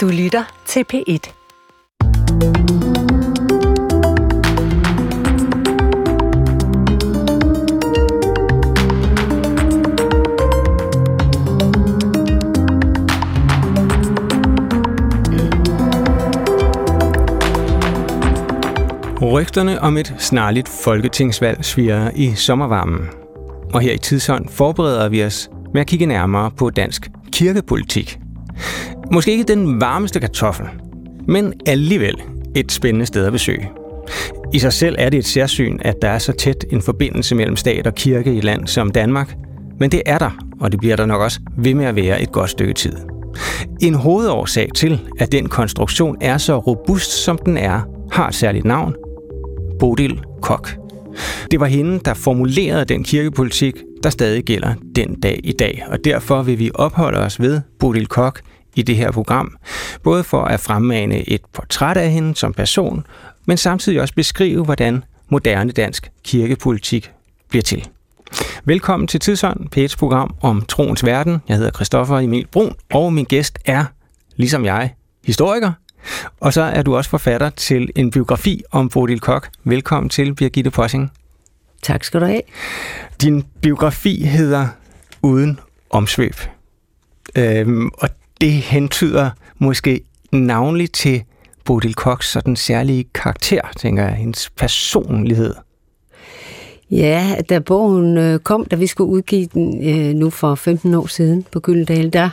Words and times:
Du 0.00 0.08
lytter 0.08 0.62
til 0.66 0.84
P1. 0.92 1.32
Rygterne 19.22 19.80
om 19.80 19.96
et 19.96 20.14
snarligt 20.18 20.68
folketingsvalg 20.84 21.64
sviger 21.64 22.10
i 22.14 22.34
sommervarmen. 22.34 23.08
Og 23.74 23.80
her 23.80 23.92
i 23.92 23.98
Tidshånd 23.98 24.48
forbereder 24.48 25.08
vi 25.08 25.24
os 25.24 25.50
med 25.72 25.80
at 25.80 25.86
kigge 25.86 26.06
nærmere 26.06 26.50
på 26.50 26.70
dansk 26.70 27.10
kirkepolitik. 27.32 28.18
Måske 29.12 29.32
ikke 29.32 29.44
den 29.44 29.80
varmeste 29.80 30.20
kartoffel, 30.20 30.66
men 31.28 31.52
alligevel 31.66 32.14
et 32.56 32.72
spændende 32.72 33.06
sted 33.06 33.26
at 33.26 33.32
besøge. 33.32 33.70
I 34.52 34.58
sig 34.58 34.72
selv 34.72 34.96
er 34.98 35.08
det 35.10 35.18
et 35.18 35.24
særsyn, 35.24 35.78
at 35.82 35.94
der 36.02 36.08
er 36.08 36.18
så 36.18 36.32
tæt 36.32 36.64
en 36.70 36.82
forbindelse 36.82 37.34
mellem 37.34 37.56
stat 37.56 37.86
og 37.86 37.94
kirke 37.94 38.34
i 38.34 38.38
et 38.38 38.44
land 38.44 38.66
som 38.66 38.90
Danmark, 38.90 39.36
men 39.80 39.90
det 39.92 40.02
er 40.06 40.18
der, 40.18 40.30
og 40.60 40.72
det 40.72 40.80
bliver 40.80 40.96
der 40.96 41.06
nok 41.06 41.20
også 41.20 41.40
ved 41.58 41.74
med 41.74 41.84
at 41.84 41.96
være 41.96 42.22
et 42.22 42.32
godt 42.32 42.50
stykke 42.50 42.74
tid. 42.74 42.92
En 43.80 43.94
hovedårsag 43.94 44.68
til, 44.74 45.00
at 45.18 45.32
den 45.32 45.48
konstruktion 45.48 46.16
er 46.20 46.38
så 46.38 46.58
robust, 46.58 47.10
som 47.10 47.38
den 47.38 47.56
er, 47.56 47.80
har 48.12 48.28
et 48.28 48.34
særligt 48.34 48.64
navn. 48.64 48.94
Bodil 49.78 50.20
Kok. 50.42 50.76
Det 51.50 51.60
var 51.60 51.66
hende, 51.66 52.00
der 52.04 52.14
formulerede 52.14 52.84
den 52.84 53.04
kirkepolitik, 53.04 53.74
der 54.02 54.10
stadig 54.10 54.44
gælder 54.44 54.74
den 54.96 55.20
dag 55.20 55.40
i 55.44 55.52
dag, 55.52 55.84
og 55.88 56.04
derfor 56.04 56.42
vil 56.42 56.58
vi 56.58 56.70
opholde 56.74 57.18
os 57.18 57.40
ved 57.40 57.60
Bodil 57.78 58.06
Kok 58.06 58.40
i 58.74 58.82
det 58.82 58.96
her 58.96 59.10
program, 59.10 59.56
både 60.02 60.24
for 60.24 60.44
at 60.44 60.60
fremmane 60.60 61.28
et 61.28 61.40
portræt 61.52 61.96
af 61.96 62.10
hende 62.10 62.36
som 62.36 62.52
person, 62.52 63.06
men 63.46 63.56
samtidig 63.56 64.00
også 64.00 64.14
beskrive, 64.14 64.64
hvordan 64.64 65.04
moderne 65.28 65.72
dansk 65.72 66.10
kirkepolitik 66.24 67.10
bliver 67.48 67.62
til. 67.62 67.88
Velkommen 68.64 69.06
til 69.06 69.20
Tidsånd, 69.20 69.68
p 69.68 69.98
program 69.98 70.34
om 70.40 70.64
troens 70.64 71.04
verden. 71.04 71.38
Jeg 71.48 71.56
hedder 71.56 71.70
Christoffer 71.70 72.18
Emil 72.18 72.46
Brun, 72.46 72.74
og 72.92 73.12
min 73.12 73.24
gæst 73.24 73.58
er, 73.64 73.84
ligesom 74.36 74.64
jeg, 74.64 74.94
historiker. 75.26 75.72
Og 76.40 76.52
så 76.52 76.62
er 76.62 76.82
du 76.82 76.96
også 76.96 77.10
forfatter 77.10 77.50
til 77.50 77.90
en 77.96 78.10
biografi 78.10 78.62
om 78.70 78.88
Bodil 78.88 79.20
Kok. 79.20 79.48
Velkommen 79.64 80.10
til, 80.10 80.34
Birgitte 80.34 80.70
Possing. 80.70 81.12
Tak 81.82 82.04
skal 82.04 82.20
du 82.20 82.26
have. 82.26 82.42
Din 83.22 83.44
biografi 83.62 84.24
hedder 84.24 84.68
Uden 85.22 85.60
omsvøb. 85.90 86.34
Øhm, 87.36 87.90
og 87.94 88.08
det 88.40 88.52
hentyder 88.52 89.30
måske 89.58 90.00
navnligt 90.32 90.92
til 90.92 91.22
Bodil 91.64 91.94
Koks 91.94 92.30
sådan 92.30 92.56
særlige 92.56 93.04
karakter, 93.14 93.60
tænker 93.76 94.02
jeg, 94.02 94.14
hendes 94.14 94.50
personlighed. 94.50 95.54
Ja, 96.90 97.34
da 97.48 97.58
bogen 97.58 98.16
øh, 98.18 98.38
kom, 98.38 98.64
da 98.64 98.76
vi 98.76 98.86
skulle 98.86 99.10
udgive 99.10 99.46
den 99.46 99.88
øh, 99.88 100.14
nu 100.14 100.30
for 100.30 100.54
15 100.54 100.94
år 100.94 101.06
siden 101.06 101.44
på 101.52 101.60
Gyldendal, 101.60 102.12
der 102.12 102.30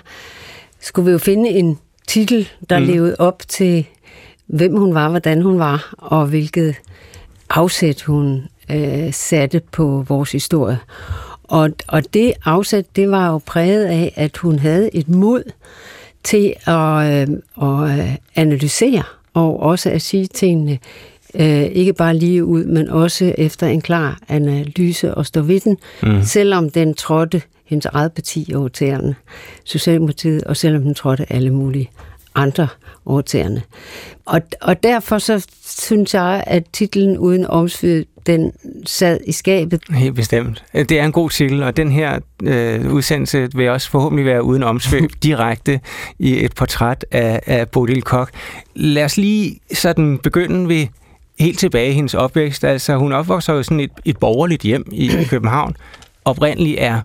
skulle 0.80 1.05
vi 1.05 1.11
jo 1.11 1.17
finde 1.17 1.49
en 1.49 1.77
titel, 2.08 2.49
der 2.69 2.80
mm. 2.80 2.86
levede 2.86 3.16
op 3.19 3.44
til, 3.47 3.86
hvem 4.47 4.77
hun 4.77 4.94
var, 4.94 5.09
hvordan 5.09 5.42
hun 5.42 5.59
var, 5.59 5.94
og 5.97 6.25
hvilket 6.25 6.75
afsæt 7.49 8.02
hun 8.02 8.44
øh, 8.71 9.14
satte 9.14 9.61
på 9.71 10.05
vores 10.08 10.31
historie. 10.31 10.80
Og, 11.44 11.69
og 11.88 12.14
det 12.14 12.33
afsæt, 12.45 12.95
det 12.95 13.11
var 13.11 13.27
jo 13.27 13.38
præget 13.45 13.86
af, 13.86 14.14
at 14.16 14.38
hun 14.38 14.59
havde 14.59 14.95
et 14.95 15.09
mod 15.09 15.44
til 16.28 16.53
at, 16.66 17.30
øh, 17.30 17.38
at 17.61 18.00
øh, 18.00 18.16
analysere, 18.36 19.03
og 19.33 19.59
også 19.59 19.89
at 19.89 20.02
sige 20.02 20.28
tingene 20.28 20.80
øh, 21.36 21.64
ikke 21.64 21.94
bare 21.94 22.17
lige 22.17 22.45
ud, 22.45 22.66
men 22.66 22.89
også 22.89 23.33
efter 23.38 23.67
en 23.67 23.82
klar 23.82 24.20
analyse 24.27 25.15
og 25.15 25.26
stå 25.26 25.42
ved 25.42 25.60
den, 25.60 25.77
mm. 26.04 26.23
selvom 26.23 26.70
den 26.70 26.93
trådte 26.93 27.42
hendes 27.65 27.86
eget 27.86 28.11
parti 28.11 28.54
over 28.55 28.67
tæerne, 28.67 29.15
Socialdemokratiet, 29.64 30.43
og 30.43 30.58
selvom 30.58 30.82
den 30.82 30.93
trådte 30.93 31.33
alle 31.33 31.52
mulige 31.52 31.89
andre 32.36 32.67
overtagerne. 33.05 33.61
Og, 34.26 34.42
og 34.61 34.83
derfor 34.83 35.17
så 35.17 35.48
synes 35.64 36.14
jeg, 36.14 36.44
at 36.48 36.64
titlen 36.73 37.17
Uden 37.17 37.45
omsvød, 37.45 38.05
den 38.27 38.52
sad 38.86 39.20
i 39.26 39.32
skabet. 39.32 39.82
Helt 39.89 40.15
bestemt. 40.15 40.64
Det 40.73 40.92
er 40.92 41.05
en 41.05 41.11
god 41.11 41.30
titel, 41.30 41.64
og 41.64 41.77
den 41.77 41.92
her 41.92 42.20
øh, 42.43 42.93
udsendelse 42.93 43.49
vil 43.55 43.70
også 43.70 43.89
forhåbentlig 43.89 44.26
være 44.26 44.43
uden 44.43 44.64
omsvøb 44.64 45.11
direkte 45.23 45.80
i 46.20 46.45
et 46.45 46.55
portræt 46.55 47.05
af, 47.11 47.39
af 47.45 47.70
Bodil 47.70 48.02
Kok. 48.02 48.32
Lad 48.76 49.04
os 49.04 49.17
lige 49.17 49.60
sådan 49.73 50.17
begynde 50.17 50.67
ved 50.67 50.88
helt 51.39 51.60
tilbage 51.60 51.89
i 51.89 51.93
hendes 51.93 52.14
opvækst. 52.14 52.64
Altså, 52.64 52.95
hun 52.95 53.11
opvokser 53.11 53.54
jo 53.54 53.64
sådan 53.64 53.80
et, 53.80 53.92
et 54.05 54.17
borgerligt 54.17 54.61
hjem 54.61 54.86
i 54.92 55.11
København. 55.30 55.76
Oprindeligt 56.26 56.80
er 56.80 57.02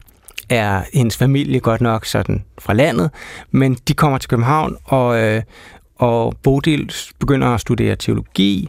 er 0.48 0.82
hendes 0.94 1.16
familie 1.16 1.60
godt 1.60 1.80
nok 1.80 2.06
sådan 2.06 2.44
fra 2.58 2.72
landet, 2.72 3.10
men 3.50 3.74
de 3.88 3.94
kommer 3.94 4.18
til 4.18 4.28
København, 4.30 4.76
og, 4.84 5.22
øh, 5.22 5.42
og 5.96 6.34
Bodil 6.42 6.92
begynder 7.18 7.48
at 7.48 7.60
studere 7.60 7.96
teologi. 7.96 8.68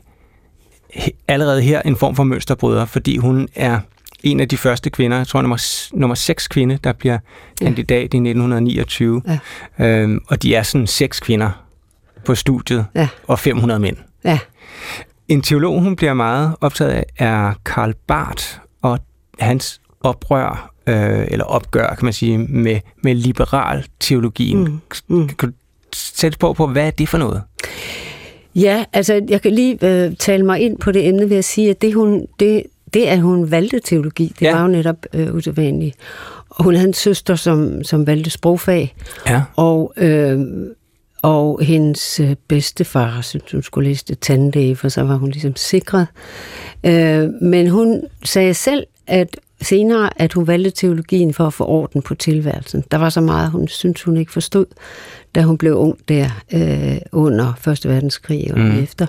Allerede 1.27 1.61
her 1.61 1.81
en 1.81 1.95
form 1.95 2.15
for 2.15 2.23
mønsterbryder, 2.23 2.85
fordi 2.85 3.17
hun 3.17 3.47
er 3.55 3.79
en 4.23 4.39
af 4.39 4.49
de 4.49 4.57
første 4.57 4.89
kvinder, 4.89 5.17
jeg 5.17 5.27
tror 5.27 5.41
nummer, 5.41 5.87
nummer 5.93 6.15
seks 6.15 6.47
kvinde, 6.47 6.79
der 6.83 6.93
bliver 6.93 7.17
kandidat 7.61 7.97
ja. 7.97 8.01
i 8.01 8.05
1929. 8.05 9.21
Ja. 9.27 9.39
Øhm, 9.85 10.19
og 10.27 10.43
de 10.43 10.55
er 10.55 10.63
sådan 10.63 10.87
seks 10.87 11.19
kvinder 11.19 11.49
på 12.25 12.35
studiet, 12.35 12.85
ja. 12.95 13.07
og 13.27 13.39
500 13.39 13.79
mænd. 13.79 13.97
Ja. 14.23 14.39
En 15.27 15.41
teolog, 15.41 15.81
hun 15.81 15.95
bliver 15.95 16.13
meget 16.13 16.55
optaget 16.61 16.91
af, 16.91 17.05
er 17.17 17.53
Karl 17.65 17.93
Barth, 18.07 18.45
og 18.81 18.99
hans 19.39 19.81
oprør 20.01 20.73
øh, 20.87 21.25
eller 21.27 21.45
opgør, 21.45 21.87
kan 21.87 22.05
man 22.05 22.13
sige, 22.13 22.37
med, 22.37 22.79
med 23.03 23.15
liberal 23.15 23.85
teologien. 23.99 24.63
Mm. 24.63 24.81
Mm. 25.17 25.27
Kan 25.27 25.49
du 25.49 25.55
sætte 25.95 26.37
på, 26.37 26.53
på, 26.53 26.67
hvad 26.67 26.87
er 26.87 26.91
det 26.91 27.09
for 27.09 27.17
noget? 27.17 27.43
Ja, 28.55 28.85
altså 28.93 29.21
jeg 29.29 29.41
kan 29.41 29.51
lige 29.51 29.77
øh, 29.81 30.15
tale 30.15 30.45
mig 30.45 30.59
ind 30.59 30.77
på 30.77 30.91
det 30.91 31.07
emne 31.07 31.29
ved 31.29 31.37
at 31.37 31.45
sige, 31.45 31.69
at 31.69 31.81
det, 31.81 31.93
hun, 31.93 32.27
det, 32.39 32.63
det 32.93 33.03
at 33.03 33.19
hun 33.19 33.51
valgte 33.51 33.79
teologi, 33.79 34.33
det 34.39 34.45
ja. 34.45 34.55
var 34.55 34.61
jo 34.61 34.67
netop 34.67 35.05
øh, 35.13 35.35
usædvanligt. 35.35 35.95
Og 36.49 36.63
hun 36.63 36.75
havde 36.75 36.87
en 36.87 36.93
søster, 36.93 37.35
som, 37.35 37.83
som 37.83 38.07
valgte 38.07 38.29
sprogfag. 38.29 38.95
Ja. 39.27 39.41
Og, 39.55 39.93
øh, 39.97 40.39
og 41.21 41.61
hendes 41.61 42.19
øh, 42.19 42.35
bedstefar 42.47 43.21
synes, 43.21 43.51
hun 43.51 43.63
skulle 43.63 43.89
læse 43.89 44.05
det 44.07 44.19
tandlæge, 44.19 44.75
for 44.75 44.89
så 44.89 45.01
var 45.01 45.15
hun 45.15 45.29
ligesom 45.29 45.55
sikret. 45.55 46.07
Øh, 46.83 47.29
men 47.41 47.67
hun 47.69 48.01
sagde 48.23 48.53
selv, 48.53 48.83
at 49.07 49.37
senere, 49.63 50.21
at 50.21 50.33
hun 50.33 50.47
valgte 50.47 50.71
teologien 50.71 51.33
for 51.33 51.47
at 51.47 51.53
få 51.53 51.65
orden 51.65 52.01
på 52.01 52.15
tilværelsen. 52.15 52.83
Der 52.91 52.97
var 52.97 53.09
så 53.09 53.21
meget, 53.21 53.51
hun 53.51 53.67
synes 53.67 54.03
hun 54.03 54.17
ikke 54.17 54.31
forstod, 54.31 54.65
da 55.35 55.41
hun 55.41 55.57
blev 55.57 55.75
ung 55.75 55.97
der 56.07 56.29
øh, 56.53 56.97
under 57.11 57.53
Første 57.57 57.89
Verdenskrig 57.89 58.53
og 58.53 58.59
mm. 58.59 58.83
efter. 58.83 59.07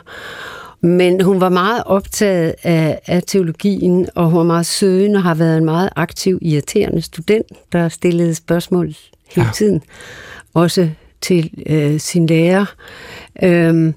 Men 0.81 1.21
hun 1.21 1.41
var 1.41 1.49
meget 1.49 1.83
optaget 1.87 2.55
af, 2.63 3.01
af 3.07 3.23
teologien, 3.27 4.09
og 4.15 4.25
hun 4.27 4.39
var 4.39 4.45
meget 4.45 4.67
søgende 4.67 5.17
og 5.17 5.23
har 5.23 5.35
været 5.35 5.59
en 5.59 5.65
meget 5.65 5.89
aktiv, 5.97 6.39
irriterende 6.43 7.03
student, 7.03 7.47
der 7.73 7.89
stillede 7.89 8.35
spørgsmål 8.35 8.95
hele 9.35 9.47
ja. 9.47 9.53
tiden. 9.55 9.83
Også 10.55 10.89
til 11.21 11.51
øh, 11.67 12.01
sin 12.01 12.27
lærer. 12.27 12.75
Øhm, 13.43 13.95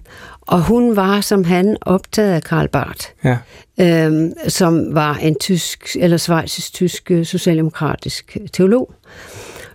og 0.47 0.61
hun 0.61 0.95
var, 0.95 1.21
som 1.21 1.43
han, 1.43 1.77
optaget 1.81 2.33
af 2.33 2.43
Karl 2.43 2.67
Barth, 2.67 3.05
ja. 3.23 3.37
øhm, 3.79 4.33
som 4.47 4.95
var 4.95 5.15
en 5.15 5.35
tysk, 5.39 5.97
eller 5.99 6.17
svejsisk-tysk 6.17 7.11
øh, 7.11 7.25
socialdemokratisk 7.25 8.37
teolog, 8.53 8.91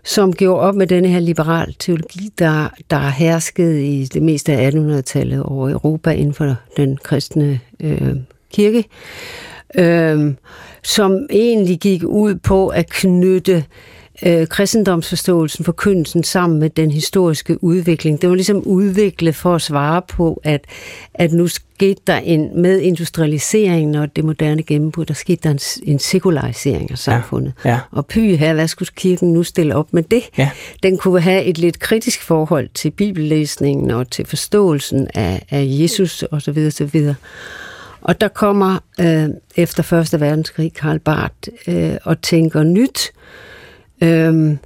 som 0.05 0.33
gjorde 0.33 0.61
op 0.61 0.75
med 0.75 0.87
denne 0.87 1.09
her 1.09 1.21
liberal 1.21 1.75
teologi, 1.79 2.31
der, 2.39 2.69
der 2.91 3.09
herskede 3.09 3.87
i 3.87 4.05
det 4.05 4.23
meste 4.23 4.53
af 4.53 4.71
1800-tallet 4.71 5.43
over 5.43 5.71
Europa 5.71 6.11
inden 6.11 6.35
for 6.35 6.55
den 6.77 6.97
kristne 6.97 7.61
øh, 7.81 8.17
kirke, 8.53 8.85
øh, 9.75 10.35
som 10.83 11.27
egentlig 11.31 11.79
gik 11.79 12.05
ud 12.05 12.35
på 12.35 12.69
at 12.69 12.89
knytte 12.89 13.53
øh, 13.53 13.63
kristendomsforståelsen, 14.49 15.65
forkyndelsen 15.65 16.25
sammen 16.25 16.59
med 16.59 16.71
den 16.71 16.91
historiske 16.91 17.65
udvikling. 17.65 18.23
Det 18.23 18.29
var 18.29 18.35
ligesom 18.35 18.63
udviklet 18.63 19.35
for 19.35 19.55
at 19.55 19.63
svare 19.63 20.03
på, 20.09 20.41
at, 20.45 20.65
at 21.15 21.33
nu 21.33 21.49
skete 21.49 22.01
der 22.07 22.17
en, 22.17 22.63
med 22.63 22.81
industrialiseringen 22.81 23.95
og 23.95 24.17
det 24.17 24.25
moderne 24.25 24.63
gennembrud, 24.63 25.05
der 25.05 25.15
skete 25.15 25.41
der 25.43 25.51
en, 25.51 25.59
en 25.93 25.99
sekularisering 25.99 26.91
af 26.91 26.99
samfundet. 26.99 27.53
Ja, 27.65 27.71
ja. 27.71 27.79
Og 27.91 28.07
py 28.07 28.37
her, 28.37 28.55
hvad 28.55 28.69
skulle 28.69 28.89
kirken 28.97 29.33
nu 29.33 29.43
stille 29.43 29.77
op 29.77 29.93
med 29.93 30.03
det? 30.03 30.23
Ja. 30.39 30.51
Den 30.83 30.99
kunne 30.99 31.21
have 31.21 31.45
et 31.45 31.59
lidt 31.59 31.79
kritisk 31.79 32.23
forhold 32.23 32.69
til 32.75 32.91
bibellæsningen 32.91 33.91
og 33.91 34.11
til 34.11 34.27
forståelsen 34.27 35.09
af, 35.15 35.47
af 35.51 35.67
Jesus 35.69 36.25
osv. 36.31 36.59
osv. 36.67 37.15
Og 38.01 38.21
der 38.21 38.29
kommer 38.29 38.79
øh, 39.01 39.29
efter 39.57 39.83
Første 39.83 40.21
Verdenskrig 40.21 40.73
Karl 40.75 40.99
Barth 40.99 41.49
øh, 41.69 41.97
og 42.05 42.23
tænker 42.23 42.63
nyt, 42.63 43.13
Øhm, 44.03 44.59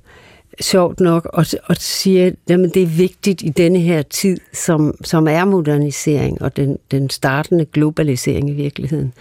sjovt 0.60 1.00
nok 1.00 1.24
og, 1.32 1.46
og 1.64 1.76
siger, 1.76 2.26
at 2.26 2.34
det 2.48 2.82
er 2.82 2.96
vigtigt 2.96 3.42
i 3.42 3.48
denne 3.48 3.78
her 3.78 4.02
tid, 4.02 4.36
som, 4.52 4.94
som 5.04 5.28
er 5.28 5.44
modernisering 5.44 6.42
og 6.42 6.56
den, 6.56 6.78
den 6.90 7.10
startende 7.10 7.64
globalisering 7.64 8.50
i 8.50 8.52
virkeligheden, 8.52 9.12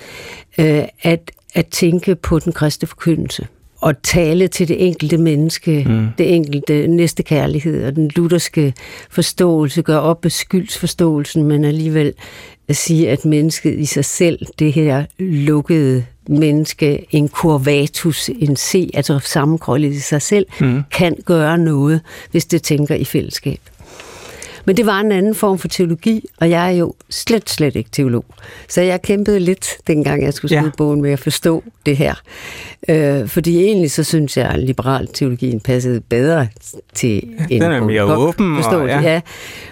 øh, 0.58 0.84
at, 1.02 1.32
at 1.54 1.68
tænke 1.68 2.16
på 2.16 2.40
den 2.40 2.54
kristne 2.54 2.88
forkyndelse 2.88 3.48
og 3.86 4.02
tale 4.04 4.48
til 4.48 4.68
det 4.68 4.88
enkelte 4.88 5.18
menneske, 5.18 5.86
mm. 5.90 6.08
det 6.18 6.36
enkelte 6.36 6.88
næste 6.88 7.24
kærlighed 7.24 7.86
og 7.86 7.96
den 7.96 8.12
lutherske 8.16 8.74
forståelse, 9.10 9.82
gøre 9.82 10.02
op 10.02 10.24
med 10.24 10.32
skyldsforståelsen, 10.32 11.44
men 11.44 11.66
alligevel 11.66 12.14
at 12.68 12.76
sige, 12.76 13.10
at 13.10 13.26
mennesket 13.26 13.80
i 13.80 13.86
sig 13.86 14.06
selv, 14.06 14.40
det 14.60 14.74
her 14.74 15.06
lukkede 15.20 16.06
menneske, 16.28 17.06
en 17.12 17.30
kurvatus, 17.30 18.30
en 18.30 18.56
C, 18.56 18.90
altså 18.94 19.20
sammenkrøllet 19.20 19.94
i 19.94 20.00
sig 20.00 20.22
selv, 20.22 20.46
mm. 20.62 20.82
kan 20.92 21.16
gøre 21.26 21.58
noget, 21.58 22.02
hvis 22.32 22.46
det 22.46 22.64
tænker 22.64 22.96
i 22.96 23.06
fællesskab. 23.06 23.60
Men 24.66 24.78
det 24.78 24.86
var 24.86 25.00
en 25.00 25.12
anden 25.12 25.36
form 25.36 25.58
for 25.58 25.68
teologi, 25.68 26.26
og 26.40 26.50
jeg 26.50 26.68
er 26.74 26.78
jo 26.78 26.94
slet, 27.10 27.50
slet 27.50 27.76
ikke 27.76 27.90
teolog. 27.92 28.26
Så 28.70 28.82
jeg 28.82 29.02
kæmpede 29.02 29.40
lidt, 29.40 29.78
dengang 29.88 30.24
jeg 30.24 30.34
skulle 30.34 30.50
skrive 30.50 30.66
ja. 30.66 30.72
bogen 30.78 31.02
med 31.02 31.12
at 31.12 31.20
forstå 31.20 31.64
det 31.86 31.98
her. 31.98 32.14
Øh, 32.88 33.28
fordi 33.28 33.64
egentlig 33.64 33.92
så 33.92 34.04
synes 34.04 34.38
jeg, 34.38 34.50
at 34.50 34.60
liberal 34.60 35.08
teologien 35.08 35.60
passede 35.60 36.02
bedre 36.02 36.48
til 36.94 37.24
en 37.50 37.62
Den 37.62 37.72
er 37.72 37.84
mere 37.84 38.18
åben. 38.18 38.58
Og, 38.58 38.88
ja. 38.88 39.02
ja. 39.02 39.22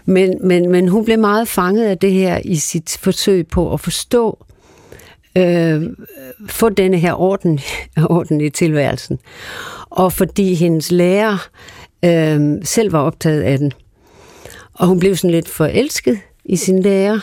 Men, 0.05 0.37
men, 0.47 0.71
men 0.71 0.87
hun 0.87 1.05
blev 1.05 1.19
meget 1.19 1.47
fanget 1.47 1.85
af 1.85 1.97
det 1.97 2.11
her 2.11 2.39
i 2.45 2.55
sit 2.55 2.97
forsøg 3.01 3.47
på 3.47 3.73
at 3.73 3.79
forstå 3.79 4.45
øh, 5.37 5.83
få 6.47 6.69
denne 6.69 6.97
her 6.97 7.21
orden, 7.21 7.59
orden 8.09 8.41
i 8.41 8.49
tilværelsen. 8.49 9.19
Og 9.89 10.13
fordi 10.13 10.53
hendes 10.53 10.91
lærer 10.91 11.47
øh, 12.05 12.55
selv 12.63 12.91
var 12.91 12.99
optaget 12.99 13.41
af 13.41 13.57
den. 13.57 13.73
Og 14.73 14.87
hun 14.87 14.99
blev 14.99 15.15
sådan 15.15 15.31
lidt 15.31 15.49
forelsket 15.49 16.19
i 16.45 16.55
sin 16.55 16.81
lærer, 16.81 17.19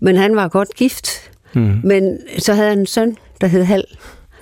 men 0.00 0.16
han 0.16 0.36
var 0.36 0.48
godt 0.48 0.74
gift. 0.74 1.30
Mm. 1.54 1.80
Men 1.84 2.18
så 2.38 2.54
havde 2.54 2.68
han 2.68 2.78
en 2.78 2.86
søn, 2.86 3.16
der 3.40 3.46
hed 3.46 3.64
Hal 3.64 3.84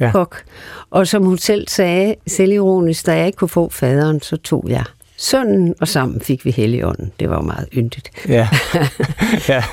ja. 0.01 0.11
Kok. 0.13 0.43
Og 0.91 1.07
som 1.07 1.25
hun 1.25 1.39
selv 1.39 1.69
sagde, 1.69 2.15
selvironisk, 2.27 3.07
da 3.07 3.17
jeg 3.17 3.27
ikke 3.27 3.37
kunne 3.37 3.49
få 3.49 3.71
faderen, 3.71 4.21
så 4.21 4.37
tog 4.37 4.65
jeg 4.69 4.85
sønnen, 5.17 5.75
og 5.81 5.89
sammen 5.89 6.21
fik 6.21 6.45
vi 6.45 6.51
Helligånden. 6.51 7.13
Det 7.21 7.31
var 7.31 7.37
jo 7.37 7.43
meget 7.43 7.69
yndigt. 7.77 8.11
Ja. 8.29 8.49
ja. 9.49 9.65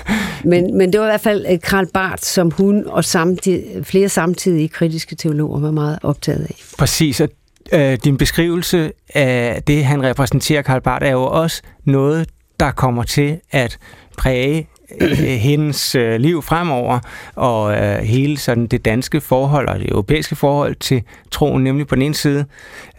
men, 0.43 0.77
men 0.77 0.93
det 0.93 0.99
var 0.99 1.05
i 1.05 1.09
hvert 1.09 1.21
fald 1.21 1.59
Karl 1.59 1.87
Barth, 1.93 2.23
som 2.23 2.51
hun 2.51 2.87
og 2.87 3.05
samtid, 3.05 3.83
flere 3.83 4.09
samtidige 4.09 4.69
kritiske 4.69 5.15
teologer 5.15 5.59
var 5.59 5.71
meget 5.71 5.99
optaget 6.03 6.45
af. 6.49 6.55
Præcis, 6.77 7.21
og 7.21 7.29
øh, 7.73 7.97
din 8.03 8.17
beskrivelse 8.17 8.91
af 9.15 9.63
det, 9.67 9.85
han 9.85 10.03
repræsenterer, 10.03 10.61
Karl 10.61 10.81
Barth, 10.81 11.05
er 11.05 11.11
jo 11.11 11.23
også 11.23 11.61
noget, 11.85 12.27
der 12.61 12.71
kommer 12.71 13.03
til 13.03 13.39
at 13.51 13.79
præge 14.17 14.67
øh, 15.01 15.17
hendes 15.17 15.95
øh, 15.95 16.19
liv 16.19 16.41
fremover, 16.41 16.99
og 17.35 17.77
øh, 17.77 17.97
hele 17.97 18.37
sådan 18.37 18.67
det 18.67 18.85
danske 18.85 19.21
forhold 19.21 19.67
og 19.67 19.79
det 19.79 19.89
europæiske 19.89 20.35
forhold 20.35 20.75
til 20.75 21.03
troen, 21.31 21.63
nemlig 21.63 21.87
på 21.87 21.95
den 21.95 22.01
ene 22.01 22.15
side, 22.15 22.45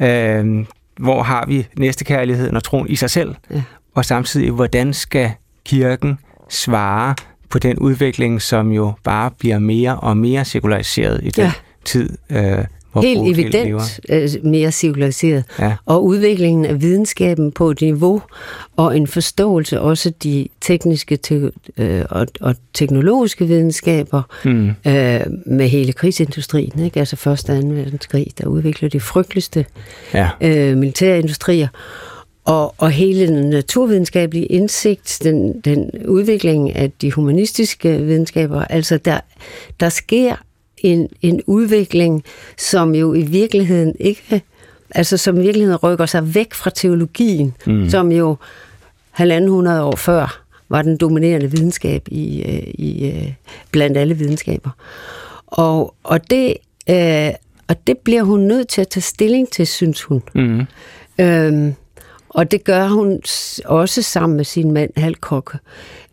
øh, 0.01 0.67
hvor 0.99 1.23
har 1.23 1.47
vi 1.47 1.67
næstekærligheden 1.79 2.57
og 2.57 2.65
troen 2.65 2.89
i 2.89 2.97
sig 2.97 3.11
selv, 3.11 3.35
ja. 3.51 3.63
og 3.95 4.05
samtidig, 4.05 4.51
hvordan 4.51 4.95
skal 4.95 5.31
kirken 5.65 6.19
svare 6.49 7.15
på 7.49 7.59
den 7.59 7.79
udvikling, 7.79 8.43
som 8.43 8.71
jo 8.73 8.93
bare 9.05 9.31
bliver 9.39 9.59
mere 9.59 9.97
og 9.97 10.17
mere 10.17 10.45
sekulariseret 10.45 11.21
i 11.23 11.31
den 11.31 11.45
ja. 11.45 11.53
tid, 11.85 12.19
øh, 12.31 12.65
Helt 13.01 13.21
evident 13.29 14.01
øh, 14.09 14.29
mere 14.43 14.73
civiliseret. 14.73 15.45
Ja. 15.59 15.75
Og 15.87 16.05
udviklingen 16.05 16.65
af 16.65 16.83
videnskaben 16.83 17.53
på 17.53 17.71
et 17.71 17.81
niveau 17.81 18.23
og 18.77 18.97
en 18.97 19.07
forståelse 19.07 19.81
også 19.81 20.13
de 20.23 20.49
tekniske 20.61 21.17
te- 21.17 21.51
øh, 21.79 22.05
og, 22.11 22.27
og 22.41 22.55
teknologiske 22.75 23.47
videnskaber 23.47 24.23
mm. 24.45 24.69
øh, 24.69 25.21
med 25.47 25.69
hele 25.69 25.93
krigsindustrien. 25.93 26.85
Ikke? 26.85 27.01
Altså 27.01 27.17
første 27.17 27.51
og 27.51 27.57
anden 27.57 27.77
verdenskrig, 27.77 28.27
der 28.39 28.47
udvikler 28.47 28.89
de 28.89 29.01
frygteligste 29.01 29.67
ja. 30.15 30.29
øh, 30.41 30.77
militærindustrier. 30.77 31.69
Og, 32.45 32.75
og 32.79 32.91
hele 32.91 33.27
den 33.27 33.51
naturvidenskabelige 33.51 34.47
indsigt, 34.47 35.19
den, 35.25 35.61
den 35.61 35.91
udvikling 36.09 36.77
af 36.77 36.91
de 36.91 37.13
humanistiske 37.13 37.99
videnskaber, 37.99 38.65
altså 38.65 38.99
der, 38.99 39.21
der 39.81 39.89
sker 39.89 40.37
en, 40.83 41.09
en 41.23 41.43
udvikling, 41.47 42.25
som 42.59 42.95
jo 42.95 43.15
i 43.15 43.23
virkeligheden 43.23 43.95
ikke, 44.01 44.43
altså 44.91 45.17
som 45.17 45.39
i 45.39 45.43
virkeligheden 45.43 45.77
rykker 45.77 46.07
sig 46.07 46.35
væk 46.35 46.55
fra 46.55 46.71
teologien, 46.71 47.55
mm. 47.67 47.91
som 47.91 48.13
jo 48.13 48.37
halvanden 49.11 49.51
hundrede 49.51 49.83
år 49.83 49.97
før 49.97 50.43
var 50.69 50.83
den 50.83 50.97
dominerende 50.97 51.51
videnskab 51.51 52.09
i, 52.11 52.43
øh, 52.43 52.75
i 52.75 53.07
øh, 53.07 53.33
blandt 53.71 53.99
alle 53.99 54.15
videnskaber. 54.15 54.71
Og, 55.47 55.95
og, 56.03 56.31
det, 56.31 56.57
øh, 56.91 57.31
og 57.69 57.87
det 57.87 57.99
bliver 57.99 58.23
hun 58.23 58.41
nødt 58.41 58.69
til 58.69 58.81
at 58.81 58.89
tage 58.89 59.03
stilling 59.03 59.51
til, 59.51 59.67
synes 59.67 60.03
hun. 60.03 60.23
Mm. 60.35 60.67
Øhm, 61.19 61.75
og 62.29 62.51
det 62.51 62.65
gør 62.65 62.89
hun 62.89 63.21
også 63.65 64.03
sammen 64.03 64.37
med 64.37 64.45
sin 64.45 64.73
mand 64.73 64.91
Halkok. 64.97 65.57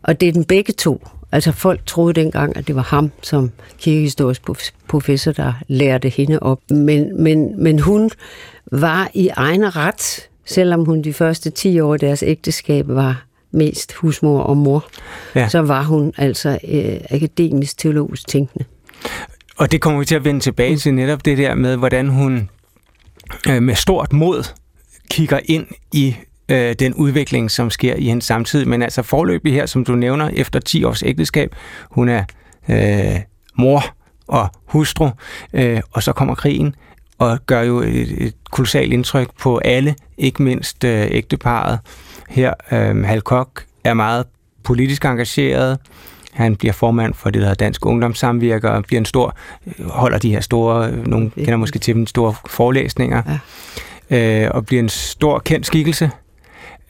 Og 0.02 0.20
det 0.20 0.28
er 0.28 0.32
den 0.32 0.44
begge 0.44 0.72
to. 0.72 1.06
Altså 1.32 1.52
folk 1.52 1.80
troede 1.86 2.20
dengang, 2.20 2.56
at 2.56 2.66
det 2.66 2.76
var 2.76 2.82
ham 2.82 3.10
som 3.22 3.50
kirkehistorisk 3.78 4.42
professor, 4.88 5.32
der 5.32 5.52
lærte 5.68 6.08
hende 6.08 6.38
op. 6.38 6.60
Men, 6.70 7.22
men, 7.22 7.62
men 7.62 7.78
hun 7.78 8.10
var 8.72 9.10
i 9.14 9.28
egen 9.28 9.76
ret, 9.76 10.28
selvom 10.44 10.84
hun 10.84 11.02
de 11.02 11.12
første 11.12 11.50
10 11.50 11.80
år 11.80 11.92
af 11.92 12.00
deres 12.00 12.22
ægteskab 12.22 12.88
var 12.88 13.24
mest 13.50 13.92
husmor 13.92 14.40
og 14.40 14.56
mor, 14.56 14.88
ja. 15.34 15.48
så 15.48 15.58
var 15.58 15.82
hun 15.82 16.12
altså 16.16 16.58
øh, 16.68 17.00
akademisk 17.10 17.78
teologisk 17.78 18.28
tænkende. 18.28 18.64
Og 19.56 19.72
det 19.72 19.80
kommer 19.80 19.98
vi 19.98 20.04
til 20.04 20.14
at 20.14 20.24
vende 20.24 20.40
tilbage 20.40 20.76
til 20.76 20.94
netop 20.94 21.24
det 21.24 21.38
der 21.38 21.54
med, 21.54 21.76
hvordan 21.76 22.08
hun 22.08 22.50
øh, 23.48 23.62
med 23.62 23.74
stort 23.74 24.12
mod 24.12 24.44
kigger 25.10 25.40
ind 25.44 25.66
i 25.92 26.16
øh, 26.50 26.74
den 26.78 26.94
udvikling, 26.94 27.50
som 27.50 27.70
sker 27.70 27.94
i 27.94 28.04
hendes 28.04 28.24
samtid. 28.24 28.64
Men 28.64 28.82
altså 28.82 29.02
forløbig 29.02 29.52
her, 29.52 29.66
som 29.66 29.84
du 29.84 29.94
nævner, 29.94 30.30
efter 30.32 30.60
10 30.60 30.84
års 30.84 31.02
ægteskab, 31.02 31.54
hun 31.90 32.08
er 32.08 32.24
øh, 32.68 33.20
mor 33.54 33.84
og 34.28 34.48
hustru, 34.66 35.10
øh, 35.52 35.80
og 35.92 36.02
så 36.02 36.12
kommer 36.12 36.34
krigen, 36.34 36.74
og 37.18 37.38
gør 37.46 37.62
jo 37.62 37.78
et, 37.78 38.22
et 38.22 38.34
kolossalt 38.50 38.92
indtryk 38.92 39.28
på 39.40 39.58
alle, 39.58 39.94
ikke 40.18 40.42
mindst 40.42 40.84
øh, 40.84 41.06
ægteparet. 41.10 41.78
Her, 42.28 42.54
øh, 42.72 43.04
Hal 43.04 43.20
Kok 43.20 43.64
er 43.84 43.94
meget 43.94 44.26
politisk 44.64 45.04
engageret, 45.04 45.78
han 46.32 46.56
bliver 46.56 46.72
formand 46.72 47.14
for 47.14 47.30
det, 47.30 47.40
der 47.40 47.48
hedder 47.48 47.64
Dansk 47.64 47.86
Ungdomssamvirker, 47.86 48.70
og 48.70 48.84
bliver 48.84 49.00
en 49.00 49.04
stor, 49.04 49.36
holder 49.80 50.18
de 50.18 50.30
her 50.30 50.40
store, 50.40 50.92
nogen 50.92 51.30
kender 51.30 51.56
måske 51.56 51.78
til 51.78 51.94
dem, 51.94 52.06
store 52.06 52.34
forelæsninger, 52.46 53.40
ja. 54.10 54.44
øh, 54.44 54.50
og 54.54 54.66
bliver 54.66 54.82
en 54.82 54.88
stor 54.88 55.38
kendt 55.38 55.66
skikkelse 55.66 56.10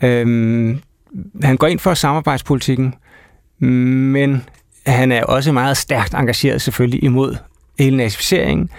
Øhm, 0.03 0.81
han 1.43 1.57
går 1.57 1.67
ind 1.67 1.79
for 1.79 1.95
samarbejdspolitikken, 1.95 2.95
men 3.59 4.45
han 4.87 5.13
er 5.13 5.25
også 5.25 5.53
meget 5.53 5.77
stærkt 5.77 6.15
engageret 6.15 6.63
selvfølgelig 6.63 7.05
imod 7.05 7.37
hele 7.79 7.97
nazificeringen, 7.97 8.71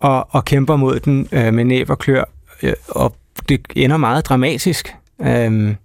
og, 0.00 0.26
og 0.30 0.44
kæmper 0.44 0.76
mod 0.76 1.00
den 1.00 1.28
øh, 1.32 1.54
med 1.54 1.64
næb 1.64 1.90
og 1.90 1.98
klør, 1.98 2.24
øh, 2.62 2.72
og 2.88 3.16
det 3.48 3.60
ender 3.76 3.96
meget 3.96 4.26
dramatisk. 4.26 4.94
Øhm, 5.22 5.76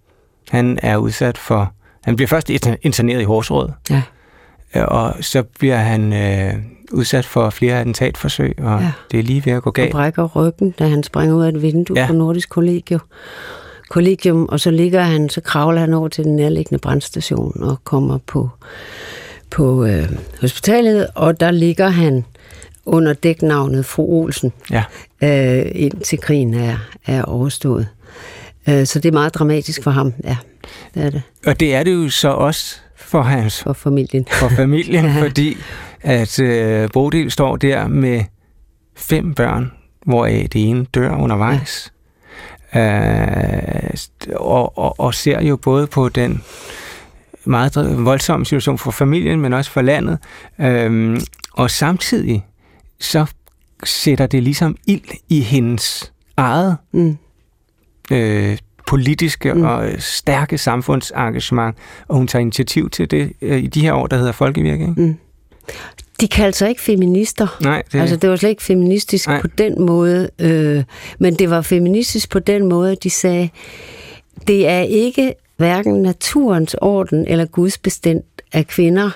han 0.49 0.79
er 0.81 0.97
udsat 0.97 1.37
for... 1.37 1.73
Han 2.03 2.15
bliver 2.15 2.27
først 2.27 2.49
interneret 2.81 3.21
i 3.21 3.23
Horsråd, 3.23 3.71
ja. 3.89 4.01
Øh, 4.75 4.85
og 4.87 5.15
så 5.21 5.43
bliver 5.43 5.77
han 5.77 6.13
øh, 6.13 6.53
udsat 6.91 7.25
for 7.25 7.49
flere 7.49 7.79
attentatforsøg, 7.79 8.55
og 8.59 8.81
ja. 8.81 8.91
det 9.11 9.19
er 9.19 9.23
lige 9.23 9.45
ved 9.45 9.53
at 9.53 9.63
gå 9.63 9.71
galt. 9.71 9.87
Og 9.87 9.91
brækker 9.91 10.25
ryggen, 10.25 10.71
da 10.71 10.87
han 10.87 11.03
springer 11.03 11.35
ud 11.35 11.43
af 11.43 11.49
et 11.49 11.61
vindue 11.61 11.99
ja. 11.99 12.07
på 12.07 12.13
Nordisk 12.13 12.49
Kollegium 12.49 13.01
kollegium, 13.89 14.45
og 14.45 14.59
så 14.59 14.71
ligger 14.71 15.01
han, 15.01 15.29
så 15.29 15.41
kravler 15.41 15.81
han 15.81 15.93
over 15.93 16.07
til 16.07 16.23
den 16.23 16.35
nærliggende 16.35 16.79
brandstation 16.79 17.63
og 17.63 17.83
kommer 17.83 18.17
på, 18.27 18.49
på 19.49 19.85
øh, 19.85 20.09
hospitalet, 20.41 21.07
og 21.15 21.39
der 21.39 21.51
ligger 21.51 21.87
han 21.87 22.25
under 22.85 23.13
dæknavnet 23.13 23.85
Fru 23.85 24.03
Olsen, 24.03 24.53
ja. 24.71 24.83
øh, 25.23 25.71
indtil 25.75 26.19
krigen 26.19 26.53
er, 26.53 26.77
er 27.05 27.23
overstået. 27.23 27.87
Øh, 28.69 28.85
så 28.85 28.99
det 28.99 29.09
er 29.09 29.13
meget 29.13 29.33
dramatisk 29.33 29.83
for 29.83 29.91
ham, 29.91 30.13
ja. 30.23 30.37
Det 30.93 31.03
er 31.05 31.09
det. 31.09 31.21
Og 31.45 31.59
det 31.59 31.75
er 31.75 31.83
det 31.83 31.93
jo 31.93 32.09
så 32.09 32.29
også 32.29 32.75
for 32.95 33.21
hans... 33.21 33.63
For 33.63 33.73
familien. 33.73 34.27
For 34.31 34.49
familien, 34.49 35.05
ja. 35.15 35.21
fordi 35.21 35.57
at 36.01 36.39
øh, 36.39 36.89
Bodil 36.93 37.31
står 37.31 37.55
der 37.55 37.87
med 37.87 38.23
fem 38.95 39.33
børn, 39.33 39.71
hvoraf 40.05 40.47
det 40.53 40.69
ene 40.69 40.85
dør 40.85 41.15
undervejs. 41.15 41.93
Øh, 42.75 44.33
og, 44.35 44.77
og, 44.77 44.99
og 44.99 45.13
ser 45.13 45.41
jo 45.41 45.55
både 45.55 45.87
på 45.87 46.09
den 46.09 46.43
meget 47.45 48.05
voldsomme 48.05 48.45
situation 48.45 48.77
for 48.77 48.91
familien, 48.91 49.41
men 49.41 49.53
også 49.53 49.71
for 49.71 49.81
landet. 49.81 50.19
Øh, 50.59 51.21
og 51.53 51.71
samtidig 51.71 52.45
så 52.99 53.25
sætter 53.83 54.27
det 54.27 54.43
ligesom 54.43 54.77
ild 54.87 55.09
i 55.29 55.41
hendes 55.41 56.13
eget 56.37 56.77
mm. 56.91 57.17
øh, 58.11 58.57
politiske 58.87 59.53
mm. 59.53 59.63
og 59.63 59.89
stærke 59.99 60.57
samfundsengagement, 60.57 61.77
og 62.07 62.15
hun 62.15 62.27
tager 62.27 62.41
initiativ 62.41 62.89
til 62.89 63.11
det 63.11 63.33
øh, 63.41 63.63
i 63.63 63.67
de 63.67 63.81
her 63.81 63.93
år, 63.93 64.07
der 64.07 64.17
hedder 64.17 64.31
Folkevirke. 64.31 64.81
Ikke? 64.89 65.01
Mm. 65.01 65.17
De 66.21 66.27
kaldte 66.27 66.57
sig 66.57 66.69
ikke 66.69 66.81
feminister. 66.81 67.57
Nej, 67.61 67.83
det... 67.91 67.99
Altså, 67.99 68.15
det 68.15 68.29
var 68.29 68.35
slet 68.35 68.49
ikke 68.49 68.63
feministisk 68.63 69.27
Nej. 69.27 69.41
på 69.41 69.47
den 69.47 69.81
måde. 69.81 70.29
Øh, 70.39 70.83
men 71.19 71.35
det 71.35 71.49
var 71.49 71.61
feministisk 71.61 72.29
på 72.29 72.39
den 72.39 72.65
måde, 72.65 72.91
at 72.91 73.03
de 73.03 73.09
sagde, 73.09 73.49
det 74.47 74.67
er 74.67 74.79
ikke 74.79 75.33
hverken 75.57 76.01
naturens 76.01 76.73
orden 76.81 77.27
eller 77.27 77.45
Guds 77.45 77.77
bestemt, 77.77 78.41
at 78.51 78.67
kvinder 78.67 79.09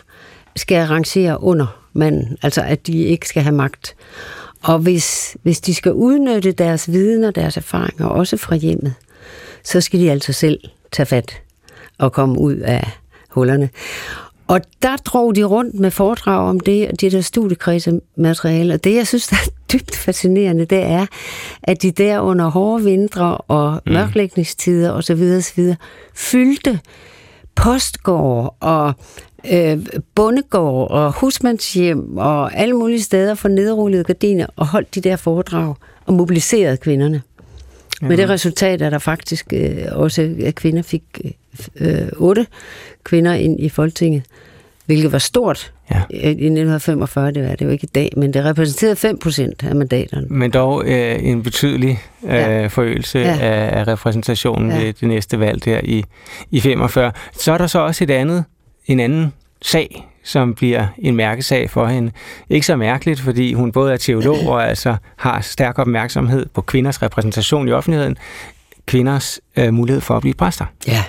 skal 0.55 0.77
arrangere 0.77 1.43
under 1.43 1.81
manden. 1.93 2.38
Altså, 2.41 2.62
at 2.62 2.88
de 2.88 3.03
ikke 3.03 3.27
skal 3.27 3.43
have 3.43 3.55
magt. 3.55 3.96
Og 4.63 4.79
hvis, 4.79 5.38
hvis 5.43 5.62
de 5.62 5.75
skal 5.75 5.93
udnytte 5.93 6.51
deres 6.51 6.91
viden 6.91 7.24
og 7.24 7.36
deres 7.36 7.58
erfaringer, 7.58 8.05
også 8.05 8.38
fra 8.38 8.55
hjemmet, 8.55 8.93
så 9.63 9.81
skal 9.81 10.00
de 10.00 10.12
altså 10.12 10.34
selv 10.34 10.60
tage 10.91 11.05
fat 11.05 11.41
og 11.98 12.12
komme 12.12 12.39
ud 12.39 12.55
af 12.55 12.88
hullerne. 13.29 13.70
Og 14.51 14.62
der 14.81 14.96
drog 14.98 15.36
de 15.36 15.43
rundt 15.43 15.75
med 15.75 15.91
foredrag 15.91 16.50
om 16.50 16.60
det, 16.60 17.01
det 17.01 17.12
der 17.12 17.22
studiekredsemateriale. 17.22 18.74
Og 18.74 18.84
det, 18.84 18.96
jeg 18.96 19.08
synes, 19.08 19.27
der 19.27 19.36
er 19.36 19.50
dybt 19.74 19.96
fascinerende, 19.96 20.65
det 20.65 20.84
er, 20.84 21.05
at 21.63 21.81
de 21.81 21.91
der 21.91 22.20
under 22.20 22.50
hårde 22.50 22.84
vintre 22.84 23.38
og 23.38 23.81
mm. 23.86 23.91
mørklægningstider 23.93 24.91
osv. 24.91 25.36
osv. 25.38 25.75
fyldte 26.13 26.79
postgård 27.55 28.55
og 28.60 28.93
øh, 29.51 29.79
bondegård 30.15 30.91
og 30.91 31.12
husmandshjem 31.12 32.17
og 32.17 32.55
alle 32.55 32.74
mulige 32.75 33.01
steder 33.01 33.36
for 33.36 33.48
nedrullede 33.48 34.03
gardiner 34.03 34.48
og 34.55 34.67
holdt 34.67 34.96
de 34.96 35.01
der 35.01 35.15
foredrag 35.15 35.75
og 36.05 36.13
mobiliserede 36.13 36.77
kvinderne. 36.77 37.22
Ja. 38.01 38.08
Med 38.08 38.17
det 38.17 38.29
resultat, 38.29 38.81
at 38.81 38.91
der 38.91 39.00
faktisk 39.00 39.53
øh, 39.53 39.86
også 39.91 40.36
at 40.46 40.55
kvinder 40.55 40.81
fik 40.81 41.03
øh, 41.75 42.08
otte 42.17 42.48
kvinder 43.03 43.34
ind 43.34 43.60
i 43.60 43.70
Folketinget, 43.70 44.24
hvilket 44.86 45.12
var 45.12 45.17
stort 45.17 45.74
ja. 45.91 46.01
i 46.10 46.17
1945, 46.17 47.31
det 47.31 47.43
var 47.43 47.55
det 47.55 47.65
jo 47.65 47.70
ikke 47.70 47.84
i 47.84 47.89
dag, 47.96 48.13
men 48.17 48.34
det 48.34 48.46
repræsenterede 48.46 48.96
5 48.96 49.17
procent 49.20 49.63
af 49.63 49.75
mandaterne. 49.75 50.27
Men 50.29 50.51
dog 50.51 50.84
øh, 50.86 51.24
en 51.24 51.43
betydelig 51.43 52.00
øh, 52.24 52.29
ja. 52.29 52.67
forøgelse 52.67 53.20
ja. 53.20 53.38
Af, 53.39 53.79
af 53.79 53.88
repræsentationen 53.88 54.72
ja. 54.72 54.77
ved 54.77 54.93
det 54.93 55.08
næste 55.08 55.39
valg 55.39 55.65
der 55.65 55.79
i, 55.84 56.03
i 56.51 56.60
45. 56.60 57.12
Så 57.34 57.51
er 57.51 57.58
der 57.58 57.67
så 57.67 57.79
også 57.79 58.03
et 58.03 58.12
andet, 58.12 58.43
en 58.86 59.00
anden 59.00 59.34
sag, 59.62 60.08
som 60.24 60.53
bliver 60.55 60.88
en 60.98 61.15
mærkesag 61.15 61.70
for 61.70 61.86
hende. 61.86 62.12
Ikke 62.50 62.65
så 62.65 62.75
mærkeligt, 62.75 63.20
fordi 63.20 63.53
hun 63.53 63.72
både 63.72 63.93
er 63.93 63.98
teolog 63.98 64.48
og 64.48 64.70
altså 64.70 64.96
har 65.15 65.41
stærk 65.41 65.79
opmærksomhed 65.79 66.46
på 66.53 66.62
kvinders 66.62 67.01
repræsentation 67.01 67.67
i 67.67 67.72
offentligheden, 67.72 68.17
kvinders 68.86 69.39
øh, 69.58 69.74
mulighed 69.74 70.01
for 70.01 70.15
at 70.15 70.22
blive 70.22 70.34
præster. 70.34 70.65
Ja, 70.88 71.03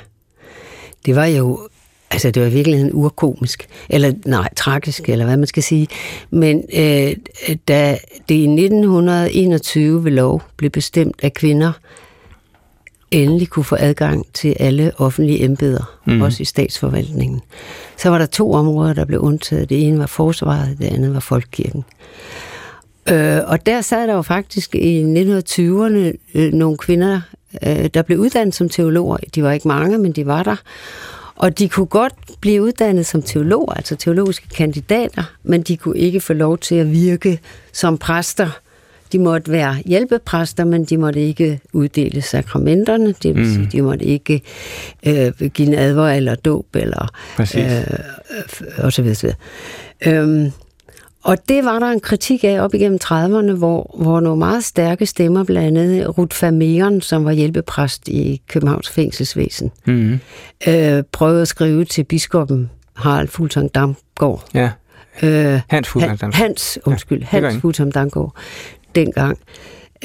det 1.06 1.16
var 1.16 1.24
jo 1.24 1.68
Altså, 2.12 2.30
det 2.30 2.42
var 2.42 2.48
i 2.48 2.52
virkeligheden 2.52 2.90
urkomisk, 2.94 3.68
eller 3.88 4.12
nej, 4.26 4.48
tragisk, 4.56 5.08
eller 5.08 5.24
hvad 5.24 5.36
man 5.36 5.46
skal 5.46 5.62
sige. 5.62 5.88
Men 6.30 6.64
øh, 6.74 7.16
da 7.68 7.98
det 8.28 8.34
i 8.34 8.42
1921 8.42 10.04
ved 10.04 10.12
lov 10.12 10.42
blev 10.56 10.70
bestemt, 10.70 11.16
at 11.22 11.34
kvinder 11.34 11.72
endelig 13.10 13.48
kunne 13.48 13.64
få 13.64 13.76
adgang 13.78 14.26
til 14.34 14.56
alle 14.60 14.92
offentlige 14.98 15.44
embeder, 15.44 15.98
mm. 16.06 16.22
også 16.22 16.42
i 16.42 16.44
statsforvaltningen, 16.44 17.40
så 17.96 18.08
var 18.08 18.18
der 18.18 18.26
to 18.26 18.52
områder, 18.52 18.92
der 18.92 19.04
blev 19.04 19.20
undtaget. 19.20 19.68
Det 19.68 19.86
ene 19.86 19.98
var 19.98 20.06
forsvaret, 20.06 20.78
det 20.78 20.84
andet 20.84 21.14
var 21.14 21.20
folkekirken. 21.20 21.84
Øh, 23.08 23.38
og 23.46 23.66
der 23.66 23.80
sad 23.80 24.08
der 24.08 24.14
jo 24.14 24.22
faktisk 24.22 24.74
i 24.74 25.02
1920'erne 25.02 26.18
øh, 26.34 26.52
nogle 26.52 26.76
kvinder, 26.76 27.20
øh, 27.66 27.86
der 27.94 28.02
blev 28.02 28.18
uddannet 28.18 28.54
som 28.54 28.68
teologer. 28.68 29.16
De 29.34 29.42
var 29.42 29.52
ikke 29.52 29.68
mange, 29.68 29.98
men 29.98 30.12
de 30.12 30.26
var 30.26 30.42
der. 30.42 30.56
Og 31.42 31.58
de 31.58 31.68
kunne 31.68 31.86
godt 31.86 32.14
blive 32.40 32.62
uddannet 32.62 33.06
som 33.06 33.22
teologer, 33.22 33.72
altså 33.72 33.96
teologiske 33.96 34.48
kandidater, 34.48 35.22
men 35.42 35.62
de 35.62 35.76
kunne 35.76 35.98
ikke 35.98 36.20
få 36.20 36.32
lov 36.32 36.58
til 36.58 36.74
at 36.74 36.92
virke 36.92 37.40
som 37.72 37.98
præster. 37.98 38.58
De 39.12 39.18
måtte 39.18 39.52
være 39.52 39.76
hjælpepræster, 39.86 40.64
men 40.64 40.84
de 40.84 40.96
måtte 40.96 41.20
ikke 41.20 41.60
uddele 41.72 42.22
sakramenterne, 42.22 43.14
det 43.22 43.34
vil 43.34 43.46
mm. 43.46 43.54
sige, 43.54 43.68
de 43.72 43.82
måtte 43.82 44.04
ikke 44.04 44.42
øh, 45.06 45.32
give 45.48 45.68
en 45.68 45.74
advar 45.74 46.12
eller 46.12 46.34
dåb, 46.34 46.66
eller 46.76 47.08
øh, 47.38 48.84
og 48.84 48.92
så 48.92 49.02
videre. 49.02 49.34
Øhm, 50.06 50.52
og 51.24 51.48
det 51.48 51.64
var 51.64 51.78
der 51.78 51.86
en 51.86 52.00
kritik 52.00 52.44
af 52.44 52.60
op 52.60 52.74
igennem 52.74 52.98
30'erne, 53.04 53.52
hvor, 53.52 53.96
hvor 53.98 54.20
nogle 54.20 54.38
meget 54.38 54.64
stærke 54.64 55.06
stemmer, 55.06 55.44
blandt 55.44 55.78
andet 55.78 56.18
Ruth 56.18 56.42
Vermeeren, 56.42 57.00
som 57.00 57.24
var 57.24 57.32
hjælpepræst 57.32 58.08
i 58.08 58.42
Københavns 58.48 58.90
fængselsvæsen, 58.90 59.70
mm. 59.86 60.20
øh, 60.68 61.02
prøvede 61.12 61.42
at 61.42 61.48
skrive 61.48 61.84
til 61.84 62.04
biskoppen 62.04 62.70
Harald 62.94 63.28
Fuglsang 63.28 63.74
Damgaard. 63.74 64.44
Ja. 64.54 64.70
Øh, 65.22 65.60
Hans 65.68 65.88
Fuglsang 65.88 66.20
Damgaard. 66.20 66.34
Hans, 66.34 66.78
undskyld, 66.84 67.20
ja, 67.20 67.26
Hans 67.26 67.60
Fuglsang 67.60 67.94
Damgaard, 67.94 68.34
dengang 68.94 69.38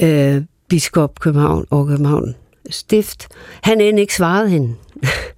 øh, 0.01 0.41
biskop 0.69 1.19
København 1.19 1.65
og 1.69 1.88
København 1.88 2.36
Stift. 2.69 3.27
Han 3.63 3.81
end 3.81 4.00
ikke 4.00 4.15
svarede 4.15 4.50
hende. 4.50 4.75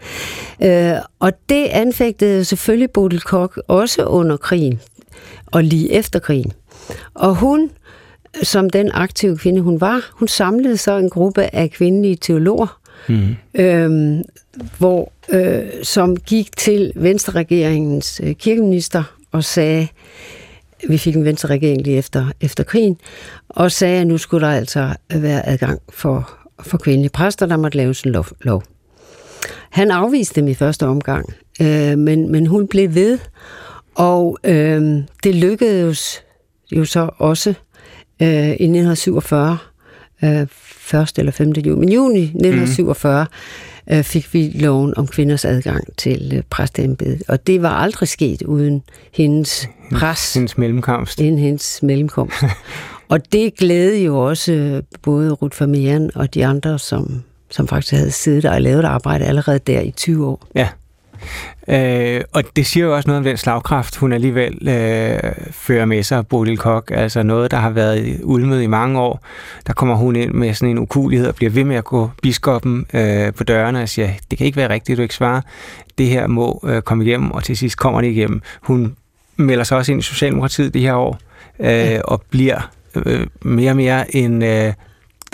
øh, 0.65 1.01
og 1.19 1.31
det 1.49 1.65
anfægtede 1.65 2.45
selvfølgelig 2.45 2.91
Bodil 2.91 3.21
Kok 3.21 3.59
også 3.67 4.05
under 4.05 4.37
krigen 4.37 4.81
og 5.45 5.63
lige 5.63 5.91
efter 5.91 6.19
krigen. 6.19 6.53
Og 7.13 7.35
hun, 7.35 7.71
som 8.43 8.69
den 8.69 8.91
aktive 8.93 9.37
kvinde 9.37 9.61
hun 9.61 9.81
var, 9.81 10.09
hun 10.13 10.27
samlede 10.27 10.77
så 10.77 10.97
en 10.97 11.09
gruppe 11.09 11.55
af 11.55 11.71
kvindelige 11.71 12.15
teologer, 12.15 12.79
mm. 13.09 13.35
øhm, 13.53 14.23
hvor, 14.77 15.11
øh, 15.29 15.63
som 15.83 16.17
gik 16.17 16.57
til 16.57 16.91
Venstre-regeringens 16.95 18.21
øh, 18.23 18.35
kirkeminister 18.35 19.03
og 19.31 19.43
sagde, 19.43 19.87
vi 20.87 20.97
fik 20.97 21.15
en 21.15 21.25
Venstre-regering 21.25 21.81
lige 21.81 21.97
efter, 21.97 22.25
efter 22.41 22.63
krigen, 22.63 22.97
og 23.49 23.71
sagde, 23.71 24.01
at 24.01 24.07
nu 24.07 24.17
skulle 24.17 24.47
der 24.47 24.53
altså 24.53 24.93
være 25.13 25.47
adgang 25.47 25.79
for, 25.89 26.31
for 26.59 26.77
kvindelige 26.77 27.09
præster, 27.09 27.45
der 27.45 27.57
måtte 27.57 27.77
laves 27.77 28.01
en 28.01 28.11
lov. 28.11 28.25
lov. 28.41 28.63
Han 29.69 29.91
afviste 29.91 30.41
dem 30.41 30.47
i 30.47 30.53
første 30.53 30.85
omgang, 30.85 31.33
øh, 31.61 31.97
men, 31.97 32.31
men 32.31 32.47
hun 32.47 32.67
blev 32.67 32.95
ved, 32.95 33.19
og 33.99 34.37
øh, 34.43 35.03
det 35.23 35.35
lykkedes 35.35 36.23
jo 36.71 36.85
så 36.85 37.09
også 37.17 37.49
øh, 38.21 38.47
i 38.47 38.69
1947, 38.69 39.57
øh, 40.23 40.29
1. 41.01 41.17
eller 41.17 41.31
5. 41.31 41.49
juni, 41.49 41.79
men 41.79 41.89
juni 41.89 42.21
1947, 42.21 43.25
mm. 43.87 43.93
øh, 43.93 44.03
fik 44.03 44.33
vi 44.33 44.51
loven 44.55 44.93
om 44.97 45.07
kvinders 45.07 45.45
adgang 45.45 45.97
til 45.97 46.31
øh, 46.35 46.43
præsteembedet. 46.49 47.23
Og 47.27 47.47
det 47.47 47.61
var 47.61 47.69
aldrig 47.69 48.09
sket 48.09 48.41
uden 48.41 48.83
hendes 49.13 49.67
pres. 49.93 50.33
Hendes 50.33 50.57
mellemkomst. 50.57 51.19
Inden 51.19 51.39
hendes 51.39 51.83
mellemkomst. 51.83 52.43
og 53.11 53.31
det 53.31 53.55
glædede 53.55 54.03
jo 54.03 54.27
også 54.27 54.81
både 55.01 55.31
Ruth 55.31 55.61
Vermeeren 55.61 56.11
og 56.15 56.33
de 56.33 56.45
andre, 56.45 56.79
som, 56.79 57.23
som 57.49 57.67
faktisk 57.67 57.93
havde 57.93 58.11
siddet 58.11 58.45
og 58.45 58.61
lavet 58.61 58.83
arbejde 58.83 59.25
allerede 59.25 59.59
der 59.59 59.81
i 59.81 59.91
20 59.91 60.27
år. 60.27 60.47
Ja. 60.55 60.69
Øh, 61.67 62.21
og 62.33 62.43
det 62.55 62.65
siger 62.65 62.85
jo 62.85 62.95
også 62.95 63.07
noget 63.07 63.17
om 63.17 63.23
den 63.23 63.37
slagkraft, 63.37 63.95
hun 63.95 64.13
alligevel 64.13 64.67
øh, 64.67 65.31
fører 65.51 65.85
med 65.85 66.03
sig, 66.03 66.27
Bodil 66.27 66.57
Kok. 66.57 66.91
Altså 66.95 67.23
noget, 67.23 67.51
der 67.51 67.57
har 67.57 67.69
været 67.69 68.19
ulmet 68.23 68.61
i 68.61 68.67
mange 68.67 68.99
år. 68.99 69.25
Der 69.67 69.73
kommer 69.73 69.95
hun 69.95 70.15
ind 70.15 70.31
med 70.31 70.53
sådan 70.53 70.69
en 70.69 70.79
ukulighed 70.79 71.27
og 71.27 71.35
bliver 71.35 71.49
ved 71.49 71.63
med 71.63 71.75
at 71.75 71.83
gå 71.83 72.09
biskoppen 72.21 72.85
øh, 72.93 73.33
på 73.33 73.43
dørene 73.43 73.81
og 73.81 73.89
siger, 73.89 74.09
det 74.29 74.37
kan 74.37 74.47
ikke 74.47 74.57
være 74.57 74.69
rigtigt, 74.69 74.97
du 74.97 75.01
ikke 75.01 75.15
svarer. 75.15 75.41
Det 75.97 76.07
her 76.07 76.27
må 76.27 76.63
øh, 76.63 76.81
komme 76.81 77.05
igennem, 77.05 77.31
og 77.31 77.43
til 77.43 77.57
sidst 77.57 77.77
kommer 77.77 78.01
det 78.01 78.07
igennem. 78.07 78.41
Hun 78.61 78.95
melder 79.37 79.63
sig 79.63 79.77
også 79.77 79.91
ind 79.91 79.99
i 79.99 80.03
Socialdemokratiet 80.03 80.73
de 80.73 80.79
her 80.79 80.93
år, 80.93 81.19
øh, 81.59 81.67
ja. 81.67 82.01
og 82.01 82.21
bliver 82.29 82.69
øh, 82.95 83.27
mere 83.41 83.71
og 83.71 83.75
mere 83.75 84.15
en 84.15 84.43
øh, 84.43 84.73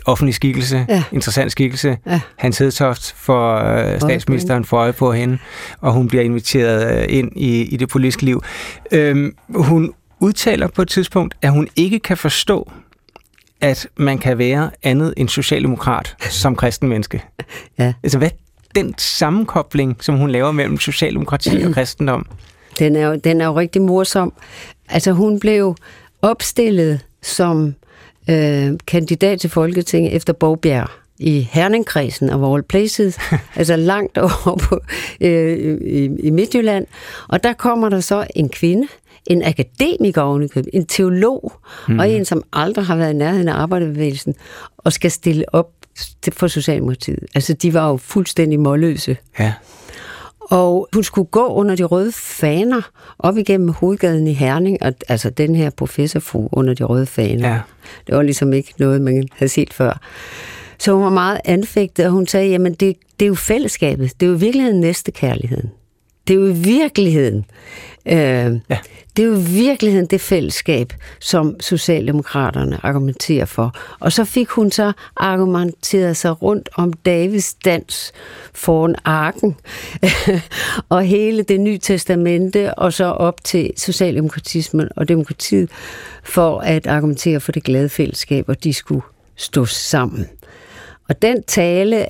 offentlig 0.06 0.36
skikkelse, 0.36 0.86
ja. 0.90 1.04
interessant 1.12 1.52
skikkelse. 1.52 1.98
Ja. 2.06 2.20
Hans 2.36 2.58
Hedtoft 2.58 3.14
for 3.18 3.56
øh, 3.56 4.00
statsministeren 4.02 4.66
får 4.66 4.78
øje 4.78 4.94
på 4.94 5.12
hende, 5.12 5.38
og 5.82 5.94
hun 5.94 6.08
bliver 6.08 6.24
inviteret 6.24 7.02
øh, 7.02 7.18
ind 7.18 7.32
i, 7.36 7.62
i 7.62 7.78
det 7.78 7.90
politiske 7.90 8.24
liv. 8.24 8.44
Øhm, 8.92 9.36
hun 9.56 9.94
udtaler 10.20 10.68
på 10.68 10.82
et 10.82 10.88
tidspunkt, 10.88 11.36
at 11.42 11.52
hun 11.52 11.68
ikke 11.76 12.00
kan 12.00 12.18
forstå, 12.18 12.72
at 13.62 13.88
man 13.98 14.18
kan 14.18 14.38
være 14.38 14.70
andet 14.84 15.14
end 15.18 15.30
socialdemokrat 15.30 16.16
som 16.30 16.56
kristen 16.56 16.90
menneske. 16.90 17.24
Ja. 17.80 17.94
Altså, 18.04 18.18
hvad 18.18 18.30
den 18.76 18.94
sammenkobling, 18.98 19.98
som 20.02 20.18
hun 20.18 20.30
laver 20.30 20.52
mellem 20.52 20.80
socialdemokrati 20.80 21.62
og 21.66 21.74
kristendom? 21.76 22.26
Den 22.80 22.96
er 22.96 23.08
jo, 23.08 23.16
den 23.16 23.42
er 23.42 23.46
jo 23.46 23.58
rigtig 23.58 23.82
morsom. 23.82 24.34
Altså, 24.90 25.12
hun 25.12 25.40
blev 25.40 25.76
opstillet 26.22 27.00
som 27.22 27.76
øh, 28.30 28.74
kandidat 28.88 29.40
til 29.40 29.50
Folketinget 29.50 30.16
efter 30.16 30.34
Bogbjerg 30.34 30.90
i 31.20 31.50
Herningkredsen 31.52 32.30
af 32.30 32.54
All 32.54 32.64
Places, 32.64 33.18
altså 33.56 33.76
langt 33.76 34.18
over 34.18 34.58
på, 34.58 34.80
øh, 35.22 35.78
i, 35.82 36.10
i 36.20 36.30
Midtjylland. 36.30 36.88
Og 37.28 37.44
der 37.44 37.54
kommer 37.54 37.90
der 37.90 38.00
så 38.00 38.28
en 38.36 38.50
kvinde, 38.50 38.88
en 39.28 39.44
akademiker 39.44 40.22
ovenikøbet, 40.22 40.70
en 40.74 40.86
teolog, 40.86 41.54
mm. 41.88 42.00
og 42.00 42.10
en, 42.10 42.26
som 42.26 42.44
aldrig 42.54 42.86
har 42.86 42.96
været 42.96 43.14
i 43.14 43.18
nærheden 43.18 43.48
af 43.48 43.54
arbejderbevægelsen, 43.54 44.36
og 44.78 44.94
skal 44.94 45.12
stille 45.12 45.46
op 45.54 45.70
for 46.32 46.48
Socialdemokratiet. 46.48 47.20
Altså, 47.36 47.54
de 47.54 47.74
var 47.74 47.90
jo 47.90 47.98
fuldstændig 47.98 48.60
målløse. 48.60 49.18
Ja. 49.40 49.54
Og 50.50 50.88
hun 50.94 51.04
skulle 51.04 51.28
gå 51.28 51.48
under 51.48 51.76
de 51.76 51.84
røde 51.84 52.12
faner 52.12 52.82
op 53.20 53.38
igennem 53.38 53.70
hovedgaden 53.70 54.28
i 54.28 54.34
Herning, 54.34 54.78
og, 54.82 54.94
altså 55.08 55.30
den 55.30 55.56
her 55.56 55.70
professorfru 55.70 56.50
under 56.52 56.74
de 56.74 56.84
røde 56.84 57.06
faner. 57.06 57.50
Ja. 57.50 57.60
Det 58.08 58.16
var 58.16 58.22
ligesom 58.22 58.54
ikke 58.54 58.74
noget, 58.80 59.02
man 59.02 59.28
havde 59.34 59.50
set 59.50 59.74
før. 59.74 60.00
Så 60.80 60.94
hun 60.94 61.04
var 61.04 61.10
meget 61.10 61.42
anfægtet, 61.46 62.06
og 62.06 62.12
hun 62.12 62.28
sagde, 62.28 62.50
jamen 62.50 62.74
det, 62.74 62.96
det 63.20 63.26
er 63.26 63.30
jo 63.30 63.36
fællesskabet, 63.36 64.12
det 64.20 64.26
er 64.26 64.30
jo 64.30 64.36
i 64.36 64.40
virkeligheden 64.40 64.80
næstekærligheden. 64.80 65.72
Det 66.28 66.34
er 66.34 66.38
jo 66.38 66.48
i 66.48 66.54
virkeligheden, 66.54 67.46
øh, 68.06 68.60
ja. 68.70 68.78
det 69.18 69.24
er 69.24 69.28
jo 69.28 69.34
i 69.34 69.44
virkeligheden 69.44 70.06
det 70.06 70.22
fællesskab, 70.22 70.94
som 71.20 71.60
Socialdemokraterne 71.60 72.80
argumenterer 72.84 73.46
for. 73.46 73.76
Og 74.00 74.12
så 74.12 74.26
fik 74.26 74.50
hun 74.50 74.72
så 74.72 74.92
argumenteret 75.18 76.18
sig 76.18 76.42
rundt 76.42 76.70
om 76.76 76.94
Davids 76.94 77.54
dans 77.54 78.12
foran 78.54 78.96
arken, 79.06 79.56
og 80.90 81.04
hele 81.04 81.44
det 81.44 81.60
nye 81.60 81.78
testamente, 81.78 82.74
og 82.74 82.94
så 82.94 83.06
op 83.06 83.44
til 83.44 83.72
Socialdemokratismen 83.78 84.90
og 84.96 85.08
demokratiet, 85.08 85.70
for 86.24 86.60
at 86.60 86.88
argumentere 86.88 87.40
for 87.40 87.52
det 87.52 87.64
glade 87.64 87.90
fællesskab, 87.90 88.50
og 88.50 88.64
de 88.64 88.74
skulle 88.74 89.02
stå 89.36 89.66
sammen. 89.66 90.28
Og 91.10 91.22
den 91.22 91.44
tale 91.44 92.06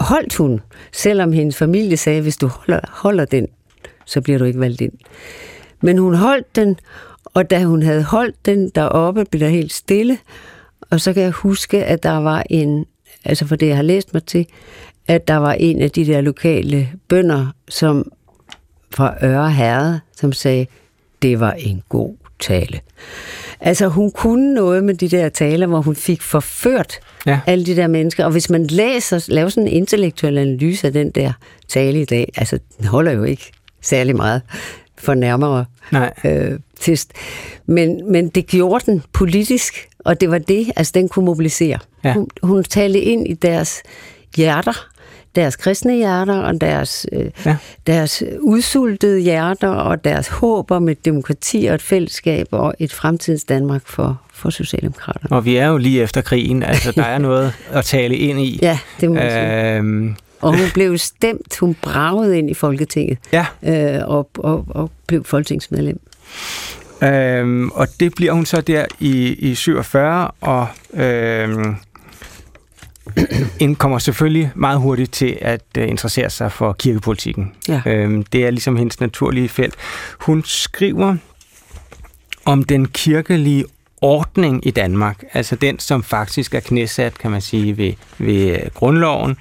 holdt 0.00 0.36
hun, 0.36 0.60
selvom 0.92 1.32
hendes 1.32 1.56
familie 1.56 1.96
sagde, 1.96 2.20
hvis 2.20 2.36
du 2.36 2.46
holder, 2.46 2.80
holder 2.88 3.24
den, 3.24 3.48
så 4.06 4.20
bliver 4.20 4.38
du 4.38 4.44
ikke 4.44 4.60
valgt 4.60 4.80
ind. 4.80 4.92
Men 5.80 5.98
hun 5.98 6.14
holdt 6.14 6.56
den, 6.56 6.78
og 7.24 7.50
da 7.50 7.64
hun 7.64 7.82
havde 7.82 8.02
holdt 8.02 8.46
den 8.46 8.68
deroppe, 8.68 9.24
blev 9.24 9.40
der 9.40 9.48
helt 9.48 9.72
stille. 9.72 10.18
Og 10.90 11.00
så 11.00 11.12
kan 11.12 11.22
jeg 11.22 11.30
huske, 11.30 11.84
at 11.84 12.02
der 12.02 12.16
var 12.16 12.44
en, 12.50 12.86
altså 13.24 13.46
for 13.46 13.56
det 13.56 13.66
jeg 13.66 13.76
har 13.76 13.82
læst 13.82 14.14
mig 14.14 14.24
til, 14.24 14.46
at 15.08 15.28
der 15.28 15.36
var 15.36 15.52
en 15.52 15.82
af 15.82 15.90
de 15.90 16.06
der 16.06 16.20
lokale 16.20 16.88
bønder, 17.08 17.46
som 17.68 18.12
fra 18.90 19.14
Øre 19.22 19.50
Herred, 19.50 19.98
som 20.16 20.32
sagde, 20.32 20.66
det 21.22 21.40
var 21.40 21.52
en 21.52 21.82
god 21.88 22.14
tale. 22.40 22.80
Altså 23.60 23.88
hun 23.88 24.10
kunne 24.10 24.54
noget 24.54 24.84
med 24.84 24.94
de 24.94 25.08
der 25.08 25.28
taler, 25.28 25.66
hvor 25.66 25.80
hun 25.80 25.96
fik 25.96 26.22
forført 26.22 27.00
ja. 27.26 27.40
alle 27.46 27.66
de 27.66 27.76
der 27.76 27.86
mennesker. 27.86 28.24
Og 28.24 28.30
hvis 28.30 28.50
man 28.50 28.66
læser, 28.66 29.24
laver 29.28 29.48
sådan 29.48 29.68
en 29.68 29.72
intellektuel 29.72 30.38
analyse 30.38 30.86
af 30.86 30.92
den 30.92 31.10
der 31.10 31.32
tale 31.68 32.00
i 32.00 32.04
dag, 32.04 32.32
altså 32.36 32.58
den 32.78 32.86
holder 32.86 33.12
jo 33.12 33.22
ikke 33.22 33.52
særlig 33.82 34.16
meget 34.16 34.42
for 34.98 35.14
nærmere 35.14 35.64
Nej. 35.92 36.12
Øh, 36.24 36.58
test. 36.80 37.12
Men, 37.66 38.12
men 38.12 38.28
det 38.28 38.46
gjorde 38.46 38.92
den 38.92 39.02
politisk, 39.12 39.88
og 39.98 40.20
det 40.20 40.30
var 40.30 40.38
det, 40.38 40.72
altså 40.76 40.92
den 40.94 41.08
kunne 41.08 41.24
mobilisere. 41.24 41.78
Ja. 42.04 42.12
Hun, 42.12 42.28
hun 42.42 42.64
talte 42.64 43.00
ind 43.00 43.28
i 43.28 43.34
deres 43.34 43.82
hjerter, 44.36 44.88
deres 45.34 45.56
kristne 45.56 45.94
hjerter 45.94 46.38
og 46.38 46.60
deres, 46.60 47.06
øh, 47.12 47.30
ja. 47.46 47.56
deres 47.86 48.22
udsultede 48.40 49.20
hjerter 49.20 49.68
og 49.68 50.04
deres 50.04 50.28
håb 50.28 50.70
om 50.70 50.88
et 50.88 51.04
demokrati 51.04 51.66
og 51.66 51.74
et 51.74 51.82
fællesskab 51.82 52.46
og 52.50 52.74
et 52.78 52.92
fremtidens 52.92 53.44
Danmark 53.44 53.82
for, 53.86 54.20
for 54.32 54.50
Socialdemokraterne. 54.50 55.36
Og 55.36 55.44
vi 55.44 55.56
er 55.56 55.66
jo 55.66 55.76
lige 55.76 56.02
efter 56.02 56.20
krigen, 56.20 56.62
altså 56.62 56.92
der 56.92 57.02
er 57.02 57.18
noget 57.18 57.52
at 57.70 57.84
tale 57.84 58.16
ind 58.16 58.40
i. 58.40 58.58
Ja, 58.62 58.78
det 59.00 59.08
må 59.08 59.14
man 59.14 59.76
øhm. 59.76 60.16
Og 60.42 60.58
hun 60.58 60.66
blev 60.74 60.98
stemt, 60.98 61.58
hun 61.58 61.76
bragede 61.82 62.38
ind 62.38 62.50
i 62.50 62.54
Folketinget 62.54 63.18
ja. 63.32 63.46
øh, 63.62 64.08
og, 64.08 64.30
og, 64.38 64.64
og 64.68 64.90
blev 65.06 65.24
folketingsmedlem. 65.24 66.00
Øhm, 67.02 67.70
og 67.70 67.88
det 68.00 68.14
bliver 68.14 68.32
hun 68.32 68.46
så 68.46 68.60
der 68.60 68.86
i, 69.00 69.32
i 69.32 69.54
47, 69.54 70.30
og 70.40 70.66
øhm, 70.94 71.76
kommer 73.78 73.98
selvfølgelig 73.98 74.52
meget 74.54 74.80
hurtigt 74.80 75.12
til 75.12 75.38
at 75.40 75.62
uh, 75.78 75.84
interessere 75.84 76.30
sig 76.30 76.52
for 76.52 76.72
kirkepolitikken. 76.72 77.52
Ja. 77.68 77.82
Øhm, 77.86 78.22
det 78.22 78.46
er 78.46 78.50
ligesom 78.50 78.76
hendes 78.76 79.00
naturlige 79.00 79.48
felt. 79.48 79.74
Hun 80.20 80.42
skriver 80.44 81.16
om 82.44 82.62
den 82.62 82.88
kirkelige 82.88 83.64
ordning 84.00 84.66
i 84.66 84.70
Danmark, 84.70 85.24
altså 85.32 85.56
den, 85.56 85.78
som 85.78 86.02
faktisk 86.02 86.54
er 86.54 86.60
knæsat, 86.60 87.18
kan 87.18 87.30
man 87.30 87.40
sige, 87.40 87.76
ved, 87.76 87.92
ved 88.18 88.74
grundloven. 88.74 89.36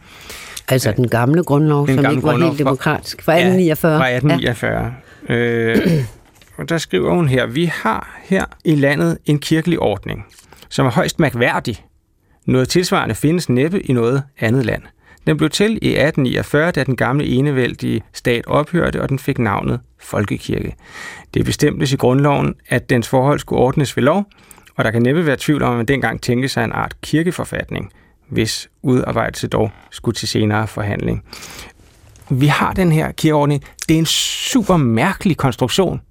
Altså 0.68 0.92
den 0.92 1.08
gamle 1.10 1.44
grundlov, 1.44 1.88
den 1.88 1.96
som 1.96 2.04
gamle 2.04 2.18
ikke 2.18 2.28
var 2.28 2.38
helt 2.38 2.60
demokratisk, 2.60 3.22
fra 3.22 3.34
1849. 3.34 3.94
Ja, 3.94 4.52
fra 4.52 4.76
1849. 4.76 4.94
Ja. 5.30 5.36
Øh, 5.36 6.06
og 6.58 6.70
der 6.70 6.78
skriver 6.78 7.14
hun 7.14 7.28
her, 7.28 7.46
vi 7.46 7.66
har 7.66 8.20
her 8.24 8.46
i 8.66 8.76
landet 8.76 9.18
en 9.26 9.40
kirkelig 9.40 9.80
ordning, 9.80 10.26
som 10.70 10.86
er 10.86 10.92
højst 10.92 11.20
mærkværdig, 11.20 11.86
noget 12.46 12.70
tilsvarende 12.70 13.16
findes 13.16 13.50
næppe 13.50 13.82
i 13.82 13.94
noget 13.94 14.24
andet 14.40 14.66
land. 14.66 14.82
Den 15.28 15.38
blev 15.38 15.50
til 15.50 15.72
i 15.72 15.90
1849, 15.90 16.72
da 16.72 16.84
den 16.84 16.96
gamle 16.96 17.26
enevældige 17.26 18.02
stat 18.14 18.48
ophørte, 18.48 19.02
og 19.02 19.10
den 19.10 19.20
fik 19.20 19.40
navnet 19.40 19.80
Folkekirke. 20.00 20.76
Det 21.34 21.46
bestemtes 21.46 21.94
i 21.94 21.96
grundloven, 21.96 22.56
at 22.70 22.90
dens 22.90 23.08
forhold 23.08 23.40
skulle 23.40 23.62
ordnes 23.62 23.98
ved 23.98 24.04
lov, 24.04 24.26
og 24.76 24.84
der 24.84 24.92
kan 24.92 25.02
næppe 25.02 25.26
være 25.26 25.38
tvivl 25.40 25.64
om, 25.64 25.72
at 25.72 25.78
man 25.78 25.86
dengang 25.86 26.22
tænkte 26.22 26.48
sig 26.48 26.64
en 26.64 26.72
art 26.72 26.96
kirkeforfatning, 27.02 27.92
hvis 28.32 28.70
udarbejdelse 28.82 29.48
dog 29.48 29.72
skulle 29.92 30.16
til 30.16 30.28
senere 30.28 30.68
forhandling. 30.68 31.24
Vi 32.30 32.48
har 32.48 32.74
den 32.74 32.92
her 32.92 33.12
kirkeordning. 33.12 33.64
Det 33.88 33.94
er 33.94 34.00
en 34.00 34.06
super 34.06 34.78
mærkelig 34.78 35.38
konstruktion. 35.38 36.02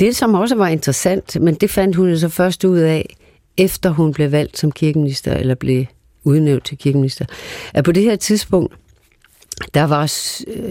Det, 0.00 0.16
som 0.16 0.34
også 0.34 0.54
var 0.54 0.68
interessant, 0.68 1.40
men 1.40 1.54
det 1.54 1.70
fandt 1.70 1.96
hun 1.96 2.18
så 2.18 2.28
først 2.28 2.64
ud 2.64 2.78
af, 2.78 3.16
efter 3.56 3.90
hun 3.90 4.12
blev 4.12 4.32
valgt 4.32 4.58
som 4.58 4.72
kirkeminister, 4.72 5.34
eller 5.34 5.54
blev 5.54 5.86
udnævnt 6.24 6.64
til 6.64 6.78
kirkeminister, 6.78 7.24
at 7.74 7.84
på 7.84 7.92
det 7.92 8.02
her 8.02 8.16
tidspunkt, 8.16 8.74
der 9.74 9.84
var, 9.84 10.12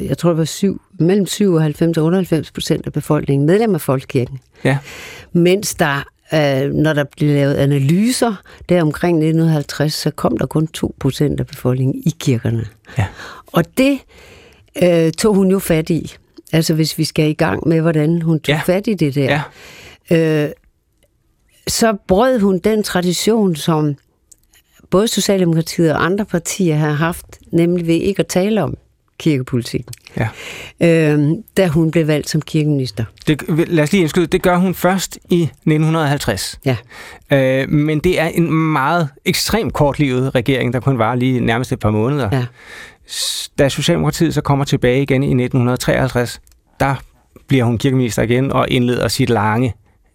jeg 0.08 0.18
tror 0.18 0.30
det 0.30 0.38
var 0.38 0.46
syv, 0.46 0.82
mellem 1.00 1.26
97 1.26 1.98
og 1.98 2.06
98 2.06 2.52
procent 2.52 2.86
af 2.86 2.94
befolkningen 2.94 3.46
medlem 3.46 3.76
af 3.76 3.82
Folkekirken. 3.82 4.40
Ja. 4.64 4.78
Mens 5.34 5.76
der, 5.76 6.04
øh, 6.34 6.74
når 6.74 6.94
der 6.94 7.04
blev 7.04 7.30
lavet 7.30 7.54
analyser 7.54 8.36
der 8.70 8.82
omkring 8.82 9.18
1950, 9.18 9.94
så 9.94 10.12
kom 10.12 10.38
der 10.38 10.46
kun 10.46 10.68
2 10.68 10.96
procent 11.00 11.40
af 11.40 11.48
befolkningen 11.48 12.02
i 12.06 12.14
kirkerne. 12.20 12.66
Ja. 12.98 13.06
Og 13.48 13.78
det 13.78 14.00
øh, 14.84 15.12
tog 15.12 15.36
hun 15.36 15.52
jo 15.52 15.60
fat 15.60 15.90
i. 15.90 16.16
Altså 16.54 16.74
hvis 16.74 16.98
vi 16.98 17.04
skal 17.04 17.30
i 17.30 17.34
gang 17.34 17.68
med, 17.68 17.82
hvordan 17.82 18.22
hun 18.22 18.40
tog 18.40 18.56
ja. 18.56 18.62
fat 18.66 18.88
i 18.88 18.94
det 18.94 19.16
der. 19.16 19.42
Ja. 20.10 20.46
Øh, 20.46 20.52
så 21.68 21.98
brød 22.08 22.40
hun 22.40 22.60
den 22.60 22.84
tradition, 22.84 23.56
som 23.56 23.96
både 24.90 25.08
Socialdemokratiet 25.08 25.92
og 25.94 26.06
andre 26.06 26.26
partier 26.26 26.76
har 26.76 26.92
haft, 26.92 27.26
nemlig 27.52 27.88
ved 27.88 27.96
ikke 27.96 28.20
at 28.20 28.28
tale 28.28 28.64
om 28.64 28.78
kirkepolitikken, 29.18 29.94
ja. 30.80 31.14
øh, 31.14 31.30
da 31.58 31.68
hun 31.68 31.92
blev 31.92 32.08
valgt 32.08 32.30
som 32.30 32.42
kirkeminister. 32.42 33.04
Det, 33.28 33.44
lad 33.48 33.84
os 33.84 33.92
lige 33.92 34.02
indskyde, 34.02 34.28
det 34.28 34.42
gør 34.42 34.58
hun 34.58 34.74
først 34.74 35.20
i 35.30 35.44
1950. 35.44 36.60
Ja. 36.66 36.76
Øh, 37.32 37.70
men 37.70 38.00
det 38.00 38.20
er 38.20 38.28
en 38.28 38.52
meget 38.52 39.10
ekstremt 39.26 39.74
kortlivet 39.74 40.36
regering, 40.36 40.74
der 40.74 40.80
kun 40.80 40.98
var 40.98 41.16
lige 41.16 41.40
nærmest 41.40 41.72
et 41.72 41.80
par 41.80 41.92
måneder. 41.92 42.30
Ja. 42.32 42.46
Da 43.60 43.70
Socialdemokratiet 43.70 44.34
så 44.34 44.42
kommer 44.42 44.66
tilbage 44.66 45.02
igen 45.02 45.24
i 45.24 45.44
1953, 45.44 46.42
der 46.80 46.96
bliver 47.48 47.64
hun 47.64 47.78
kirkeminister 47.78 48.22
igen 48.22 48.52
og 48.52 48.70
indleder 48.70 49.08
sit 49.08 49.30
lange 49.30 49.74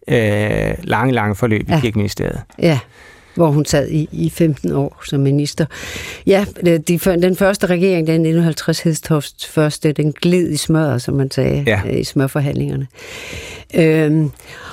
øh, 0.09 0.75
lange, 0.83 1.13
lange 1.13 1.35
forløb 1.35 1.69
ja. 1.69 1.79
i 1.79 1.81
Kirkeministeriet. 1.81 2.41
Ja, 2.59 2.79
hvor 3.35 3.51
hun 3.51 3.65
sad 3.65 3.89
i, 3.89 4.09
i 4.13 4.31
15 4.31 4.73
år 4.73 5.03
som 5.09 5.21
minister. 5.21 5.67
Ja, 6.27 6.45
de, 6.67 6.99
den 6.99 7.37
første 7.37 7.67
regering, 7.67 8.07
den 8.07 8.15
1950 8.15 8.81
Hedstofts 8.81 9.47
første, 9.47 9.93
den 9.93 10.13
gled 10.13 10.51
i 10.51 10.57
smør, 10.57 10.99
som 10.99 11.15
man 11.15 11.31
sagde, 11.31 11.65
ja. 11.67 11.81
Øh, 11.87 11.99
i 11.99 12.05
smørforhandlingerne. 12.05 12.87
Øhm, 13.75 14.31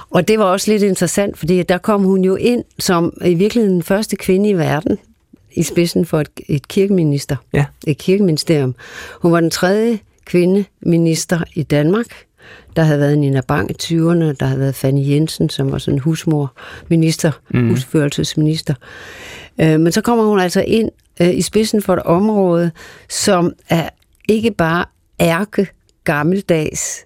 og 0.10 0.28
det 0.28 0.39
var 0.39 0.45
også 0.45 0.72
lidt 0.72 0.84
interessant, 0.84 1.38
fordi 1.38 1.63
der 1.63 1.78
kom 1.78 2.04
hun 2.04 2.24
jo 2.24 2.36
ind 2.36 2.63
som 2.80 3.13
i 3.26 3.34
virkeligheden 3.34 3.76
den 3.76 3.84
første 3.84 4.15
kvinde 4.15 4.50
i 4.50 4.58
verden, 4.58 4.98
i 5.54 5.63
spidsen 5.63 6.06
for 6.06 6.22
et, 6.22 6.30
et 6.48 6.67
kirkeminister, 6.67 7.36
ja. 7.54 7.65
et 7.88 7.98
kirkeministerium. 7.98 8.76
Hun 9.22 9.32
var 9.32 9.39
den 9.39 9.50
tredje 9.50 10.00
kvindeminister 10.26 11.39
i 11.54 11.63
Danmark, 11.63 12.06
der 12.75 12.81
havde 12.83 12.99
været 12.99 13.19
Nina 13.19 13.41
Bang 13.41 13.71
i 13.71 13.75
20'erne, 13.83 14.33
der 14.39 14.45
havde 14.45 14.59
været 14.59 14.75
Fanny 14.75 15.09
Jensen, 15.09 15.49
som 15.49 15.71
var 15.71 15.77
sådan 15.77 15.99
husmor, 15.99 16.53
minister, 16.88 17.31
mm. 17.49 17.69
husførelsesminister. 17.69 18.73
Øh, 19.62 19.79
men 19.79 19.91
så 19.91 20.01
kommer 20.01 20.25
hun 20.25 20.39
altså 20.39 20.63
ind 20.67 20.89
øh, 21.21 21.35
i 21.35 21.41
spidsen 21.41 21.81
for 21.81 21.93
et 21.93 22.03
område, 22.03 22.71
som 23.09 23.53
er 23.69 23.89
ikke 24.27 24.51
bare 24.51 24.85
ærke 25.19 25.67
gammeldags, 26.03 27.03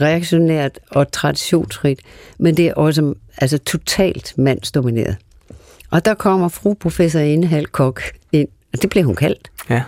reaktionært 0.00 0.78
og 0.90 1.12
traditionsrigt, 1.12 2.00
men 2.38 2.56
det 2.56 2.66
er 2.66 2.74
også 2.74 3.14
altså, 3.38 3.58
totalt 3.58 4.38
mandsdomineret. 4.38 5.16
Og 5.90 6.04
der 6.04 6.14
kommer 6.14 6.48
fru 6.48 6.74
professor 6.74 7.20
Indehal 7.20 7.66
Kok 7.66 8.02
ind, 8.32 8.48
og 8.72 8.82
det 8.82 8.90
blev 8.90 9.04
hun 9.04 9.14
kaldt. 9.14 9.50
Ja. 9.70 9.82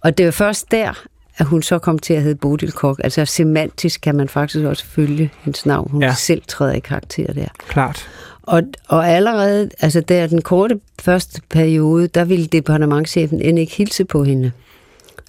Og 0.00 0.18
det 0.18 0.26
var 0.26 0.32
først 0.32 0.70
der, 0.70 1.04
at 1.36 1.46
hun 1.46 1.62
så 1.62 1.78
kom 1.78 1.98
til 1.98 2.14
at 2.14 2.22
hedde 2.22 2.34
Bodil 2.34 2.72
Kok. 2.72 3.00
Altså 3.04 3.24
semantisk 3.24 4.00
kan 4.00 4.14
man 4.14 4.28
faktisk 4.28 4.64
også 4.64 4.84
følge 4.86 5.30
hendes 5.42 5.66
navn. 5.66 5.90
Hun 5.90 6.02
ja. 6.02 6.14
selv 6.14 6.42
træder 6.48 6.72
i 6.72 6.78
karakter 6.78 7.32
der. 7.32 7.48
Klart. 7.68 8.08
Og, 8.42 8.62
og 8.88 9.08
allerede, 9.08 9.70
altså 9.80 10.00
der 10.00 10.26
den 10.26 10.42
korte 10.42 10.80
første 11.00 11.40
periode, 11.50 12.06
der 12.06 12.24
ville 12.24 12.46
departementchefen 12.46 13.40
end 13.42 13.58
ikke 13.58 13.72
hilse 13.72 14.04
på 14.04 14.24
hende. 14.24 14.52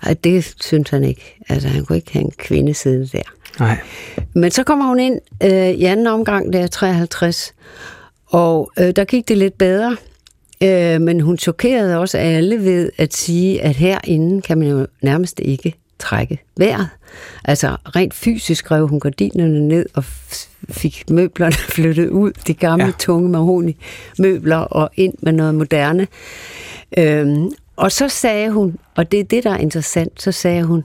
Ej, 0.03 0.15
det 0.23 0.55
synes 0.61 0.89
han 0.89 1.03
ikke. 1.03 1.37
Altså, 1.49 1.67
han 1.67 1.85
kunne 1.85 1.95
ikke 1.95 2.13
have 2.13 2.25
en 2.25 2.31
kvinde 2.37 2.73
sidde 2.73 3.07
der. 3.07 3.23
Nej. 3.59 3.79
Men 4.33 4.51
så 4.51 4.63
kommer 4.63 4.85
hun 4.85 4.99
ind 4.99 5.19
øh, 5.43 5.69
i 5.69 5.83
anden 5.83 6.07
omgang, 6.07 6.53
der 6.53 6.59
er 6.59 6.67
53, 6.67 7.53
og 8.25 8.71
øh, 8.79 8.91
der 8.95 9.03
gik 9.03 9.27
det 9.27 9.37
lidt 9.37 9.57
bedre. 9.57 9.97
Øh, 10.63 11.01
men 11.01 11.21
hun 11.21 11.37
chokerede 11.37 11.97
også 11.97 12.17
alle 12.17 12.63
ved 12.63 12.89
at 12.97 13.13
sige, 13.13 13.61
at 13.61 13.75
herinde 13.75 14.41
kan 14.41 14.57
man 14.57 14.67
jo 14.67 14.87
nærmest 15.01 15.39
ikke 15.39 15.73
trække 15.99 16.43
vejret. 16.57 16.89
Altså 17.43 17.77
rent 17.95 18.13
fysisk 18.13 18.71
rev 18.71 18.87
hun 18.87 18.99
gardinerne 18.99 19.67
ned 19.67 19.85
og 19.93 20.03
fik 20.69 21.09
møblerne 21.09 21.55
flyttet 21.75 22.09
ud, 22.09 22.31
de 22.47 22.53
gamle 22.53 22.85
ja. 22.85 22.91
tunge 22.99 23.29
mahoni 23.29 23.77
møbler 24.19 24.57
og 24.57 24.89
ind 24.95 25.13
med 25.19 25.31
noget 25.31 25.55
moderne. 25.55 26.07
Øhm, 26.97 27.51
og 27.75 27.91
så 27.91 28.09
sagde 28.09 28.51
hun, 28.51 28.77
og 28.95 29.11
det 29.11 29.19
er 29.19 29.23
det, 29.23 29.43
der 29.43 29.51
er 29.51 29.57
interessant, 29.57 30.21
så 30.21 30.31
sagde 30.31 30.63
hun, 30.63 30.83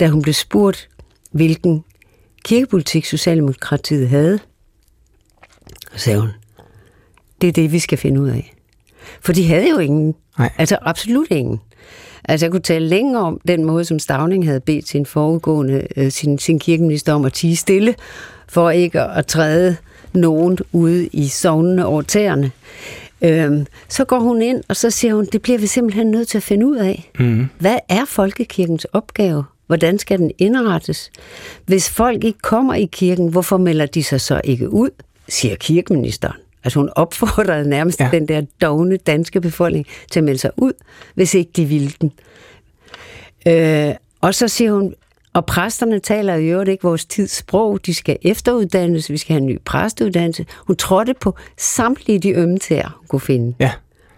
da 0.00 0.08
hun 0.08 0.22
blev 0.22 0.34
spurgt, 0.34 0.88
hvilken 1.30 1.84
kirkepolitik 2.44 3.04
Socialdemokratiet 3.04 4.08
havde, 4.08 4.38
så 5.92 5.98
sagde 5.98 6.20
hun, 6.20 6.30
det 7.40 7.48
er 7.48 7.52
det, 7.52 7.72
vi 7.72 7.78
skal 7.78 7.98
finde 7.98 8.20
ud 8.20 8.28
af. 8.28 8.54
For 9.20 9.32
de 9.32 9.46
havde 9.46 9.70
jo 9.70 9.78
ingen. 9.78 10.14
Nej. 10.38 10.52
Altså 10.58 10.78
absolut 10.82 11.30
ingen. 11.30 11.60
Altså 12.24 12.46
jeg 12.46 12.50
kunne 12.50 12.60
tale 12.60 12.88
længe 12.88 13.18
om 13.18 13.40
den 13.48 13.64
måde, 13.64 13.84
som 13.84 13.98
Stavning 13.98 14.46
havde 14.46 14.60
bedt 14.60 14.88
sin 14.88 15.06
forudgående, 15.06 15.86
øh, 15.96 16.10
sin, 16.10 16.38
sin 16.38 16.58
kirkeminister 16.58 17.12
om 17.12 17.24
at 17.24 17.32
tige 17.32 17.56
stille, 17.56 17.94
for 18.48 18.70
ikke 18.70 19.00
at 19.00 19.26
træde 19.26 19.76
nogen 20.12 20.58
ude 20.72 21.06
i 21.06 21.28
sovnene 21.28 21.86
over 21.86 22.02
tæerne. 22.02 22.50
Øhm, 23.22 23.66
så 23.88 24.04
går 24.04 24.18
hun 24.18 24.42
ind, 24.42 24.62
og 24.68 24.76
så 24.76 24.90
siger 24.90 25.14
hun, 25.14 25.26
det 25.32 25.42
bliver 25.42 25.58
vi 25.58 25.66
simpelthen 25.66 26.10
nødt 26.10 26.28
til 26.28 26.38
at 26.38 26.42
finde 26.42 26.66
ud 26.66 26.76
af. 26.76 27.10
Mm. 27.18 27.46
Hvad 27.58 27.78
er 27.88 28.04
folkekirkens 28.04 28.84
opgave? 28.84 29.44
Hvordan 29.66 29.98
skal 29.98 30.18
den 30.18 30.30
indrettes? 30.38 31.10
Hvis 31.66 31.90
folk 31.90 32.24
ikke 32.24 32.38
kommer 32.38 32.74
i 32.74 32.88
kirken, 32.92 33.28
hvorfor 33.28 33.56
melder 33.56 33.86
de 33.86 34.02
sig 34.02 34.20
så 34.20 34.40
ikke 34.44 34.70
ud, 34.70 34.90
siger 35.28 35.56
kirkeministeren. 35.56 36.36
Altså 36.64 36.78
hun 36.78 36.90
opfordrede 36.96 37.68
nærmest 37.68 38.00
ja. 38.00 38.08
den 38.12 38.28
der 38.28 38.42
dogne 38.60 38.96
danske 38.96 39.40
befolkning 39.40 39.86
til 40.10 40.20
at 40.20 40.24
melde 40.24 40.38
sig 40.38 40.50
ud, 40.56 40.72
hvis 41.14 41.34
ikke 41.34 41.50
de 41.56 41.64
ville 41.64 41.92
den. 42.00 42.12
Øh, 43.46 43.94
og 44.20 44.34
så 44.34 44.48
siger 44.48 44.72
hun, 44.72 44.94
og 45.32 45.46
præsterne 45.46 45.98
taler 45.98 46.34
i 46.34 46.46
øvrigt 46.46 46.70
ikke 46.70 46.82
vores 46.82 47.04
tids 47.04 47.36
sprog, 47.36 47.86
de 47.86 47.94
skal 47.94 48.16
efteruddannes, 48.22 49.10
vi 49.10 49.16
skal 49.16 49.32
have 49.34 49.40
en 49.40 49.46
ny 49.46 49.58
præsteuddannelse. 49.64 50.46
Hun 50.66 50.76
trådte 50.76 51.14
på 51.20 51.36
samtlige 51.58 52.18
de 52.18 52.30
ømme 52.30 52.58
tæer, 52.58 52.96
hun 52.98 53.06
kunne 53.06 53.20
finde. 53.20 53.54
Ja. 53.60 53.72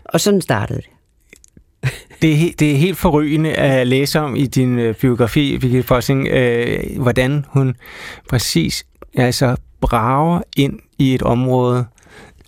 Og 0.04 0.20
sådan 0.20 0.40
startede 0.40 0.80
det. 0.80 0.88
Det 2.22 2.32
er, 2.32 2.52
det 2.58 2.72
er 2.72 2.76
helt 2.76 2.98
forrygende 2.98 3.54
at 3.54 3.86
læse 3.86 4.20
om 4.20 4.36
i 4.36 4.46
din 4.46 4.78
øh, 4.78 4.94
biografi, 4.94 5.56
Vicky 5.56 5.84
Fossing, 5.84 6.28
øh, 6.28 7.00
hvordan 7.00 7.44
hun 7.48 7.74
præcis 8.28 8.86
altså 9.16 9.56
brager 9.80 10.40
ind 10.56 10.78
i 10.98 11.14
et 11.14 11.22
område, 11.22 11.84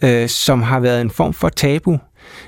øh, 0.02 0.28
som 0.28 0.62
har 0.62 0.80
været 0.80 1.00
en 1.00 1.11
form 1.11 1.33
for 1.33 1.48
tabu. 1.48 1.98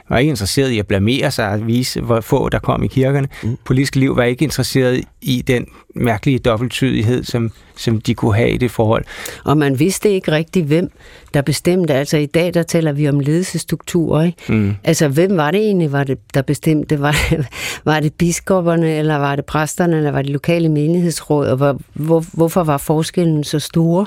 Var 0.09 0.19
ikke 0.19 0.31
interesseret 0.31 0.71
i 0.71 0.79
at 0.79 0.87
blamere 0.87 1.31
sig 1.31 1.49
og 1.49 1.67
vise, 1.67 2.01
hvor 2.01 2.21
få 2.21 2.49
der 2.49 2.59
kom 2.59 2.83
i 2.83 2.87
kirkerne. 2.87 3.29
Mm. 3.43 3.57
Politisk 3.65 3.97
liv 3.97 4.17
var 4.17 4.23
ikke 4.23 4.45
interesseret 4.45 5.05
i 5.23 5.43
den 5.47 5.67
mærkelige 5.95 6.39
dobbelttydighed, 6.39 7.25
som, 7.25 7.51
som 7.77 8.01
de 8.01 8.15
kunne 8.15 8.35
have 8.35 8.51
i 8.51 8.57
det 8.57 8.71
forhold. 8.71 9.05
Og 9.45 9.59
man 9.59 9.79
vidste 9.79 10.11
ikke 10.11 10.33
rigtig, 10.33 10.65
hvem 10.65 10.91
der 11.35 11.43
bestemte. 11.43 11.95
Altså 11.95 12.17
i 12.17 12.27
dag, 12.27 12.55
der 12.55 12.63
taler 12.63 12.93
vi 12.93 13.09
om 13.09 13.21
ledelsesstrukturer. 13.21 14.23
Ikke? 14.25 14.53
Mm. 14.53 14.75
Altså 14.85 15.09
hvem 15.09 15.37
var 15.37 15.51
det 15.51 15.61
egentlig, 15.61 15.93
var 15.93 16.05
det, 16.05 16.19
der 16.35 16.43
bestemte? 16.43 17.01
Var 17.01 17.17
det, 17.31 17.47
var 17.85 18.01
det 18.01 18.15
biskopperne, 18.15 18.97
eller 18.97 19.17
var 19.17 19.37
det 19.37 19.45
præsterne, 19.45 19.97
eller 19.97 20.11
var 20.11 20.23
det 20.23 20.31
lokale 20.31 20.69
menighedsråd? 20.69 21.47
Og 21.47 21.57
hvor, 21.57 21.81
hvor, 21.95 22.25
hvorfor 22.33 22.65
var 22.65 22.79
forskellen 22.79 23.45
så 23.45 23.59
store 23.59 24.07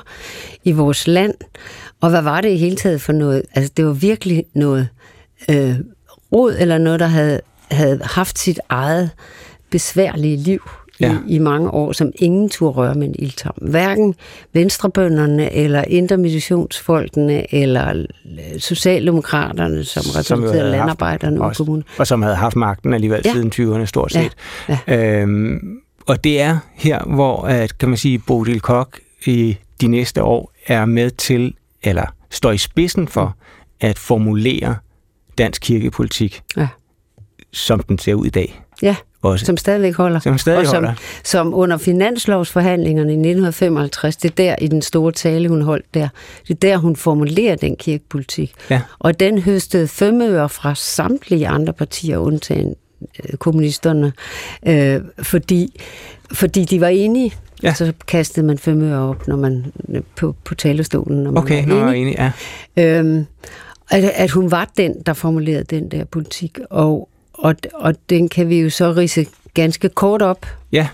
i 0.63 0.71
vores 0.71 1.08
land? 1.08 1.34
Og 2.01 2.09
hvad 2.09 2.21
var 2.21 2.41
det 2.41 2.49
i 2.49 2.57
hele 2.57 2.75
taget 2.75 3.01
for 3.01 3.13
noget? 3.13 3.41
Altså, 3.53 3.71
det 3.77 3.85
var 3.85 3.93
virkelig 3.93 4.45
noget 4.53 4.88
øh, 5.49 5.75
rod, 6.31 6.55
eller 6.59 6.77
noget, 6.77 6.99
der 6.99 7.07
havde, 7.07 7.41
havde 7.71 7.99
haft 8.03 8.39
sit 8.39 8.59
eget 8.69 9.09
besværlige 9.69 10.38
liv 10.38 10.69
ja. 10.99 11.17
i, 11.27 11.35
i 11.35 11.39
mange 11.39 11.71
år, 11.71 11.91
som 11.91 12.12
ingen 12.15 12.49
turde 12.49 12.73
røre 12.73 12.95
med 12.95 13.07
en 13.07 13.15
ildtom. 13.19 13.55
Hverken 13.62 14.15
venstrebønderne, 14.53 15.53
eller 15.53 15.83
intermissionsfolkene, 15.88 17.53
eller 17.55 17.89
øh, 17.89 18.59
socialdemokraterne, 18.59 19.83
som 19.83 20.03
repræsenterede 20.09 20.71
landarbejderne 20.71 21.41
og 21.41 21.55
kommunen. 21.55 21.83
Og 21.97 22.07
som 22.07 22.21
havde 22.21 22.35
haft 22.35 22.55
magten 22.55 22.93
alligevel 22.93 23.21
ja. 23.25 23.31
siden 23.33 23.51
20'erne 23.55 23.85
stort 23.85 24.12
set. 24.12 24.31
Ja. 24.69 24.77
Ja. 24.88 25.21
Øhm, 25.21 25.59
og 26.05 26.23
det 26.23 26.41
er 26.41 26.57
her, 26.73 27.03
hvor 27.03 27.41
at, 27.41 27.77
kan 27.77 27.89
man 27.89 27.97
sige, 27.97 28.19
Bodil 28.19 28.59
Kok 28.59 28.99
i 29.25 29.57
de 29.81 29.88
næste 29.88 30.23
år 30.23 30.51
er 30.67 30.85
med 30.85 31.12
til 31.12 31.53
eller 31.83 32.05
står 32.29 32.51
i 32.51 32.57
spidsen 32.57 33.07
for 33.07 33.37
at 33.79 33.99
formulere 33.99 34.75
dansk 35.37 35.61
kirkepolitik, 35.61 36.41
ja. 36.57 36.67
som 37.53 37.79
den 37.79 37.99
ser 37.99 38.13
ud 38.13 38.25
i 38.25 38.29
dag. 38.29 38.61
Ja, 38.81 38.95
også. 39.21 39.45
som 39.45 39.57
stadigvæk 39.57 39.95
holder. 39.95 40.19
Som 40.19 40.37
stadig 40.37 40.59
og 40.59 40.65
som, 40.65 40.75
holder. 40.75 40.93
Som 41.23 41.53
under 41.53 41.77
finanslovsforhandlingerne 41.77 43.11
i 43.11 43.15
1955, 43.15 44.17
det 44.17 44.31
er 44.31 44.35
der 44.35 44.55
i 44.61 44.67
den 44.67 44.81
store 44.81 45.11
tale, 45.11 45.49
hun 45.49 45.61
holdt 45.61 45.93
der, 45.93 46.09
det 46.47 46.53
er 46.53 46.59
der, 46.59 46.77
hun 46.77 46.95
formulerer 46.95 47.55
den 47.55 47.75
kirkepolitik. 47.75 48.53
Ja. 48.69 48.81
Og 48.99 49.19
den 49.19 49.41
høstede 49.41 49.87
femører 49.87 50.47
fra 50.47 50.75
samtlige 50.75 51.47
andre 51.47 51.73
partier, 51.73 52.17
undtagen 52.17 52.75
øh, 53.23 53.37
kommunisterne, 53.37 54.13
øh, 54.67 55.01
fordi, 55.21 55.81
fordi 56.33 56.65
de 56.65 56.81
var 56.81 56.87
enige 56.87 57.33
Ja. 57.63 57.74
Så 57.74 57.93
kastede 58.08 58.45
man 58.45 58.58
fem 58.58 58.82
øre 58.82 59.10
op, 59.10 59.28
når 59.28 59.36
man 59.36 59.65
på, 60.15 60.36
på 60.43 60.56
talerstolen. 60.56 61.24
Når 61.24 61.32
man 61.32 61.43
okay, 61.43 61.67
var 61.67 61.91
enig. 61.91 62.02
enig, 62.02 62.15
ja. 62.78 63.00
Øhm, 63.00 63.26
at, 63.89 64.04
at 64.04 64.32
hun 64.32 64.52
var 64.52 64.72
den, 64.78 64.93
der 65.06 65.13
formulerede 65.13 65.63
den 65.63 65.91
der 65.91 66.06
politik, 66.06 66.60
og, 66.69 67.10
og, 67.34 67.56
og 67.74 67.95
den 68.10 68.30
kan 68.30 68.50
vi 68.50 68.60
jo 68.60 68.69
så 68.69 68.91
rise 68.91 69.26
ganske 69.54 69.89
kort 69.89 70.22
op. 70.22 70.45
Ja. 70.72 70.88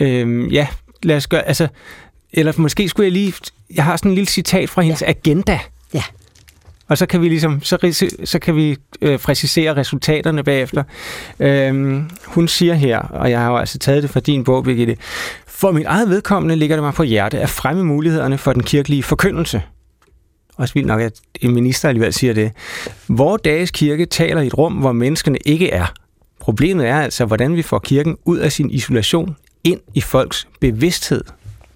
Øhm, 0.00 0.46
ja, 0.46 0.66
lad 1.02 1.16
os 1.16 1.26
gøre, 1.26 1.48
altså, 1.48 1.68
eller 2.32 2.52
måske 2.56 2.88
skulle 2.88 3.04
jeg 3.04 3.12
lige, 3.12 3.34
jeg 3.74 3.84
har 3.84 3.96
sådan 3.96 4.10
en 4.10 4.14
lille 4.14 4.28
citat 4.28 4.70
fra 4.70 4.82
hendes 4.82 5.02
ja. 5.02 5.08
agenda. 5.08 5.58
Ja. 5.94 6.02
Og 6.90 6.98
så 6.98 7.06
kan 7.06 7.22
vi 7.22 7.28
ligesom, 7.28 7.62
så, 7.62 8.06
så 8.24 8.38
kan 8.38 8.56
vi 8.56 8.76
øh, 9.00 9.18
præcisere 9.18 9.76
resultaterne 9.76 10.44
bagefter. 10.44 10.82
Øhm, 11.40 12.10
hun 12.26 12.48
siger 12.48 12.74
her, 12.74 12.98
og 12.98 13.30
jeg 13.30 13.40
har 13.40 13.50
jo 13.50 13.56
altså 13.56 13.78
taget 13.78 14.02
det 14.02 14.10
fra 14.10 14.20
din 14.20 14.44
bog, 14.44 14.64
Birgitte, 14.64 14.96
for 15.46 15.72
mit 15.72 15.86
eget 15.86 16.08
vedkommende 16.08 16.56
ligger 16.56 16.76
det 16.76 16.82
mig 16.82 16.94
på 16.94 17.02
hjerte 17.02 17.40
at 17.40 17.48
fremme 17.50 17.84
mulighederne 17.84 18.38
for 18.38 18.52
den 18.52 18.62
kirkelige 18.62 19.02
forkyndelse. 19.02 19.62
Også 20.56 20.74
vildt 20.74 20.86
nok, 20.86 21.00
at 21.00 21.12
en 21.40 21.54
minister 21.54 21.88
alligevel 21.88 22.12
siger 22.12 22.32
det. 22.32 22.52
Vor 23.08 23.36
dages 23.36 23.70
kirke 23.70 24.06
taler 24.06 24.40
i 24.40 24.46
et 24.46 24.58
rum, 24.58 24.72
hvor 24.72 24.92
menneskene 24.92 25.38
ikke 25.44 25.70
er. 25.70 25.86
Problemet 26.40 26.86
er 26.88 27.00
altså, 27.00 27.24
hvordan 27.24 27.56
vi 27.56 27.62
får 27.62 27.78
kirken 27.78 28.16
ud 28.24 28.38
af 28.38 28.52
sin 28.52 28.70
isolation 28.70 29.36
ind 29.64 29.80
i 29.94 30.00
folks 30.00 30.48
bevidsthed. 30.60 31.24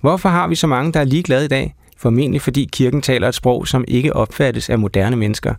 Hvorfor 0.00 0.28
har 0.28 0.48
vi 0.48 0.54
så 0.54 0.66
mange, 0.66 0.92
der 0.92 1.00
er 1.00 1.04
ligeglade 1.04 1.44
i 1.44 1.48
dag? 1.48 1.74
Formentlig 2.04 2.40
fordi 2.42 2.68
kirken 2.72 3.02
taler 3.02 3.28
et 3.28 3.34
sprog, 3.34 3.68
som 3.68 3.84
ikke 3.88 4.16
opfattes 4.16 4.70
af 4.70 4.78
moderne 4.78 5.16
mennesker. 5.16 5.54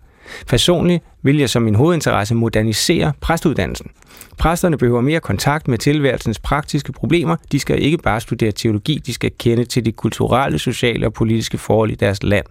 Personligt 0.47 1.03
vil 1.21 1.37
jeg 1.37 1.49
som 1.49 1.61
min 1.61 1.75
hovedinteresse 1.75 2.35
modernisere 2.35 3.13
præstuddannelsen. 3.21 3.91
Præsterne 4.37 4.77
behøver 4.77 5.01
mere 5.01 5.19
kontakt 5.19 5.67
med 5.67 5.77
tilværelsens 5.77 6.39
praktiske 6.39 6.91
problemer. 6.91 7.35
De 7.51 7.59
skal 7.59 7.81
ikke 7.81 7.97
bare 7.97 8.21
studere 8.21 8.51
teologi, 8.51 9.01
de 9.05 9.13
skal 9.13 9.31
kende 9.39 9.65
til 9.65 9.85
de 9.85 9.91
kulturelle, 9.91 10.59
sociale 10.59 11.05
og 11.05 11.13
politiske 11.13 11.57
forhold 11.57 11.91
i 11.91 11.95
deres 11.95 12.23
land. 12.23 12.45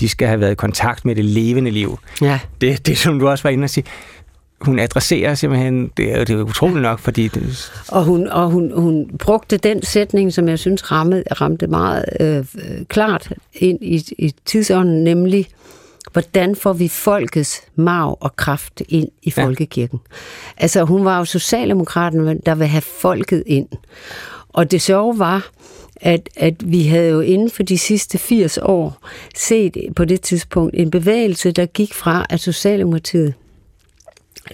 De 0.00 0.08
skal 0.08 0.28
have 0.28 0.40
været 0.40 0.52
i 0.52 0.54
kontakt 0.54 1.04
med 1.04 1.14
det 1.14 1.24
levende 1.24 1.70
liv. 1.70 1.98
Ja. 2.22 2.40
Det, 2.60 2.86
det 2.86 2.98
som 2.98 3.18
du 3.18 3.28
også 3.28 3.42
var 3.42 3.50
inde 3.50 3.64
og 3.64 3.70
sige 3.70 3.84
hun 4.60 4.78
adresserer 4.78 5.34
simpelthen, 5.34 5.90
det 5.96 6.12
er, 6.12 6.24
det 6.24 6.34
er 6.34 6.42
utroligt 6.42 6.82
nok, 6.82 6.98
fordi... 6.98 7.28
Det... 7.28 7.72
Og, 7.88 8.04
hun, 8.04 8.28
og 8.28 8.50
hun, 8.50 8.72
hun 8.80 9.10
brugte 9.18 9.56
den 9.56 9.82
sætning, 9.82 10.32
som 10.32 10.48
jeg 10.48 10.58
synes 10.58 10.92
ramte, 10.92 11.22
ramte 11.40 11.66
meget 11.66 12.04
øh, 12.20 12.44
klart 12.88 13.32
ind 13.54 13.78
i, 13.82 14.04
i 14.18 14.34
tidsånden, 14.44 15.04
nemlig, 15.04 15.46
hvordan 16.12 16.56
får 16.56 16.72
vi 16.72 16.88
folkets 16.88 17.62
mag 17.74 18.22
og 18.22 18.36
kraft 18.36 18.82
ind 18.88 19.08
i 19.22 19.30
folkekirken? 19.30 20.00
Ja. 20.10 20.16
Altså, 20.62 20.84
hun 20.84 21.04
var 21.04 21.18
jo 21.18 21.24
socialdemokraten, 21.24 22.40
der 22.46 22.54
vil 22.54 22.66
have 22.66 22.82
folket 22.82 23.42
ind. 23.46 23.68
Og 24.48 24.70
det 24.70 24.82
sjove 24.82 25.18
var, 25.18 25.50
at, 26.00 26.28
at 26.36 26.72
vi 26.72 26.86
havde 26.86 27.08
jo 27.08 27.20
inden 27.20 27.50
for 27.50 27.62
de 27.62 27.78
sidste 27.78 28.18
80 28.18 28.58
år 28.62 28.98
set 29.36 29.76
på 29.96 30.04
det 30.04 30.20
tidspunkt 30.20 30.74
en 30.76 30.90
bevægelse, 30.90 31.52
der 31.52 31.66
gik 31.66 31.94
fra, 31.94 32.26
at 32.30 32.40
Socialdemokratiet 32.40 33.34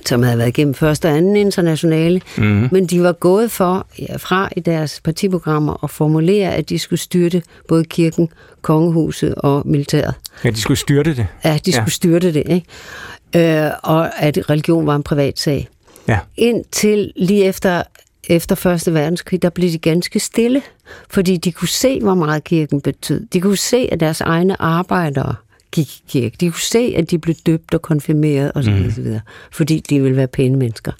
som 0.07 0.23
havde 0.23 0.39
været 0.39 0.49
igennem 0.49 0.75
første 0.75 1.07
og 1.07 1.17
anden 1.17 1.37
internationale, 1.37 2.21
mm. 2.39 2.69
men 2.73 2.87
de 2.87 3.03
var 3.03 3.13
gået 3.13 3.51
for 3.51 3.87
fra 4.17 4.49
i 4.57 4.61
deres 4.61 5.01
partiprogrammer 5.05 5.85
at 5.85 5.91
formulere, 5.91 6.55
at 6.55 6.69
de 6.69 6.79
skulle 6.79 7.01
styrte 7.01 7.43
både 7.69 7.85
kirken, 7.85 8.29
kongehuset 8.63 9.35
og 9.35 9.63
militæret. 9.65 10.15
Ja, 10.45 10.51
de 10.51 10.61
skulle 10.61 10.79
styrte 10.79 11.17
det. 11.17 11.27
Ja, 11.45 11.59
de 11.67 11.73
skulle 11.73 11.85
ja. 11.85 11.91
styrte 11.91 12.35
det, 12.35 12.43
ikke? 12.47 13.65
Øh, 13.65 13.71
og 13.83 14.23
at 14.23 14.51
religion 14.51 14.87
var 14.87 14.97
en 14.97 15.03
privat 15.03 15.39
sag. 15.39 15.69
Ja. 16.09 16.19
Indtil 16.37 17.13
lige 17.17 17.45
efter 17.45 17.83
efter 18.29 18.55
Første 18.55 18.95
Verdenskrig, 18.95 19.43
der 19.43 19.51
blev 19.51 19.71
de 19.71 19.79
ganske 19.79 20.21
stille, 20.21 20.63
fordi 21.11 21.37
de 21.37 21.53
kunne 21.53 21.69
se, 21.69 22.01
hvor 22.01 22.15
meget 22.15 22.45
kirken 22.45 22.81
betød. 22.81 23.27
De 23.33 23.41
kunne 23.41 23.57
se, 23.57 23.89
at 23.93 24.01
deres 24.01 24.21
egne 24.21 24.63
arbejdere 24.63 25.35
gik 25.75 25.97
i 25.97 26.03
kirke. 26.09 26.37
De 26.41 26.51
kunne 26.51 26.61
se, 26.61 26.95
at 26.97 27.11
de 27.11 27.19
blev 27.19 27.35
døbt 27.47 27.75
og 27.75 27.83
konfirmeret 27.83 28.53
osv., 28.55 28.71
mm. 28.71 28.87
osv. 28.87 29.19
fordi 29.53 29.81
de 29.91 30.01
ville 30.01 30.17
være 30.17 30.27
pæne 30.27 30.57
mennesker. 30.57 30.93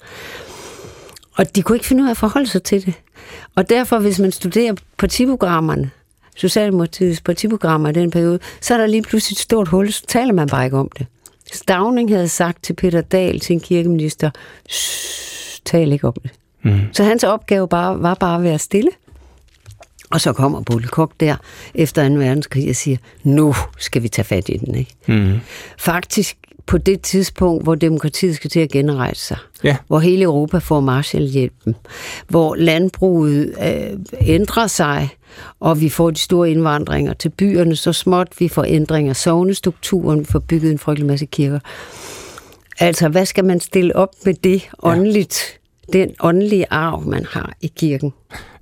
Og 1.37 1.55
de 1.55 1.61
kunne 1.61 1.75
ikke 1.75 1.85
finde 1.85 2.03
ud 2.03 2.07
af 2.07 2.11
at 2.11 2.17
forholde 2.17 2.47
sig 2.47 2.63
til 2.63 2.85
det. 2.85 2.93
Og 3.55 3.69
derfor, 3.69 3.99
hvis 3.99 4.19
man 4.19 4.31
studerer 4.31 4.73
partiprogrammerne, 4.97 5.91
Socialdemokratiets 6.35 7.21
partiprogrammer 7.21 7.89
i 7.89 7.91
den 7.91 8.11
periode, 8.11 8.39
så 8.61 8.73
er 8.73 8.77
der 8.77 8.85
lige 8.87 9.01
pludselig 9.01 9.35
et 9.35 9.39
stort 9.39 9.67
hul, 9.67 9.91
så 9.91 10.03
taler 10.07 10.33
man 10.33 10.47
bare 10.47 10.65
ikke 10.65 10.77
om 10.77 10.89
det. 10.97 11.07
Stavning 11.53 12.09
havde 12.09 12.27
sagt 12.27 12.63
til 12.63 12.73
Peter 12.73 13.01
Dahl, 13.01 13.41
sin 13.41 13.59
kirkeminister, 13.59 14.29
tal 15.65 15.91
ikke 15.91 16.07
om 16.07 16.13
det. 16.23 16.31
Mm. 16.63 16.79
Så 16.93 17.03
hans 17.03 17.23
opgave 17.23 17.67
bare, 17.67 18.03
var 18.03 18.13
bare 18.13 18.37
at 18.37 18.43
være 18.43 18.59
stille. 18.59 18.89
Og 20.09 20.21
så 20.21 20.33
kommer 20.33 20.61
Bolle 20.61 20.87
Kok 20.87 21.11
der 21.19 21.35
efter 21.73 22.09
2. 22.09 22.15
verdenskrig 22.15 22.69
og 22.69 22.75
siger, 22.75 22.97
nu 23.23 23.55
skal 23.77 24.03
vi 24.03 24.07
tage 24.07 24.25
fat 24.25 24.49
i 24.49 24.57
den. 24.57 24.75
Ikke? 24.75 24.95
Mm. 25.07 25.39
Faktisk 25.77 26.37
på 26.65 26.77
det 26.77 27.01
tidspunkt, 27.01 27.63
hvor 27.63 27.75
demokratiet 27.75 28.35
skal 28.35 28.49
til 28.49 28.59
at 28.59 28.69
genrejse 28.69 29.21
sig, 29.21 29.37
ja. 29.63 29.77
hvor 29.87 29.99
hele 29.99 30.23
Europa 30.23 30.57
får 30.57 30.79
Marshallhjælpen, 30.79 31.75
hvor 32.27 32.55
landbruget 32.55 33.53
øh, 33.61 33.99
ændrer 34.21 34.67
sig, 34.67 35.09
og 35.59 35.81
vi 35.81 35.89
får 35.89 36.11
de 36.11 36.19
store 36.19 36.51
indvandringer 36.51 37.13
til 37.13 37.29
byerne 37.29 37.75
så 37.75 37.93
småt, 37.93 38.27
vi 38.39 38.47
får 38.47 38.63
ændringer 38.63 39.09
af 39.09 39.15
sovnestrukturen, 39.15 40.19
vi 40.19 40.25
får 40.25 40.39
bygget 40.39 40.71
en 40.71 40.79
frygtelig 40.79 41.07
masse 41.07 41.25
kirker. 41.25 41.59
Altså, 42.79 43.09
hvad 43.09 43.25
skal 43.25 43.45
man 43.45 43.59
stille 43.59 43.95
op 43.95 44.09
med 44.25 44.33
det 44.33 44.69
åndeligt? 44.83 45.59
Ja. 45.93 45.99
Den 45.99 46.15
åndelige 46.19 46.65
arv, 46.69 47.01
man 47.01 47.25
har 47.29 47.53
i 47.61 47.71
kirken. 47.77 48.13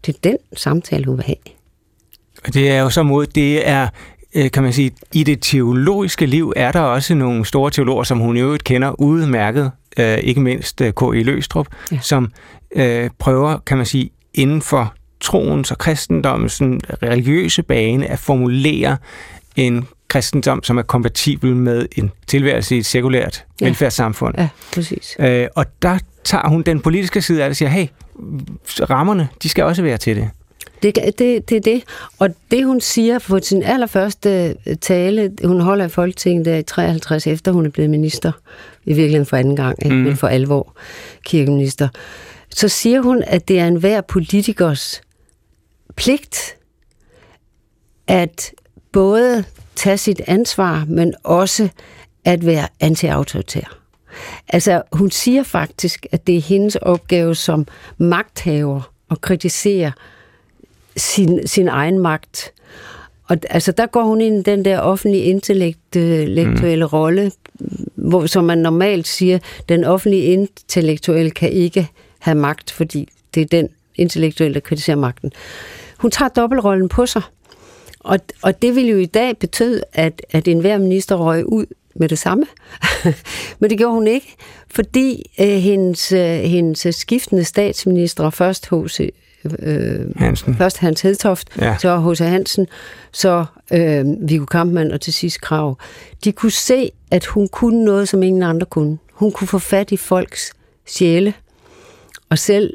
Det 0.06 0.16
er 0.16 0.20
den 0.24 0.38
samtale, 0.56 1.06
hun 1.06 1.18
vil 1.18 1.26
have. 1.26 1.36
Det 2.54 2.70
er 2.70 2.82
jo 2.82 2.90
så 2.90 3.04
mod, 3.04 3.26
det 3.26 3.68
er 3.68 3.88
øh, 4.36 4.52
kan 4.52 4.64
man 4.64 4.74
sige, 4.74 4.92
i 5.14 5.24
det 5.24 5.40
teologiske 5.42 6.26
liv 6.26 6.54
er 6.56 6.72
der 6.72 6.80
også 6.80 7.16
nogle 7.16 7.46
store 7.46 7.72
teologer, 7.72 8.04
som 8.04 8.20
hun 8.20 8.38
jo 8.38 8.58
kender 8.64 9.02
udmærket, 9.02 9.72
øh, 10.00 10.18
ikke 10.18 10.42
mindst 10.42 10.82
øh, 10.82 10.94
K.E. 10.94 11.24
Løstrup, 11.24 11.68
ja. 11.92 12.00
som 12.02 12.32
øh, 12.76 13.10
prøver, 13.20 13.58
kan 13.58 13.78
man 13.78 13.86
sige, 13.86 14.10
inden 14.34 14.62
for 14.62 14.94
troens 15.20 15.72
og 15.72 15.78
kristendommens 15.78 16.62
religiøse 17.04 17.64
bane 17.64 18.08
at 18.08 18.20
formulere 18.20 18.98
en 19.56 19.88
kristendom, 20.14 20.64
som 20.64 20.78
er 20.78 20.82
kompatibel 20.82 21.56
med 21.56 21.86
en 21.98 22.12
tilværelse 22.28 22.76
i 22.76 22.80
et 22.80 22.86
sekulært 22.86 23.46
ja. 23.62 23.66
velfærdssamfund. 23.66 24.36
Ja, 24.38 24.50
præcis. 24.74 25.16
Øh, 25.20 25.48
og 25.56 25.66
der 25.82 25.98
tager 26.24 26.48
hun 26.48 26.62
den 26.62 26.80
politiske 26.80 27.22
side 27.22 27.44
af 27.44 27.48
det 27.48 27.52
og 27.52 27.56
siger, 27.56 27.70
hey, 27.70 27.88
rammerne, 28.90 29.30
de 29.44 29.50
skal 29.50 29.64
også 29.64 29.82
være 29.82 29.98
til 29.98 30.16
det. 30.16 30.30
Det, 30.84 30.96
det, 31.20 31.50
det 31.50 31.58
er 31.58 31.62
det. 31.62 31.84
Og 32.20 32.30
det, 32.52 32.66
hun 32.66 32.82
siger 32.82 33.20
på 33.20 33.40
sin 33.40 33.64
allerførste 33.64 34.56
øh, 34.68 34.76
tale, 34.82 35.32
hun 35.44 35.62
holder 35.62 35.86
i 35.86 35.90
Folketinget 35.90 36.46
der 36.46 36.58
i 36.58 36.64
53, 36.64 37.28
efter 37.28 37.52
hun 37.52 37.66
er 37.66 37.70
blevet 37.70 37.90
minister, 37.90 38.32
i 38.86 38.94
virkeligheden 38.94 39.26
for 39.26 39.38
anden 39.38 39.56
gang, 39.56 39.86
ikke? 39.86 39.96
Mm. 39.96 40.02
men 40.02 40.18
for 40.18 40.28
alvor 40.28 40.74
kirkeminister, 41.26 41.88
så 42.50 42.68
siger 42.68 43.02
hun, 43.02 43.24
at 43.28 43.48
det 43.48 43.60
er 43.60 43.68
en 43.68 43.76
hver 43.76 44.02
politikers 44.02 45.02
pligt 45.96 46.56
at 48.08 48.52
både 48.92 49.44
tage 49.76 49.98
sit 49.98 50.22
ansvar, 50.28 50.86
men 50.88 51.14
også 51.24 51.70
at 52.26 52.46
være 52.46 52.68
anti-autoritær. 52.80 53.78
Altså, 54.50 54.82
hun 54.92 55.12
siger 55.12 55.44
faktisk, 55.44 56.06
at 56.12 56.28
det 56.28 56.38
er 56.38 56.42
hendes 56.42 56.76
opgave 56.76 57.36
som 57.36 57.68
magthaver 57.98 58.92
at 59.12 59.22
kritisere 59.22 59.92
sin, 60.98 61.48
sin 61.48 61.68
egen 61.68 62.00
magt. 62.00 62.54
Og 63.28 63.38
altså, 63.50 63.72
der 63.72 63.86
går 63.86 64.04
hun 64.04 64.22
ind 64.22 64.40
i 64.40 64.52
den 64.52 64.66
der 64.66 64.80
offentlige 64.80 65.24
intellektuelle 65.24 66.86
mm. 66.86 66.94
rolle, 66.94 67.32
hvor, 67.96 68.26
som 68.26 68.44
man 68.44 68.58
normalt 68.58 69.08
siger, 69.08 69.40
den 69.70 69.84
offentlige 69.84 70.24
intellektuelle 70.24 71.32
kan 71.32 71.52
ikke 71.52 71.88
have 72.20 72.36
magt, 72.36 72.72
fordi 72.72 73.10
det 73.36 73.42
er 73.42 73.46
den 73.46 73.70
intellektuelle, 73.96 74.54
der 74.54 74.60
kritiserer 74.60 74.98
magten. 74.98 75.32
Hun 75.98 76.12
tager 76.12 76.30
dobbeltrollen 76.30 76.90
på 76.90 77.06
sig. 77.06 77.22
Og, 78.04 78.20
og 78.42 78.62
det 78.62 78.76
vil 78.76 78.88
jo 78.88 78.98
i 78.98 79.06
dag 79.06 79.38
betyde, 79.38 79.84
at, 79.94 80.26
at 80.32 80.48
enhver 80.48 80.78
minister 80.78 81.16
røg 81.16 81.46
ud 81.46 81.66
med 81.96 82.10
det 82.10 82.20
samme. 82.20 82.46
Men 83.60 83.70
det 83.70 83.78
gjorde 83.78 83.94
hun 83.94 84.08
ikke, 84.08 84.36
fordi 84.72 85.32
øh, 85.40 85.48
hendes, 85.48 86.12
øh, 86.12 86.20
hendes 86.40 86.88
skiftende 86.92 87.44
statsminister, 87.44 88.30
først 88.30 88.70
hos 88.70 89.02
øh, 89.60 90.16
Hansen. 90.16 90.56
først 90.56 90.78
Hans 90.78 91.02
Hedtoft, 91.02 91.48
ja. 91.62 91.78
så 91.78 92.00
H.C. 92.00 92.20
Hansen, 92.20 92.68
så 93.12 93.46
øh, 93.74 94.06
Viggo 94.30 94.46
Kampmann 94.46 94.92
og 94.92 95.02
til 95.02 95.14
sidst 95.14 95.42
Krav. 95.42 95.78
De 96.24 96.32
kunne 96.32 96.52
se, 96.52 96.92
at 97.12 97.26
hun 97.26 97.48
kunne 97.48 97.86
noget, 97.86 98.10
som 98.10 98.24
ingen 98.24 98.44
andre 98.44 98.66
kunne. 98.66 98.98
Hun 99.12 99.32
kunne 99.32 99.48
få 99.48 99.60
fat 99.60 99.92
i 99.92 99.98
folks 99.98 100.54
sjæle. 100.86 101.34
Og 102.30 102.40
selv 102.40 102.74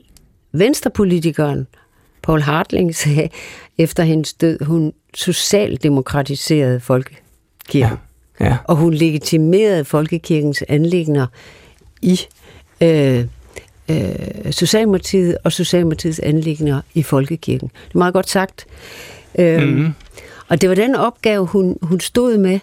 venstrepolitikeren 0.52 1.66
Paul 2.28 2.40
Hartling 2.40 2.94
sagde 2.94 3.28
efter 3.78 4.02
hendes 4.02 4.34
død, 4.34 4.64
hun 4.64 4.92
socialdemokratiserede 5.14 6.80
folkekirken. 6.80 7.24
Ja. 7.74 7.90
Ja. 8.40 8.56
Og 8.64 8.76
hun 8.76 8.94
legitimerede 8.94 9.84
folkekirkens 9.84 10.64
anlægner 10.68 11.26
i 12.02 12.20
øh, 12.80 13.24
øh, 13.88 14.52
Socialdemokratiet 14.52 15.38
og 15.44 15.52
Socialdemokratiets 15.52 16.18
anlægner 16.18 16.80
i 16.94 17.02
folkekirken. 17.02 17.70
Det 17.88 17.94
er 17.94 17.98
meget 17.98 18.14
godt 18.14 18.28
sagt. 18.28 18.66
Øh, 19.38 19.62
mm-hmm. 19.62 19.94
Og 20.48 20.60
det 20.60 20.68
var 20.68 20.74
den 20.74 20.94
opgave, 20.94 21.46
hun, 21.46 21.76
hun 21.82 22.00
stod 22.00 22.38
med. 22.38 22.60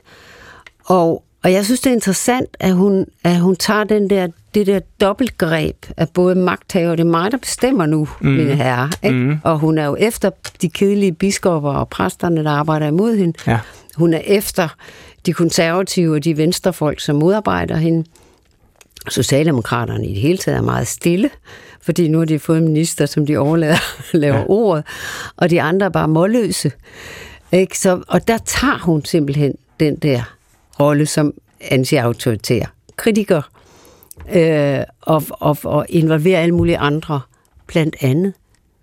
Og, 0.86 1.23
og 1.43 1.51
jeg 1.51 1.65
synes, 1.65 1.80
det 1.80 1.89
er 1.89 1.93
interessant, 1.93 2.58
at 2.60 2.73
hun, 2.73 3.06
at 3.23 3.39
hun 3.39 3.56
tager 3.56 3.84
den 3.84 4.10
der, 4.10 4.28
det 4.55 4.67
der 4.67 4.79
dobbeltgreb 5.01 5.85
af 5.97 6.09
både 6.09 6.35
magthaver, 6.35 6.95
det 6.95 7.03
er 7.03 7.07
mig, 7.07 7.31
der 7.31 7.37
bestemmer 7.37 7.85
nu, 7.85 8.07
mm. 8.21 8.29
mine 8.29 8.55
herrer. 8.55 8.89
Ikke? 9.03 9.17
Mm. 9.17 9.37
Og 9.43 9.59
hun 9.59 9.77
er 9.77 9.85
jo 9.85 9.95
efter 9.99 10.29
de 10.61 10.69
kedelige 10.69 11.11
biskopper 11.11 11.71
og 11.71 11.89
præsterne, 11.89 12.43
der 12.43 12.51
arbejder 12.51 12.87
imod 12.87 13.17
hende. 13.17 13.33
Ja. 13.47 13.59
Hun 13.95 14.13
er 14.13 14.21
efter 14.25 14.67
de 15.25 15.33
konservative 15.33 16.15
og 16.15 16.23
de 16.23 16.37
venstrefolk, 16.37 16.99
som 16.99 17.15
modarbejder 17.15 17.75
hende. 17.75 18.05
Socialdemokraterne 19.09 20.05
i 20.05 20.13
det 20.13 20.21
hele 20.21 20.37
taget 20.37 20.57
er 20.57 20.61
meget 20.61 20.87
stille, 20.87 21.29
fordi 21.81 22.07
nu 22.07 22.17
har 22.17 22.25
de 22.25 22.39
fået 22.39 22.57
en 22.57 22.63
minister, 22.63 23.05
som 23.05 23.25
de 23.25 23.37
overlader 23.37 23.77
laver 24.17 24.37
ja. 24.37 24.45
ordet, 24.47 24.83
og 25.37 25.49
de 25.49 25.61
andre 25.61 25.85
er 25.85 25.89
bare 25.89 26.07
målløse. 26.07 26.71
Ikke? 27.51 27.79
Så, 27.79 28.03
og 28.07 28.27
der 28.27 28.37
tager 28.37 28.77
hun 28.77 29.05
simpelthen 29.05 29.53
den 29.79 29.95
der 29.95 30.21
rolle 30.79 31.05
som 31.05 31.33
anti-autoritær 31.61 32.65
kritiker, 32.95 33.41
øh, 34.33 34.79
og, 35.01 35.23
og, 35.29 35.57
og 35.63 35.85
involverer 35.89 36.39
alle 36.39 36.55
mulige 36.55 36.77
andre, 36.77 37.21
blandt 37.67 37.95
andet 38.01 38.33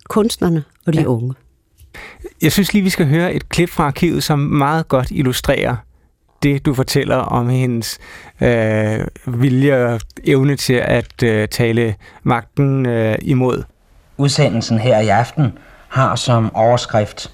kunstnerne 0.09 0.63
og 0.85 0.93
de 0.93 1.01
ja. 1.01 1.05
unge. 1.05 1.33
Jeg 2.41 2.51
synes 2.51 2.73
lige, 2.73 2.83
vi 2.83 2.89
skal 2.89 3.07
høre 3.07 3.33
et 3.33 3.49
klip 3.49 3.69
fra 3.69 3.83
arkivet, 3.83 4.23
som 4.23 4.39
meget 4.39 4.87
godt 4.87 5.11
illustrerer 5.11 5.75
det, 6.43 6.65
du 6.65 6.73
fortæller 6.73 7.15
om 7.15 7.49
hendes 7.49 7.99
øh, 8.41 9.07
vilje 9.25 9.85
og 9.85 10.01
evne 10.23 10.55
til 10.55 10.73
at 10.73 11.23
øh, 11.23 11.47
tale 11.47 11.95
magten 12.23 12.85
øh, 12.85 13.17
imod. 13.21 13.63
Udsendelsen 14.17 14.79
her 14.79 14.99
i 14.99 15.07
aften 15.07 15.57
har 15.87 16.15
som 16.15 16.55
overskrift, 16.55 17.31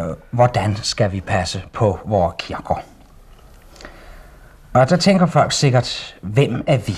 øh, 0.00 0.06
hvordan 0.30 0.76
skal 0.76 1.12
vi 1.12 1.20
passe 1.20 1.62
på 1.72 1.98
vores 2.04 2.34
kirker? 2.38 2.80
Og 4.72 4.90
der 4.90 4.96
tænker 4.96 5.26
folk 5.26 5.52
sikkert, 5.52 6.16
hvem 6.20 6.64
er 6.66 6.78
vi? 6.78 6.96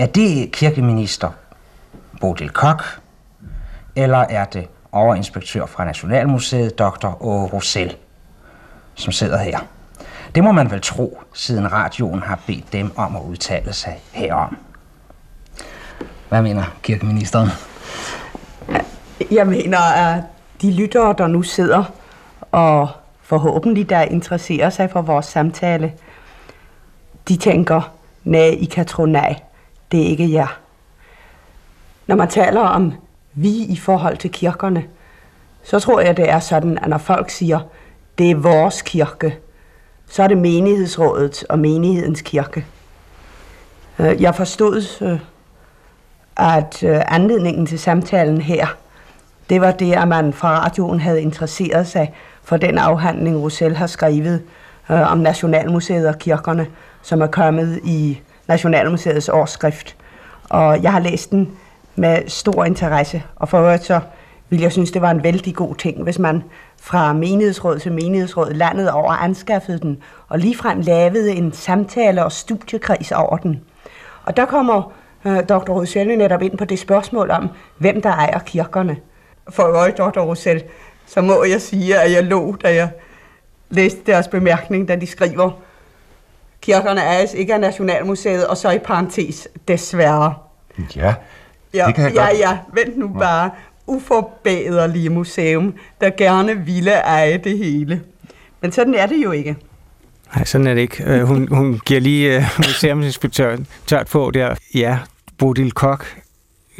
Er 0.00 0.06
det 0.06 0.52
kirkeminister 0.52 1.30
Bodil 2.20 2.50
Kok, 2.50 2.82
eller 3.96 4.18
er 4.18 4.44
det 4.44 4.68
overinspektør 4.92 5.66
fra 5.66 5.84
Nationalmuseet, 5.84 6.78
dr. 6.78 7.22
Åge 7.22 7.46
Rosell, 7.46 7.96
som 8.94 9.12
sidder 9.12 9.38
her? 9.38 9.58
Det 10.34 10.44
må 10.44 10.52
man 10.52 10.70
vel 10.70 10.80
tro, 10.80 11.22
siden 11.34 11.72
radioen 11.72 12.22
har 12.22 12.38
bedt 12.46 12.72
dem 12.72 12.92
om 12.96 13.16
at 13.16 13.22
udtale 13.22 13.72
sig 13.72 14.00
herom. 14.12 14.56
Hvad 16.28 16.42
mener 16.42 16.64
kirkeministeren? 16.82 17.48
Jeg 19.30 19.46
mener, 19.46 19.78
at 19.78 20.22
de 20.62 20.72
lyttere, 20.72 21.14
der 21.18 21.26
nu 21.26 21.42
sidder 21.42 21.84
og 22.52 22.88
forhåbentlig 23.22 23.90
der 23.90 24.00
interesserer 24.00 24.70
sig 24.70 24.90
for 24.90 25.02
vores 25.02 25.26
samtale, 25.26 25.92
de 27.28 27.36
tænker, 27.36 27.92
nej, 28.24 28.40
I 28.40 28.64
kan 28.64 28.86
tro 28.86 29.06
nej 29.06 29.40
det 29.92 30.02
er 30.02 30.06
ikke 30.06 30.32
jer. 30.32 30.60
Når 32.06 32.16
man 32.16 32.28
taler 32.28 32.60
om 32.60 32.92
vi 33.34 33.50
i 33.50 33.76
forhold 33.76 34.16
til 34.16 34.30
kirkerne, 34.30 34.84
så 35.62 35.78
tror 35.78 36.00
jeg, 36.00 36.16
det 36.16 36.30
er 36.30 36.38
sådan, 36.38 36.78
at 36.78 36.88
når 36.88 36.98
folk 36.98 37.30
siger, 37.30 37.60
det 38.18 38.30
er 38.30 38.34
vores 38.34 38.82
kirke, 38.82 39.38
så 40.08 40.22
er 40.22 40.26
det 40.26 40.38
menighedsrådet 40.38 41.44
og 41.48 41.58
menighedens 41.58 42.20
kirke. 42.20 42.66
Øh, 43.98 44.22
jeg 44.22 44.34
forstod, 44.34 45.02
øh, 45.02 45.20
at 46.36 46.82
øh, 46.82 47.00
anledningen 47.08 47.66
til 47.66 47.78
samtalen 47.78 48.40
her, 48.40 48.66
det 49.50 49.60
var 49.60 49.70
det, 49.70 49.92
at 49.92 50.08
man 50.08 50.32
fra 50.32 50.64
radioen 50.64 51.00
havde 51.00 51.22
interesseret 51.22 51.86
sig 51.86 52.14
for 52.42 52.56
den 52.56 52.78
afhandling, 52.78 53.42
Rosell 53.42 53.76
har 53.76 53.86
skrevet 53.86 54.42
om 54.88 55.18
Nationalmuseet 55.18 56.08
og 56.08 56.18
kirkerne, 56.18 56.66
som 57.02 57.20
er 57.20 57.26
kommet 57.26 57.80
i 57.84 58.20
Nationalmuseets 58.50 59.28
årsskrift. 59.28 59.96
Og 60.48 60.82
jeg 60.82 60.92
har 60.92 61.00
læst 61.00 61.30
den 61.30 61.50
med 61.96 62.28
stor 62.28 62.64
interesse, 62.64 63.22
og 63.36 63.48
for 63.48 63.58
øvrigt 63.58 63.84
så 63.84 64.00
vil 64.48 64.60
jeg 64.60 64.72
synes, 64.72 64.90
det 64.90 65.02
var 65.02 65.10
en 65.10 65.22
vældig 65.22 65.54
god 65.54 65.74
ting, 65.74 66.02
hvis 66.02 66.18
man 66.18 66.42
fra 66.80 67.12
menighedsråd 67.12 67.78
til 67.78 67.92
menighedsråd 67.92 68.52
landet 68.52 68.90
over 68.90 69.12
anskaffede 69.12 69.78
den, 69.78 70.02
og 70.28 70.38
ligefrem 70.38 70.80
lavede 70.80 71.32
en 71.32 71.52
samtale- 71.52 72.24
og 72.24 72.32
studiekreds 72.32 73.12
over 73.12 73.36
den. 73.36 73.60
Og 74.24 74.36
der 74.36 74.44
kommer 74.44 74.92
øh, 75.24 75.38
Dr. 75.48 75.72
Rosell 75.72 76.18
netop 76.18 76.42
ind 76.42 76.58
på 76.58 76.64
det 76.64 76.78
spørgsmål 76.78 77.30
om, 77.30 77.48
hvem 77.78 78.02
der 78.02 78.10
ejer 78.10 78.38
kirkerne. 78.38 78.96
For 79.48 79.62
øvrigt, 79.62 79.98
Dr. 79.98 80.20
Rosell, 80.20 80.62
så 81.06 81.20
må 81.20 81.44
jeg 81.44 81.60
sige, 81.60 81.98
at 81.98 82.12
jeg 82.12 82.24
lå, 82.24 82.56
da 82.62 82.74
jeg 82.74 82.88
læste 83.70 84.00
deres 84.06 84.28
bemærkning, 84.28 84.88
da 84.88 84.96
de 84.96 85.06
skriver, 85.06 85.50
kirkerne 86.62 87.00
ejes 87.00 87.34
ikke 87.34 87.54
af 87.54 87.60
Nationalmuseet, 87.60 88.46
og 88.46 88.56
så 88.56 88.70
i 88.70 88.78
parentes, 88.78 89.48
desværre. 89.68 90.34
Ja, 90.96 91.14
Ja, 91.74 91.86
det 91.86 91.94
kan 91.94 92.04
jeg 92.04 92.14
ja, 92.14 92.26
godt. 92.26 92.38
ja, 92.38 92.58
vent 92.72 92.98
nu 92.98 93.08
bare. 93.08 93.50
Uforbederlige 93.86 95.10
museum, 95.10 95.74
der 96.00 96.10
gerne 96.10 96.64
ville 96.64 96.92
eje 96.92 97.36
det 97.44 97.58
hele. 97.58 98.00
Men 98.60 98.72
sådan 98.72 98.94
er 98.94 99.06
det 99.06 99.24
jo 99.24 99.30
ikke. 99.30 99.56
Nej, 100.34 100.44
sådan 100.44 100.66
er 100.66 100.74
det 100.74 100.80
ikke. 100.80 101.04
Øh, 101.06 101.22
hun, 101.22 101.48
hun 101.50 101.80
giver 101.86 102.00
lige 102.00 102.36
uh, 102.36 102.44
museumsinspektør 102.56 103.56
tørt 103.86 104.06
på 104.06 104.30
der. 104.34 104.54
Ja, 104.74 104.98
Bodil 105.38 105.72
Kok, 105.72 106.16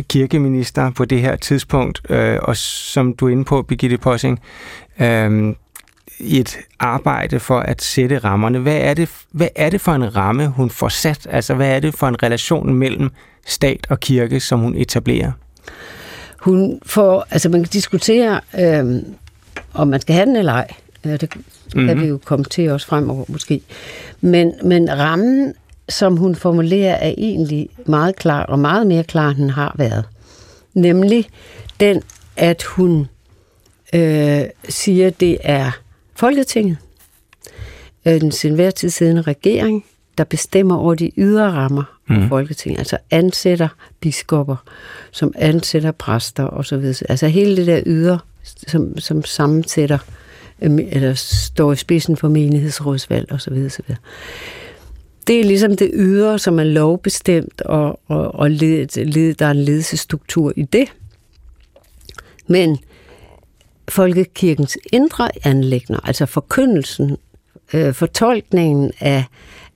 kirkeminister 0.09 0.91
på 0.91 1.05
det 1.05 1.21
her 1.21 1.37
tidspunkt, 1.37 2.01
øh, 2.11 2.39
og 2.43 2.57
som 2.57 3.13
du 3.15 3.27
er 3.27 3.31
inde 3.31 3.45
på, 3.45 3.63
Birgitte 3.63 3.99
Possing, 3.99 4.41
øh, 5.01 5.55
et 6.21 6.59
arbejde 6.79 7.41
for 7.41 7.59
at 7.59 7.83
sætte 7.83 8.19
rammerne. 8.19 8.59
Hvad 8.59 8.77
er, 8.77 8.95
det, 8.95 9.09
hvad 9.31 9.49
er 9.57 9.71
det 9.71 9.81
for 9.81 9.93
en 9.93 10.17
ramme, 10.17 10.47
hun 10.47 10.71
får 10.71 10.89
sat? 10.89 11.27
Altså, 11.31 11.55
hvad 11.55 11.69
er 11.77 11.81
det 11.81 11.95
for 11.95 12.09
en 12.09 12.23
relation 12.23 12.75
mellem 12.75 13.11
stat 13.47 13.87
og 13.91 14.01
kirke, 14.01 14.41
som 14.41 14.61
hun 14.61 14.77
etablerer? 14.77 15.33
Hun 16.41 16.81
får, 16.87 17.27
altså 17.31 17.49
man 17.49 17.63
kan 17.63 17.71
diskutere, 17.73 18.41
øh, 18.59 19.03
om 19.75 19.89
man 19.89 20.01
skal 20.01 20.15
have 20.15 20.27
den 20.27 20.37
eller 20.37 20.53
ej. 20.53 20.69
Ja, 21.05 21.17
det 21.17 21.31
kan 21.31 21.45
mm-hmm. 21.75 22.03
vi 22.03 22.07
jo 22.07 22.19
komme 22.25 22.45
til 22.45 22.71
også 22.71 22.87
fremover 22.87 23.25
måske. 23.29 23.61
Men, 24.21 24.53
men 24.65 24.99
rammen, 24.99 25.55
som 25.89 26.17
hun 26.17 26.35
formulerer, 26.35 26.95
er 26.95 27.15
egentlig 27.19 27.69
meget 27.87 28.17
klar, 28.17 28.43
og 28.43 28.59
meget 28.59 28.87
mere 28.87 29.05
klar, 29.05 29.29
end 29.29 29.39
den 29.39 29.51
har 29.51 29.75
været. 29.79 30.05
Nemlig 30.75 31.29
den, 31.81 32.03
at 32.37 32.63
hun 32.63 33.09
øh, 33.95 34.43
siger, 34.69 35.11
det 35.11 35.39
er 35.43 35.71
Folketinget, 36.21 36.77
øh, 38.07 38.21
den 38.21 38.33
sin 38.33 38.73
tid 38.73 38.91
siddende 38.91 39.23
regering, 39.23 39.85
der 40.19 40.25
bestemmer 40.25 40.77
over 40.77 40.95
de 40.95 41.13
ydre 41.17 41.51
rammer 41.51 41.99
mm. 42.09 42.29
Folketinget, 42.29 42.79
altså 42.79 42.99
ansætter 43.11 43.69
biskopper, 44.01 44.57
som 45.11 45.33
ansætter 45.37 45.91
præster 45.91 46.47
osv. 46.47 46.93
Altså 47.09 47.29
hele 47.29 47.57
det 47.57 47.67
der 47.67 47.83
ydre, 47.87 48.19
som, 48.43 48.99
som 48.99 49.25
sammensætter, 49.25 49.99
eller 50.61 51.15
står 51.15 51.73
i 51.73 51.77
spidsen 51.77 52.17
for 52.17 52.29
menighedsrådsvalg 52.29 53.33
osv. 53.33 53.53
osv. 53.67 53.95
Det 55.27 55.41
er 55.41 55.45
ligesom 55.45 55.77
det 55.77 55.91
ydre, 55.95 56.39
som 56.39 56.59
er 56.59 56.65
lovbestemt, 56.65 57.61
og, 57.61 58.01
og, 58.09 58.35
og 58.35 58.51
led, 58.51 59.05
led, 59.05 59.35
der 59.35 59.47
er 59.47 59.51
en 59.51 59.57
ledelsesstruktur 59.57 60.53
i 60.57 60.63
det. 60.63 60.93
Men 62.47 62.79
folkekirkens 63.91 64.79
indre 64.93 65.29
anlægner, 65.45 66.01
altså 66.05 66.27
forkyndelsen, 66.27 67.17
øh, 67.73 67.95
fortolkningen 67.95 68.93
af, 69.01 69.25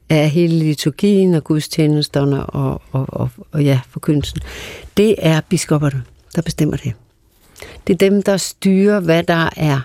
af 0.09 0.31
hele 0.31 0.59
liturgien 0.59 1.35
og 1.35 1.44
gudstjenesterne 1.44 2.46
og, 2.46 2.83
og, 2.92 3.07
og, 3.09 3.31
og 3.53 3.64
ja, 3.64 3.81
forkyndelsen, 3.90 4.38
det 4.96 5.14
er 5.18 5.40
biskopperne, 5.48 6.03
der 6.37 6.42
bestemmer 6.42 6.77
det. 6.77 6.92
Det 7.87 7.92
er 7.92 8.11
dem, 8.11 8.22
der 8.22 8.37
styrer, 8.37 9.00
hvad 9.00 9.22
der 9.22 9.50
er 9.57 9.81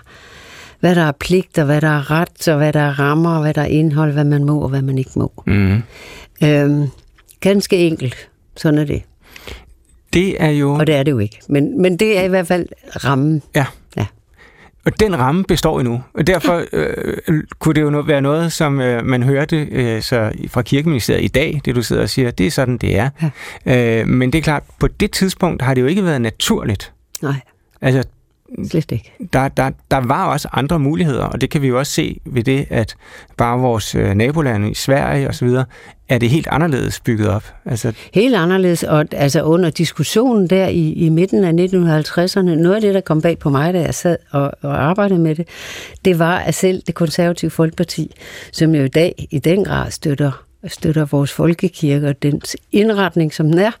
hvad 0.80 0.94
der 0.94 1.02
er 1.02 1.12
pligt, 1.12 1.58
og 1.58 1.64
hvad 1.64 1.80
der 1.80 1.88
er 1.88 2.10
ret, 2.10 2.48
og 2.48 2.56
hvad 2.56 2.72
der 2.72 2.80
er 2.80 2.98
rammer, 2.98 3.34
og 3.34 3.40
hvad 3.40 3.54
der 3.54 3.62
er 3.62 3.66
indhold, 3.66 4.12
hvad 4.12 4.24
man 4.24 4.44
må, 4.44 4.60
og 4.60 4.68
hvad 4.68 4.82
man 4.82 4.98
ikke 4.98 5.10
må. 5.14 5.32
Mm. 5.46 5.82
Øhm, 6.44 6.86
ganske 7.40 7.76
enkelt. 7.76 8.28
Sådan 8.56 8.78
er 8.78 8.84
det. 8.84 9.02
Det 10.12 10.42
er 10.42 10.48
jo... 10.48 10.74
Og 10.74 10.86
det 10.86 10.94
er 10.94 11.02
det 11.02 11.10
jo 11.10 11.18
ikke. 11.18 11.38
Men, 11.48 11.82
men 11.82 11.96
det 11.96 12.18
er 12.18 12.22
i 12.22 12.28
hvert 12.28 12.46
fald 12.46 12.66
rammen. 13.04 13.42
Ja. 13.54 13.66
ja. 13.96 14.06
Og 14.84 15.00
den 15.00 15.18
ramme 15.18 15.44
består 15.44 15.80
endnu. 15.80 16.02
Og 16.14 16.26
derfor 16.26 16.62
øh, 16.72 17.42
kunne 17.58 17.74
det 17.74 17.80
jo 17.80 18.00
være 18.00 18.20
noget, 18.20 18.52
som 18.52 18.80
øh, 18.80 19.04
man 19.04 19.22
hørte 19.22 19.68
øh, 19.70 20.02
så 20.02 20.32
fra 20.48 20.62
kirkeministeriet 20.62 21.24
i 21.24 21.28
dag, 21.28 21.60
det 21.64 21.74
du 21.74 21.82
sidder 21.82 22.02
og 22.02 22.08
siger, 22.08 22.30
det 22.30 22.46
er 22.46 22.50
sådan, 22.50 22.76
det 22.76 22.98
er. 22.98 23.10
Ja. 23.66 24.00
Øh, 24.00 24.08
men 24.08 24.32
det 24.32 24.38
er 24.38 24.42
klart, 24.42 24.62
på 24.78 24.88
det 24.88 25.10
tidspunkt 25.10 25.62
har 25.62 25.74
det 25.74 25.80
jo 25.80 25.86
ikke 25.86 26.04
været 26.04 26.20
naturligt. 26.20 26.92
Nej. 27.22 27.34
Altså, 27.80 28.04
Slet 28.70 28.92
ikke. 28.92 29.12
Der, 29.32 29.48
der, 29.48 29.70
der 29.90 29.96
var 29.96 30.26
også 30.26 30.48
andre 30.52 30.78
muligheder, 30.78 31.24
og 31.24 31.40
det 31.40 31.50
kan 31.50 31.62
vi 31.62 31.68
jo 31.68 31.78
også 31.78 31.92
se 31.92 32.20
ved 32.24 32.44
det, 32.44 32.66
at 32.70 32.96
bare 33.36 33.58
vores 33.58 33.94
øh, 33.94 34.14
nabolande 34.14 34.70
i 34.70 34.74
Sverige 34.74 35.28
osv., 35.28 35.48
er 36.08 36.18
det 36.18 36.30
helt 36.30 36.46
anderledes 36.50 37.00
bygget 37.00 37.28
op. 37.28 37.44
Altså... 37.64 37.92
Helt 38.14 38.34
anderledes, 38.34 38.82
og 38.82 39.04
altså 39.12 39.42
under 39.42 39.70
diskussionen 39.70 40.50
der 40.50 40.66
i, 40.68 40.92
i 40.92 41.08
midten 41.08 41.44
af 41.44 41.52
1950'erne, 41.52 42.40
noget 42.40 42.74
af 42.74 42.80
det, 42.80 42.94
der 42.94 43.00
kom 43.00 43.22
bag 43.22 43.38
på 43.38 43.50
mig, 43.50 43.74
da 43.74 43.80
jeg 43.80 43.94
sad 43.94 44.16
og, 44.30 44.52
og 44.62 44.82
arbejdede 44.82 45.18
med 45.18 45.34
det, 45.34 45.48
det 46.04 46.18
var, 46.18 46.38
at 46.38 46.54
selv 46.54 46.82
det 46.86 46.94
konservative 46.94 47.50
folkeparti, 47.50 48.14
som 48.52 48.74
jo 48.74 48.84
i 48.84 48.88
dag 48.88 49.26
i 49.30 49.38
den 49.38 49.64
grad 49.64 49.90
støtter, 49.90 50.44
støtter 50.66 51.04
vores 51.04 51.32
folkekirke 51.32 52.08
og 52.08 52.22
dens 52.22 52.56
indretning, 52.72 53.34
som 53.34 53.46
den 53.46 53.58
er, 53.58 53.72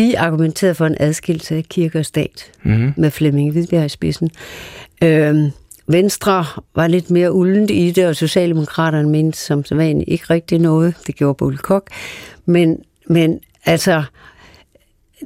de 0.00 0.18
argumenterede 0.18 0.74
for 0.74 0.86
en 0.86 0.96
adskillelse 1.00 1.56
af 1.56 1.64
kirke 1.64 1.98
og 1.98 2.06
stat 2.06 2.52
mm-hmm. 2.62 2.94
med 2.96 3.10
Flemming 3.10 3.52
Hvidbjerg 3.52 3.86
i 3.86 3.88
spidsen. 3.88 4.30
Øhm, 5.02 5.50
Venstre 5.86 6.44
var 6.74 6.86
lidt 6.86 7.10
mere 7.10 7.32
uldent 7.32 7.70
i 7.70 7.90
det, 7.90 8.06
og 8.06 8.16
Socialdemokraterne 8.16 9.08
mente 9.08 9.38
som 9.38 9.64
sædvanligt 9.64 10.10
ikke 10.10 10.24
rigtig 10.30 10.58
noget. 10.58 10.94
Det 11.06 11.14
gjorde 11.16 11.34
Bull 11.34 11.58
Kok. 11.58 11.90
Men, 12.46 12.78
men 13.06 13.40
altså, 13.64 14.02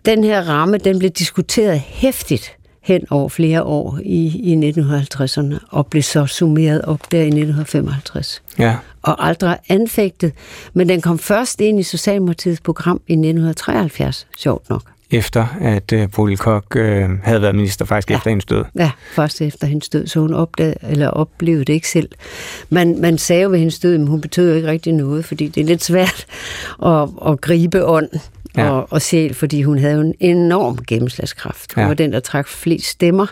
den 0.05 0.25
her 0.25 0.43
ramme, 0.43 0.79
den 0.79 0.99
blev 0.99 1.11
diskuteret 1.11 1.81
hæftigt 1.81 2.57
hen 2.85 3.07
over 3.11 3.29
flere 3.29 3.63
år 3.63 3.99
i, 4.03 4.27
i 4.53 4.71
1950'erne, 4.71 5.55
og 5.71 5.87
blev 5.87 6.03
så 6.03 6.27
summeret 6.27 6.83
op 6.83 7.01
der 7.13 7.19
i 7.19 7.27
1955. 7.27 8.43
Ja. 8.59 8.77
Og 9.03 9.27
aldrig 9.27 9.59
anfægtet, 9.69 10.33
men 10.75 10.89
den 10.89 11.01
kom 11.01 11.19
først 11.19 11.61
ind 11.61 11.81
i 11.81 11.83
Socialdemokratiets 11.83 12.61
program 12.61 13.01
i 13.07 13.13
1973, 13.13 14.27
sjovt 14.39 14.71
nok. 14.71 14.83
Efter 15.11 15.47
at 15.61 15.93
uh, 15.93 16.11
Bodil 16.11 16.39
Kok 16.39 16.77
uh, 16.77 16.83
havde 17.23 17.43
været 17.43 17.55
minister 17.55 17.85
faktisk 17.85 18.11
ja. 18.11 18.17
efter 18.17 18.31
hendes 18.31 18.45
død. 18.45 18.65
Ja, 18.79 18.91
først 19.15 19.43
efter 19.43 19.67
hendes 19.67 19.89
død, 19.89 20.07
så 20.07 20.21
hun 20.21 20.35
opdagede, 20.35 20.75
eller 20.83 21.09
oplevede 21.09 21.65
det 21.65 21.73
ikke 21.73 21.89
selv. 21.89 22.09
Man, 22.71 23.01
man 23.01 23.19
sagde 23.19 23.43
jo 23.43 23.51
ved 23.51 23.59
hendes 23.59 23.79
død, 23.79 23.95
at 23.95 24.09
hun 24.09 24.21
betød 24.21 24.51
jo 24.51 24.57
ikke 24.57 24.69
rigtig 24.69 24.93
noget, 24.93 25.25
fordi 25.25 25.49
det 25.49 25.61
er 25.61 25.65
lidt 25.65 25.85
svært 25.85 26.27
at, 26.87 27.09
at 27.27 27.41
gribe 27.41 27.85
ånd 27.85 28.09
ja. 28.57 28.71
og, 28.71 28.93
og 28.93 29.03
sjæl, 29.03 29.35
fordi 29.35 29.63
hun 29.63 29.79
havde 29.79 30.01
en 30.01 30.15
enorm 30.21 30.79
gennemslagskraft. 30.89 31.75
Hun 31.75 31.83
ja. 31.83 31.89
var 31.89 31.95
den, 31.95 32.13
der 32.13 32.21
trak 32.21 32.49
flest 32.49 32.87
stemmer, 32.87 33.27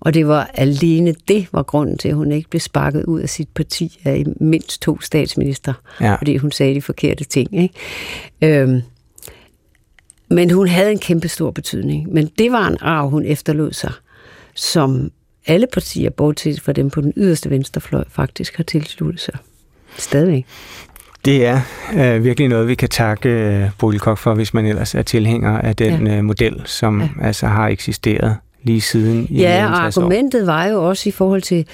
og 0.00 0.14
det 0.14 0.28
var 0.28 0.50
alene 0.54 1.14
det 1.28 1.48
var 1.52 1.62
grunden 1.62 1.98
til, 1.98 2.08
at 2.08 2.14
hun 2.14 2.32
ikke 2.32 2.50
blev 2.50 2.60
sparket 2.60 3.04
ud 3.04 3.20
af 3.20 3.28
sit 3.28 3.48
parti 3.48 4.00
af 4.04 4.24
mindst 4.40 4.82
to 4.82 5.00
statsminister, 5.00 5.72
ja. 6.00 6.14
fordi 6.14 6.36
hun 6.36 6.52
sagde 6.52 6.74
de 6.74 6.82
forkerte 6.82 7.24
ting. 7.24 7.62
Ikke? 7.62 7.74
Øhm, 8.42 8.82
men 10.30 10.50
hun 10.50 10.68
havde 10.68 10.92
en 10.92 10.98
kæmpe 10.98 11.28
stor 11.28 11.50
betydning. 11.50 12.12
Men 12.12 12.30
det 12.38 12.52
var 12.52 12.68
en 12.68 12.76
arv, 12.80 13.08
hun 13.08 13.24
efterlod 13.24 13.72
sig, 13.72 13.92
som 14.54 15.10
alle 15.46 15.66
partier, 15.72 16.10
bortset 16.10 16.60
fra 16.60 16.72
dem 16.72 16.90
på 16.90 17.00
den 17.00 17.12
yderste 17.16 17.50
venstrefløj, 17.50 18.04
faktisk 18.08 18.56
har 18.56 18.64
tilsluttet 18.64 19.20
sig. 19.20 19.38
Stadigvæk. 19.98 20.46
Det 21.26 21.46
er 21.46 21.60
øh, 21.94 22.24
virkelig 22.24 22.48
noget, 22.48 22.68
vi 22.68 22.74
kan 22.74 22.88
takke 22.88 23.28
øh, 23.28 23.70
Bodil 23.78 24.00
Kok 24.00 24.18
for, 24.18 24.34
hvis 24.34 24.54
man 24.54 24.66
ellers 24.66 24.94
er 24.94 25.02
tilhænger 25.02 25.58
af 25.58 25.76
den 25.76 26.06
ja. 26.06 26.16
øh, 26.16 26.24
model, 26.24 26.62
som 26.64 27.00
ja. 27.00 27.08
altså 27.22 27.46
har 27.46 27.68
eksisteret 27.68 28.36
lige 28.62 28.80
siden 28.80 29.26
i 29.30 29.40
Ja, 29.40 29.66
og 29.66 29.84
argumentet 29.84 30.42
år. 30.42 30.46
var 30.46 30.66
jo 30.66 30.88
også 30.88 31.08
i 31.08 31.12
forhold 31.12 31.42
til, 31.42 31.66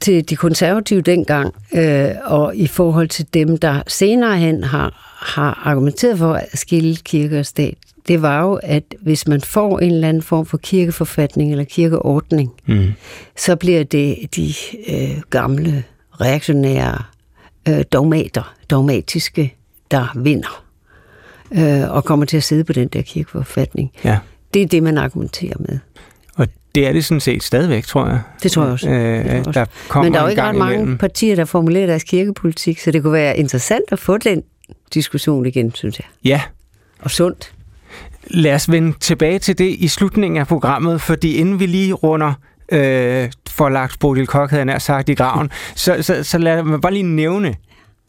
til 0.00 0.30
de 0.30 0.36
konservative 0.36 1.00
dengang, 1.00 1.54
øh, 1.74 2.08
og 2.24 2.56
i 2.56 2.66
forhold 2.66 3.08
til 3.08 3.26
dem, 3.34 3.58
der 3.58 3.82
senere 3.86 4.36
hen 4.36 4.64
har, 4.64 5.16
har 5.18 5.62
argumenteret 5.64 6.18
for 6.18 6.32
at 6.32 6.58
skille 6.58 6.96
kirke 6.96 7.38
og 7.38 7.46
stat, 7.46 7.74
det 8.08 8.22
var 8.22 8.42
jo, 8.42 8.60
at 8.62 8.84
hvis 9.00 9.28
man 9.28 9.40
får 9.40 9.78
en 9.78 9.92
eller 9.92 10.08
anden 10.08 10.22
form 10.22 10.46
for 10.46 10.56
kirkeforfatning 10.56 11.50
eller 11.50 11.64
kirkeordning, 11.64 12.50
mm. 12.66 12.92
så 13.36 13.56
bliver 13.56 13.84
det 13.84 14.16
de 14.36 14.54
øh, 14.88 15.20
gamle 15.30 15.84
reaktionære 16.20 17.13
øh, 17.68 17.84
dogmater, 17.92 18.54
dogmatiske, 18.70 19.54
der 19.90 20.12
vinder 20.16 20.64
øh, 21.52 21.90
og 21.90 22.04
kommer 22.04 22.26
til 22.26 22.36
at 22.36 22.42
sidde 22.42 22.64
på 22.64 22.72
den 22.72 22.88
der 22.88 23.02
kirkeforfatning. 23.02 23.92
Ja. 24.04 24.18
Det 24.54 24.62
er 24.62 24.66
det, 24.66 24.82
man 24.82 24.98
argumenterer 24.98 25.56
med. 25.58 25.78
Og 26.36 26.46
det 26.74 26.86
er 26.86 26.92
det 26.92 27.04
sådan 27.04 27.20
set 27.20 27.42
stadigvæk, 27.42 27.84
tror 27.84 28.06
jeg. 28.06 28.20
Det 28.42 28.52
tror 28.52 28.62
jeg 28.62 28.72
også. 28.72 28.90
Øh, 28.90 29.38
også. 29.46 29.66
Der 29.92 30.00
Men 30.02 30.14
der 30.14 30.18
er 30.18 30.22
jo 30.22 30.28
ikke 30.28 30.42
ret 30.42 30.54
mange 30.54 30.74
imellem. 30.74 30.98
partier, 30.98 31.36
der 31.36 31.44
formulerer 31.44 31.86
deres 31.86 32.02
kirkepolitik, 32.04 32.80
så 32.80 32.90
det 32.90 33.02
kunne 33.02 33.12
være 33.12 33.38
interessant 33.38 33.84
at 33.92 33.98
få 33.98 34.18
den 34.18 34.42
diskussion 34.94 35.46
igen, 35.46 35.74
synes 35.74 35.98
jeg. 35.98 36.06
Ja. 36.24 36.40
Og 37.00 37.10
sundt. 37.10 37.52
Lad 38.26 38.54
os 38.54 38.70
vende 38.70 38.98
tilbage 39.00 39.38
til 39.38 39.58
det 39.58 39.76
i 39.78 39.88
slutningen 39.88 40.40
af 40.40 40.46
programmet, 40.46 41.00
fordi 41.00 41.36
inden 41.36 41.60
vi 41.60 41.66
lige 41.66 41.92
runder 41.92 42.32
øh, 42.72 43.30
for 43.50 43.68
lagt 43.68 43.98
Bodil 43.98 44.26
Kok, 44.26 44.50
havde 44.50 44.72
jeg 44.72 44.82
sagt, 44.82 45.08
i 45.08 45.14
graven, 45.14 45.50
så, 45.74 46.02
så, 46.02 46.22
så 46.22 46.38
lad 46.38 46.62
mig 46.62 46.80
bare 46.80 46.92
lige 46.92 47.02
nævne 47.02 47.54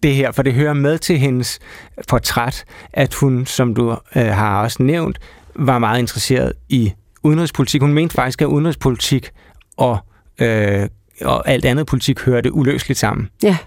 det 0.04 0.16
her, 0.16 0.32
for 0.32 0.44
det 0.44 0.54
hører 0.54 0.74
med 0.74 0.98
til 0.98 1.18
hendes 1.18 1.60
portræt, 2.08 2.64
at 2.94 3.14
hun, 3.14 3.46
som 3.46 3.76
du 3.76 3.98
øh, 4.16 4.26
har 4.26 4.64
også 4.64 4.84
nævnt, 4.84 5.20
var 5.56 5.80
meget 5.80 6.00
interesseret 6.00 6.54
i 6.70 6.94
udenrigspolitik. 7.24 7.82
Hun 7.82 7.94
mente 7.94 8.16
faktisk, 8.16 8.42
at 8.42 8.46
udenrigspolitik 8.46 9.32
og 9.78 9.98
øh, 10.42 10.90
og 11.22 11.50
alt 11.50 11.66
andet 11.66 11.86
politik 11.88 12.20
hørte 12.20 12.54
uløseligt 12.54 13.00
sammen. 13.00 13.30
Ja. 13.44 13.58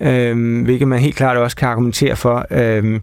Øhm, 0.00 0.62
hvilket 0.62 0.88
man 0.88 0.98
helt 0.98 1.16
klart 1.16 1.36
også 1.36 1.56
kan 1.56 1.68
argumentere 1.68 2.16
for. 2.16 2.46
Øhm, 2.50 3.02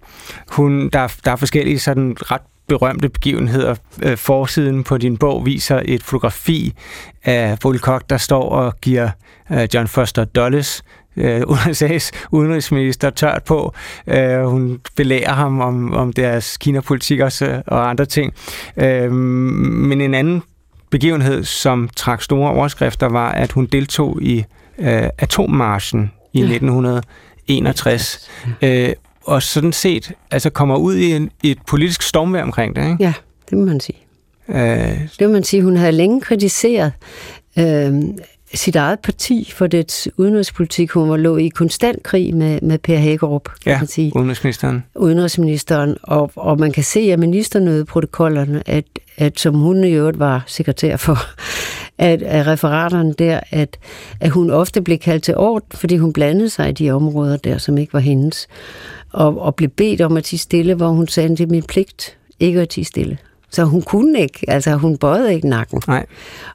hun, 0.52 0.90
der, 0.90 1.16
der 1.26 1.32
er 1.32 1.36
forskellige 1.36 1.80
sådan 1.80 2.18
ret 2.20 2.42
berømte 2.70 3.10
begivenheder. 3.10 3.76
Øh, 4.02 4.18
forsiden 4.18 4.84
på 4.84 4.98
din 4.98 5.18
bog 5.18 5.46
viser 5.46 5.82
et 5.86 6.04
fotografi 6.04 6.74
af 7.24 7.60
Koch, 7.60 8.06
der 8.10 8.18
står 8.18 8.50
og 8.50 8.74
giver 8.82 9.10
øh, 9.52 9.68
John 9.74 9.88
Foster 9.88 10.26
Dulles 10.26 10.84
øh, 11.18 11.42
USA's 11.54 12.12
udenrigsminister 12.32 13.10
tørt 13.10 13.44
på. 13.44 13.74
Øh, 14.08 14.44
hun 14.44 14.80
belærer 14.96 15.34
ham 15.34 15.62
om, 15.62 15.94
om 15.94 16.14
deres 16.14 16.58
Kina-politik 16.58 17.20
også, 17.20 17.62
og 17.68 17.90
andre 17.90 18.06
ting. 18.06 18.34
Øh, 18.78 19.12
men 19.12 20.02
en 20.02 20.14
anden 20.14 20.44
begivenhed, 20.90 21.44
som 21.44 21.90
trak 21.96 22.22
store 22.22 22.52
overskrifter, 22.52 23.10
var, 23.10 23.32
at 23.32 23.52
hun 23.52 23.66
deltog 23.66 24.22
i 24.22 24.44
øh, 24.80 25.10
atommarchen 25.18 26.12
i 26.34 26.40
ja. 26.40 26.46
1961. 26.46 28.30
Øh, 28.62 28.90
og 29.30 29.44
sådan 29.44 29.74
set 29.74 30.12
altså 30.32 30.50
kommer 30.50 30.76
ud 30.76 30.96
i, 30.96 31.12
en, 31.12 31.30
et 31.44 31.58
politisk 31.68 32.02
stormvær 32.02 32.44
omkring 32.44 32.76
det. 32.76 32.82
Ikke? 32.82 32.98
Ja, 33.00 33.14
det 33.50 33.58
må 33.58 33.66
man 33.66 33.80
sige. 33.80 33.98
Øh, 34.50 35.08
det 35.20 35.28
må 35.28 35.34
man 35.34 35.44
sige. 35.44 35.64
Hun 35.64 35.78
havde 35.78 35.92
længe 35.92 36.22
kritiseret 36.22 36.92
øh, 37.60 37.94
sit 38.54 38.76
eget 38.76 39.00
parti 39.00 39.52
for 39.56 39.68
dets 39.68 40.10
udenrigspolitik. 40.18 40.92
Hun 40.92 41.10
var 41.10 41.18
lå 41.18 41.38
i 41.38 41.48
konstant 41.48 42.04
krig 42.04 42.36
med, 42.36 42.60
med 42.62 42.78
Per 42.78 42.98
Hækkerup, 42.98 43.44
kan 43.44 43.72
ja, 43.74 43.78
man 43.78 43.88
sige. 43.88 44.12
udenrigsministeren. 44.16 44.84
Udenrigsministeren, 44.96 45.98
og, 46.04 46.32
og 46.36 46.60
man 46.60 46.72
kan 46.72 46.84
se 46.84 47.00
af 47.00 47.20
ministernødeprotokollerne, 47.20 48.64
at, 48.66 48.86
at 49.18 49.40
som 49.40 49.56
hun 49.56 49.84
i 49.84 49.92
øvrigt 49.92 50.20
var 50.20 50.44
sekretær 50.48 50.98
for, 50.98 51.18
at, 51.98 52.22
at 52.22 52.48
referaterne 52.48 53.14
der, 53.14 53.40
at, 53.52 53.78
at 54.20 54.30
hun 54.30 54.50
ofte 54.50 54.82
blev 54.82 54.98
kaldt 54.98 55.24
til 55.24 55.38
ord, 55.38 55.64
fordi 55.74 55.98
hun 55.98 56.14
blandede 56.14 56.50
sig 56.50 56.70
i 56.70 56.72
de 56.72 56.92
områder 56.92 57.38
der, 57.38 57.58
som 57.58 57.78
ikke 57.78 57.94
var 57.94 58.00
hendes, 58.00 58.48
og, 59.14 59.42
og 59.42 59.56
blev 59.56 59.70
bedt 59.70 60.02
om 60.02 60.18
at 60.18 60.24
tige 60.24 60.40
stille, 60.40 60.74
hvor 60.74 60.90
hun 60.90 61.08
sagde, 61.08 61.30
det 61.30 61.40
er 61.40 61.48
min 61.48 61.64
pligt 61.64 62.18
ikke 62.40 62.62
at 62.62 62.70
tige 62.70 62.86
stille. 62.86 63.18
Så 63.50 63.64
hun 63.64 63.82
kunne 63.82 64.20
ikke, 64.22 64.50
altså 64.50 64.76
hun 64.76 64.98
bøjede 64.98 65.34
ikke 65.34 65.50
nakken. 65.50 65.82
Nej. 65.88 66.06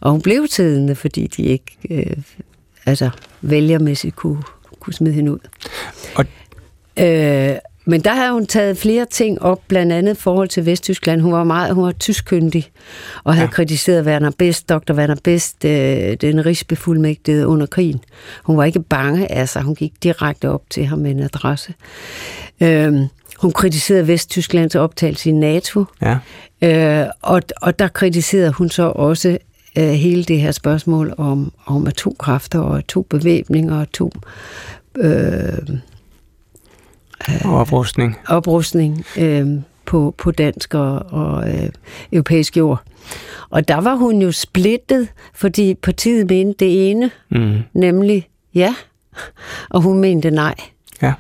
Og 0.00 0.10
hun 0.10 0.22
blev 0.22 0.48
tidende, 0.48 0.94
fordi 0.94 1.26
de 1.26 1.42
ikke 1.42 1.76
øh, 1.90 2.16
altså, 2.86 3.10
vælgermæssigt 3.40 4.16
kunne, 4.16 4.42
kunne 4.80 4.92
smide 4.92 5.14
hende 5.14 5.32
ud. 5.32 5.38
Og... 6.14 6.24
Øh, 6.98 7.56
men 7.84 8.00
der 8.00 8.14
har 8.14 8.32
hun 8.32 8.46
taget 8.46 8.78
flere 8.78 9.06
ting 9.10 9.42
op, 9.42 9.60
blandt 9.68 9.92
andet 9.92 10.16
forhold 10.16 10.48
til 10.48 10.66
Vesttyskland. 10.66 11.20
Hun 11.20 11.32
var 11.32 11.44
meget, 11.44 11.74
hun 11.74 11.84
var 11.84 11.92
tyskkyndig 11.92 12.70
og 13.24 13.34
havde 13.34 13.46
ja. 13.46 13.50
kritiseret 13.50 14.06
Werner 14.06 14.30
Best, 14.38 14.68
dr. 14.68 14.92
Werner 14.92 15.16
Best, 15.24 15.64
øh, 15.64 16.16
den 16.20 16.46
rigsbefuldmægtede 16.46 17.46
under 17.46 17.66
krigen. 17.66 18.00
Hun 18.44 18.56
var 18.56 18.64
ikke 18.64 18.80
bange 18.80 19.32
af 19.32 19.48
sig, 19.48 19.62
hun 19.62 19.74
gik 19.74 19.92
direkte 20.02 20.50
op 20.50 20.62
til 20.70 20.86
ham 20.86 20.98
med 20.98 21.10
en 21.10 21.20
adresse. 21.20 21.74
Øh, 22.60 22.94
hun 23.38 23.52
kritiserede 23.52 24.08
Vesttysklands 24.08 24.74
optagelse 24.74 25.30
i 25.30 25.32
NATO. 25.32 25.84
Ja. 26.02 26.18
Øh, 26.62 27.06
og, 27.22 27.42
og 27.62 27.78
der 27.78 27.88
kritiserede 27.88 28.52
hun 28.52 28.70
så 28.70 28.82
også 28.82 29.38
øh, 29.78 29.88
hele 29.88 30.24
det 30.24 30.40
her 30.40 30.52
spørgsmål 30.52 31.14
om, 31.18 31.52
om 31.66 31.86
atomkræfter 31.86 32.58
og 32.58 32.78
atombevæbning 32.78 33.72
og 33.72 33.82
atom... 33.82 34.12
Øh, 34.96 35.78
øh, 37.30 37.52
oprustning. 37.52 38.18
Oprustning 38.28 39.04
øh, 39.18 39.46
på, 39.84 40.14
på 40.18 40.30
dansk 40.30 40.74
og, 40.74 41.02
og 41.10 41.48
øh, 41.50 41.68
europæisk 42.12 42.56
jord. 42.56 42.82
Og 43.50 43.68
der 43.68 43.80
var 43.80 43.94
hun 43.94 44.22
jo 44.22 44.32
splittet, 44.32 45.08
fordi 45.34 45.74
partiet 45.74 46.30
mente 46.30 46.64
det 46.64 46.90
ene, 46.90 47.10
mm. 47.30 47.58
nemlig 47.74 48.28
ja, 48.54 48.74
og 49.70 49.80
hun 49.80 49.98
mente 49.98 50.30
nej. 50.30 50.54
Ja. 51.02 51.12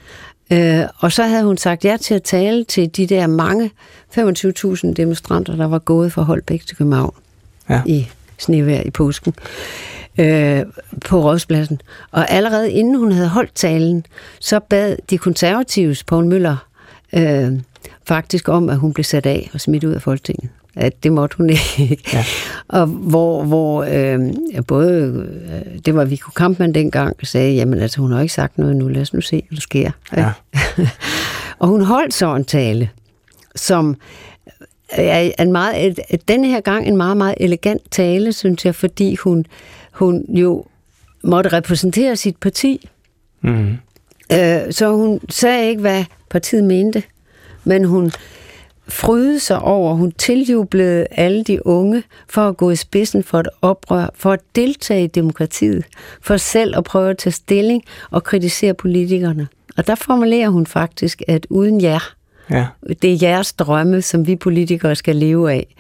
Øh, 0.52 0.88
og 0.98 1.12
så 1.12 1.22
havde 1.22 1.44
hun 1.44 1.56
sagt 1.56 1.84
ja 1.84 1.96
til 2.00 2.14
at 2.14 2.22
tale 2.22 2.64
til 2.64 2.96
de 2.96 3.06
der 3.06 3.26
mange 3.26 3.70
25.000 4.18 4.92
demonstranter, 4.92 5.56
der 5.56 5.66
var 5.66 5.78
gået 5.78 6.12
fra 6.12 6.22
Holbæk 6.22 6.66
til 6.66 6.76
København 6.76 7.14
ja. 7.68 7.82
i 7.86 8.08
snevær 8.38 8.80
i 8.80 8.90
påsken 8.90 9.34
øh, 10.18 10.62
på 11.04 11.22
Rådspladsen. 11.22 11.80
Og 12.10 12.30
allerede 12.30 12.72
inden 12.72 12.94
hun 12.94 13.12
havde 13.12 13.28
holdt 13.28 13.54
talen, 13.54 14.06
så 14.40 14.60
bad 14.60 14.96
de 15.10 15.18
konservatives 15.18 16.04
Poul 16.04 16.24
Møller 16.26 16.56
øh, 17.12 17.52
faktisk 18.06 18.48
om, 18.48 18.68
at 18.68 18.76
hun 18.76 18.92
blev 18.92 19.04
sat 19.04 19.26
af 19.26 19.50
og 19.54 19.60
smidt 19.60 19.84
ud 19.84 19.92
af 19.92 20.02
Folketinget 20.02 20.50
at 20.76 21.02
det 21.02 21.12
måtte 21.12 21.36
hun 21.36 21.50
ikke. 21.50 22.08
Ja. 22.12 22.24
og 22.78 22.86
hvor, 22.86 23.44
hvor 23.44 23.86
øh, 23.90 24.32
både, 24.66 25.26
øh, 25.52 25.78
det 25.84 25.94
var 25.94 26.04
Viggo 26.04 26.30
Kampmann 26.30 26.74
dengang, 26.74 27.26
sagde, 27.26 27.54
jamen 27.54 27.78
altså, 27.78 28.00
hun 28.00 28.12
har 28.12 28.20
ikke 28.20 28.34
sagt 28.34 28.58
noget 28.58 28.76
nu, 28.76 28.88
lad 28.88 29.02
os 29.02 29.14
nu 29.14 29.20
se, 29.20 29.44
hvad 29.48 29.56
der 29.56 29.60
sker. 29.60 29.90
Ja. 30.16 30.32
og 31.58 31.68
hun 31.68 31.80
holdt 31.80 32.14
så 32.14 32.34
en 32.34 32.44
tale, 32.44 32.90
som 33.56 33.96
er 34.88 35.30
en 35.38 35.52
meget, 35.52 35.98
den 36.28 36.44
her 36.44 36.60
gang 36.60 36.86
en 36.86 36.96
meget, 36.96 37.16
meget 37.16 37.34
elegant 37.40 37.82
tale, 37.90 38.32
synes 38.32 38.64
jeg, 38.64 38.74
fordi 38.74 39.14
hun, 39.14 39.46
hun 39.94 40.24
jo 40.28 40.66
måtte 41.24 41.52
repræsentere 41.52 42.16
sit 42.16 42.36
parti. 42.36 42.88
Mm. 43.40 43.76
Øh, 44.32 44.58
så 44.70 44.92
hun 44.92 45.20
sagde 45.28 45.68
ikke, 45.68 45.80
hvad 45.80 46.04
partiet 46.30 46.64
mente, 46.64 47.02
men 47.64 47.84
hun 47.84 48.12
fryde 48.88 49.40
sig 49.40 49.58
over, 49.58 49.94
hun 49.94 50.12
tiljublede 50.12 51.06
alle 51.10 51.44
de 51.44 51.66
unge 51.66 52.02
for 52.28 52.48
at 52.48 52.56
gå 52.56 52.70
i 52.70 52.76
spidsen 52.76 53.22
for 53.22 53.40
et 53.40 53.48
oprør, 53.62 54.06
for 54.14 54.32
at 54.32 54.40
deltage 54.56 55.04
i 55.04 55.06
demokratiet, 55.06 55.84
for 56.20 56.36
selv 56.36 56.78
at 56.78 56.84
prøve 56.84 57.10
at 57.10 57.18
tage 57.18 57.32
stilling 57.32 57.82
og 58.10 58.24
kritisere 58.24 58.74
politikerne. 58.74 59.48
Og 59.76 59.86
der 59.86 59.94
formulerer 59.94 60.48
hun 60.48 60.66
faktisk, 60.66 61.22
at 61.28 61.46
uden 61.50 61.80
jer, 61.80 62.14
ja. 62.50 62.66
det 63.02 63.12
er 63.12 63.28
jeres 63.28 63.52
drømme, 63.52 64.02
som 64.02 64.26
vi 64.26 64.36
politikere 64.36 64.96
skal 64.96 65.16
leve 65.16 65.52
af. 65.52 65.74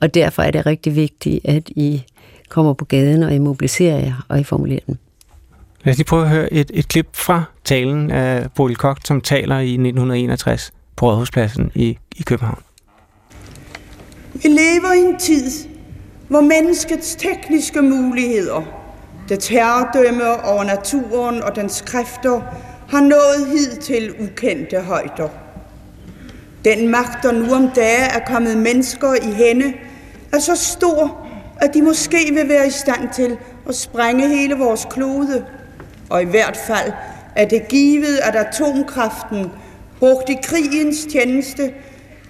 Og 0.00 0.14
derfor 0.14 0.42
er 0.42 0.50
det 0.50 0.66
rigtig 0.66 0.96
vigtigt, 0.96 1.40
at 1.44 1.68
I 1.68 2.02
kommer 2.50 2.72
på 2.72 2.84
gaden, 2.84 3.22
og 3.22 3.34
I 3.34 3.38
mobiliserer 3.38 3.98
jer, 3.98 4.26
og 4.28 4.40
I 4.40 4.44
formulerer 4.44 4.80
den. 4.86 4.98
Lad 5.84 5.92
os 5.92 5.98
lige 5.98 6.06
prøve 6.06 6.22
at 6.22 6.28
høre 6.28 6.52
et, 6.52 6.70
et 6.74 6.88
klip 6.88 7.08
fra 7.12 7.42
talen 7.64 8.10
af 8.10 8.52
Bodil 8.52 8.76
Koch, 8.76 9.00
som 9.04 9.20
taler 9.20 9.58
i 9.58 9.72
1961 9.72 10.72
på 10.96 11.06
Rådhuspladsen 11.06 11.70
i, 11.74 11.98
i 12.16 12.22
København. 12.22 12.62
Vi 14.32 14.48
lever 14.48 14.92
i 14.92 14.98
en 14.98 15.18
tid, 15.18 15.50
hvor 16.28 16.40
menneskets 16.40 17.14
tekniske 17.14 17.82
muligheder, 17.82 18.62
det 19.28 19.48
herredømme 19.48 20.44
over 20.44 20.64
naturen 20.64 21.42
og 21.42 21.56
dens 21.56 21.80
kræfter, 21.86 22.40
har 22.88 23.00
nået 23.00 23.48
hid 23.50 23.76
til 23.76 24.14
ukendte 24.20 24.80
højder. 24.80 25.28
Den 26.64 26.88
magt, 26.88 27.22
der 27.22 27.32
nu 27.32 27.54
om 27.54 27.70
dage 27.74 28.04
er 28.04 28.24
kommet 28.26 28.56
mennesker 28.56 29.14
i 29.14 29.32
hende, 29.32 29.72
er 30.32 30.38
så 30.38 30.56
stor, 30.56 31.19
at 31.60 31.74
de 31.74 31.82
måske 31.82 32.34
vil 32.34 32.48
være 32.48 32.66
i 32.66 32.70
stand 32.70 33.08
til 33.14 33.36
at 33.68 33.74
sprænge 33.74 34.28
hele 34.28 34.54
vores 34.54 34.86
klode. 34.90 35.44
Og 36.10 36.22
i 36.22 36.24
hvert 36.24 36.56
fald 36.56 36.92
er 37.36 37.44
det 37.44 37.68
givet, 37.68 38.18
at 38.22 38.36
atomkraften 38.36 39.50
brugt 39.98 40.28
i 40.28 40.36
krigens 40.42 41.06
tjeneste, 41.12 41.72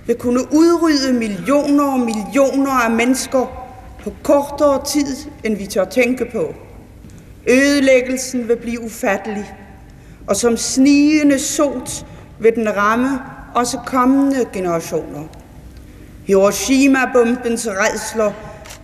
vil 0.07 0.17
kunne 0.17 0.41
udrydde 0.55 1.13
millioner 1.13 1.85
og 1.85 2.01
millioner 2.01 2.71
af 2.71 2.91
mennesker 2.91 3.69
på 4.05 4.13
kortere 4.23 4.85
tid, 4.85 5.17
end 5.45 5.57
vi 5.57 5.67
tør 5.67 5.85
tænke 5.85 6.25
på. 6.33 6.55
Ødelæggelsen 7.49 8.49
vil 8.49 8.57
blive 8.57 8.83
ufattelig, 8.83 9.55
og 10.27 10.37
som 10.37 10.57
snigende 10.57 11.39
sot 11.39 12.07
vil 12.39 12.55
den 12.55 12.77
ramme 12.77 13.19
også 13.55 13.79
kommende 13.87 14.45
generationer. 14.53 15.23
Hiroshima-bombens 16.27 17.69
redsler 17.69 18.33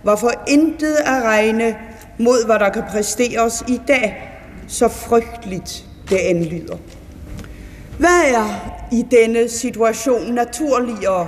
hvorfor 0.03 0.31
intet 0.47 0.95
at 0.95 1.23
regne 1.23 1.75
mod, 2.17 2.45
hvad 2.45 2.59
der 2.59 2.69
kan 2.69 2.83
præsteres 2.89 3.63
i 3.67 3.81
dag, 3.87 4.39
så 4.67 4.87
frygteligt 4.87 5.85
det 6.09 6.17
anlyder. 6.17 6.77
Hvad 7.99 8.23
er 8.25 8.77
i 8.91 9.05
denne 9.11 9.49
situation 9.49 10.33
naturligere? 10.33 11.27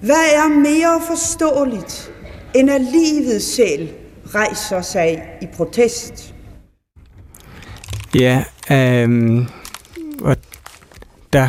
Hvad 0.00 0.32
er 0.34 0.48
mere 0.48 1.00
forståeligt, 1.06 2.12
end 2.54 2.70
at 2.70 2.80
livet 2.80 3.42
selv 3.42 3.88
rejser 4.34 4.82
sig 4.82 5.22
i 5.42 5.46
protest? 5.46 6.34
Ja, 8.14 8.44
øhm, 8.70 9.46
og 10.22 10.36
der 11.32 11.48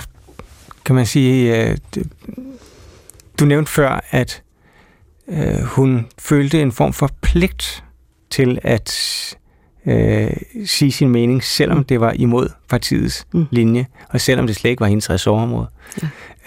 kan 0.85 0.95
man 0.95 1.05
sige, 1.05 1.57
øh, 1.57 1.77
du 3.39 3.45
nævnte 3.45 3.71
før, 3.71 4.05
at 4.11 4.43
øh, 5.29 5.61
hun 5.63 6.07
følte 6.19 6.61
en 6.61 6.71
form 6.71 6.93
for 6.93 7.09
pligt 7.21 7.83
til 8.29 8.59
at 8.63 8.93
øh, 9.85 10.31
sige 10.65 10.91
sin 10.91 11.09
mening, 11.09 11.43
selvom 11.43 11.83
det 11.83 11.99
var 11.99 12.11
imod 12.11 12.49
partiets 12.69 13.27
mm. 13.33 13.45
linje, 13.51 13.85
og 14.09 14.21
selvom 14.21 14.47
det 14.47 14.55
slet 14.55 14.71
ikke 14.71 14.81
var 14.81 14.87
hendes 14.87 15.09
ressortområde. 15.09 15.67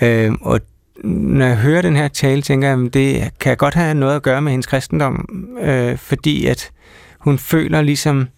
Ja. 0.00 0.26
Øh, 0.26 0.32
og 0.40 0.60
når 1.04 1.46
jeg 1.46 1.56
hører 1.56 1.82
den 1.82 1.96
her 1.96 2.08
tale, 2.08 2.42
tænker 2.42 2.68
jeg, 2.68 2.86
at 2.86 2.94
det 2.94 3.30
kan 3.40 3.56
godt 3.56 3.74
have 3.74 3.94
noget 3.94 4.16
at 4.16 4.22
gøre 4.22 4.42
med 4.42 4.52
hendes 4.52 4.66
kristendom, 4.66 5.28
øh, 5.60 5.98
fordi 5.98 6.46
at 6.46 6.70
hun 7.18 7.38
føler 7.38 7.82
ligesom 7.82 8.28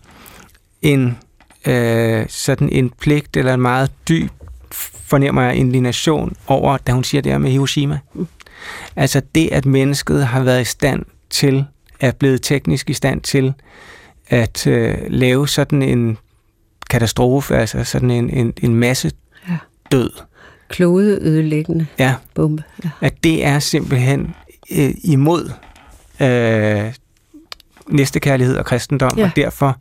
en 0.82 1.18
øh, 1.66 2.26
sådan 2.28 2.68
en 2.72 2.90
pligt 3.00 3.36
eller 3.36 3.54
en 3.54 3.60
meget 3.60 3.90
dyb 4.08 4.30
fornemmer 5.12 5.42
jeg 5.42 5.56
indignation 5.56 6.36
over, 6.46 6.76
da 6.76 6.92
hun 6.92 7.04
siger 7.04 7.22
det 7.22 7.32
her 7.32 7.38
med 7.38 7.50
Hiroshima. 7.50 7.98
Mm. 8.14 8.26
Altså 8.96 9.22
det, 9.34 9.48
at 9.52 9.66
mennesket 9.66 10.26
har 10.26 10.42
været 10.42 10.60
i 10.60 10.64
stand 10.64 11.04
til, 11.30 11.64
er 12.00 12.12
blevet 12.12 12.42
teknisk 12.42 12.90
i 12.90 12.92
stand 12.92 13.20
til 13.20 13.54
at 14.28 14.66
øh, 14.66 14.98
lave 15.08 15.48
sådan 15.48 15.82
en 15.82 16.18
katastrofe, 16.90 17.56
altså 17.56 17.84
sådan 17.84 18.10
en, 18.10 18.30
en, 18.30 18.52
en 18.62 18.74
masse 18.74 19.10
ja. 19.48 19.56
død. 19.92 20.10
Klodeødelæggende 20.68 21.86
ja. 21.98 22.14
bombe. 22.34 22.62
Ja. 22.84 22.90
At 23.00 23.24
det 23.24 23.44
er 23.44 23.58
simpelthen 23.58 24.34
øh, 24.70 24.90
imod 25.04 25.50
øh, 26.20 26.94
næstekærlighed 27.86 28.56
og 28.56 28.64
kristendom, 28.64 29.18
ja. 29.18 29.24
og 29.24 29.30
derfor 29.36 29.76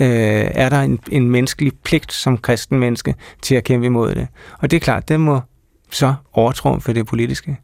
øh, 0.00 0.50
er 0.54 0.68
der 0.68 0.80
en, 0.80 0.98
en 1.10 1.30
menneskelig 1.30 1.72
pligt 1.82 2.12
som 2.12 2.38
kristen 2.38 2.78
menneske 2.78 3.14
til 3.42 3.54
at 3.54 3.64
kæmpe 3.64 3.86
imod 3.86 4.14
det. 4.14 4.28
Og 4.58 4.70
det 4.70 4.76
er 4.76 4.80
klart, 4.80 5.08
det 5.08 5.20
må 5.20 5.40
så 5.92 6.14
for 6.80 6.92
det 6.92 7.06
politiske. 7.06 7.56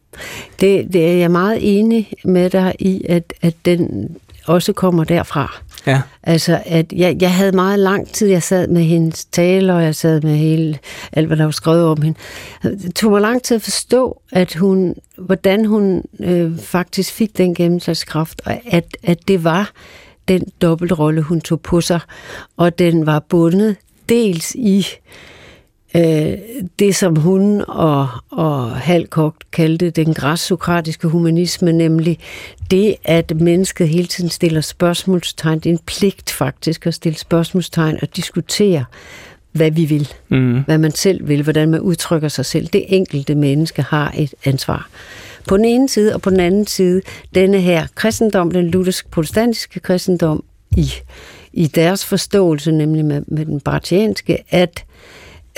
Det, 0.61 0.93
det 0.93 1.09
er 1.09 1.13
jeg 1.13 1.31
meget 1.31 1.59
enig 1.61 2.13
med 2.25 2.51
dig 2.51 2.75
i, 2.79 3.05
at, 3.09 3.33
at 3.43 3.55
den 3.65 4.09
også 4.47 4.73
kommer 4.73 5.05
derfra. 5.05 5.59
Ja. 5.87 6.03
Altså, 6.23 6.63
at 6.67 6.93
jeg, 6.93 7.17
jeg 7.21 7.35
havde 7.35 7.53
meget 7.53 7.79
lang 7.79 8.09
tid, 8.09 8.29
jeg 8.29 8.43
sad 8.43 8.69
med 8.69 8.83
hendes 8.83 9.25
taler, 9.25 9.75
og 9.75 9.83
jeg 9.83 9.95
sad 9.95 10.21
med 10.21 10.37
hele, 10.37 10.79
alt 11.13 11.27
hvad 11.27 11.37
der 11.37 11.45
var 11.45 11.51
skrevet 11.51 11.85
om 11.85 12.03
hende. 12.03 12.19
Det 12.63 12.95
tog 12.95 13.11
mig 13.11 13.21
lang 13.21 13.43
tid 13.43 13.55
at 13.55 13.63
forstå, 13.63 14.23
at 14.33 14.55
hun, 14.55 14.95
hvordan 15.19 15.65
hun 15.65 16.03
øh, 16.21 16.59
faktisk 16.59 17.13
fik 17.13 17.39
den 17.39 17.55
gennemslagskraft, 17.55 18.43
og 18.45 18.61
at, 18.67 18.97
at 19.03 19.29
det 19.29 19.45
var 19.45 19.71
den 20.29 20.43
dobbeltrolle, 20.63 21.23
hun 21.23 21.41
tog 21.41 21.61
på 21.61 21.81
sig, 21.81 22.01
og 22.57 22.79
den 22.79 23.07
var 23.07 23.19
bundet 23.19 23.77
dels 24.09 24.55
i 24.55 24.79
øh, 24.79 24.85
det, 26.79 26.95
som 26.95 27.17
hun 27.17 27.65
og, 27.69 28.09
og 28.31 28.71
Halkok 28.71 29.35
kaldte 29.53 29.91
den 29.91 30.15
græssokratiske 30.15 31.09
humanisme, 31.09 31.73
nemlig 31.73 32.19
det, 32.71 32.95
at 33.05 33.37
mennesket 33.37 33.89
hele 33.89 34.07
tiden 34.07 34.31
stiller 34.31 34.61
spørgsmålstegn. 34.61 35.59
Det 35.59 35.67
er 35.67 35.73
en 35.73 35.81
pligt 35.87 36.31
faktisk 36.31 36.87
at 36.87 36.95
stille 36.95 37.19
spørgsmålstegn 37.19 37.99
og 38.03 38.17
diskutere, 38.17 38.85
hvad 39.53 39.71
vi 39.71 39.85
vil, 39.85 40.09
mm. 40.29 40.63
hvad 40.65 40.79
man 40.79 40.93
selv 40.93 41.29
vil, 41.29 41.43
hvordan 41.43 41.69
man 41.69 41.81
udtrykker 41.81 42.29
sig 42.29 42.47
selv. 42.47 42.67
Det 42.67 42.85
enkelte 42.89 43.35
menneske 43.35 43.83
har 43.83 44.15
et 44.17 44.35
ansvar. 44.45 44.89
På 45.47 45.57
den 45.57 45.65
ene 45.65 45.89
side, 45.89 46.15
og 46.15 46.23
på 46.23 46.31
den 46.31 46.41
anden 46.41 46.67
side, 46.67 47.03
denne 47.35 47.61
her 47.61 47.87
kristendom, 47.95 48.51
den 48.51 48.71
luthersk-protestantiske 48.71 49.81
kristendom, 49.81 50.45
i, 50.77 50.93
i 51.53 51.67
deres 51.67 52.05
forståelse, 52.05 52.73
nemlig 52.73 53.05
med, 53.05 53.23
med 53.27 53.47
den 53.47 53.61
bartianske, 53.61 54.39
at 54.51 54.85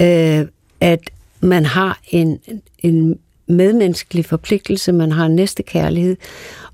øh, 0.01 0.47
at 0.81 1.11
man 1.41 1.65
har 1.65 2.01
en, 2.11 2.41
en 2.79 3.19
medmenneskelig 3.47 4.25
forpligtelse, 4.25 4.93
man 4.93 5.13
har 5.13 5.27
en 5.27 5.37
næste 5.37 5.63
kærlighed, 5.63 6.17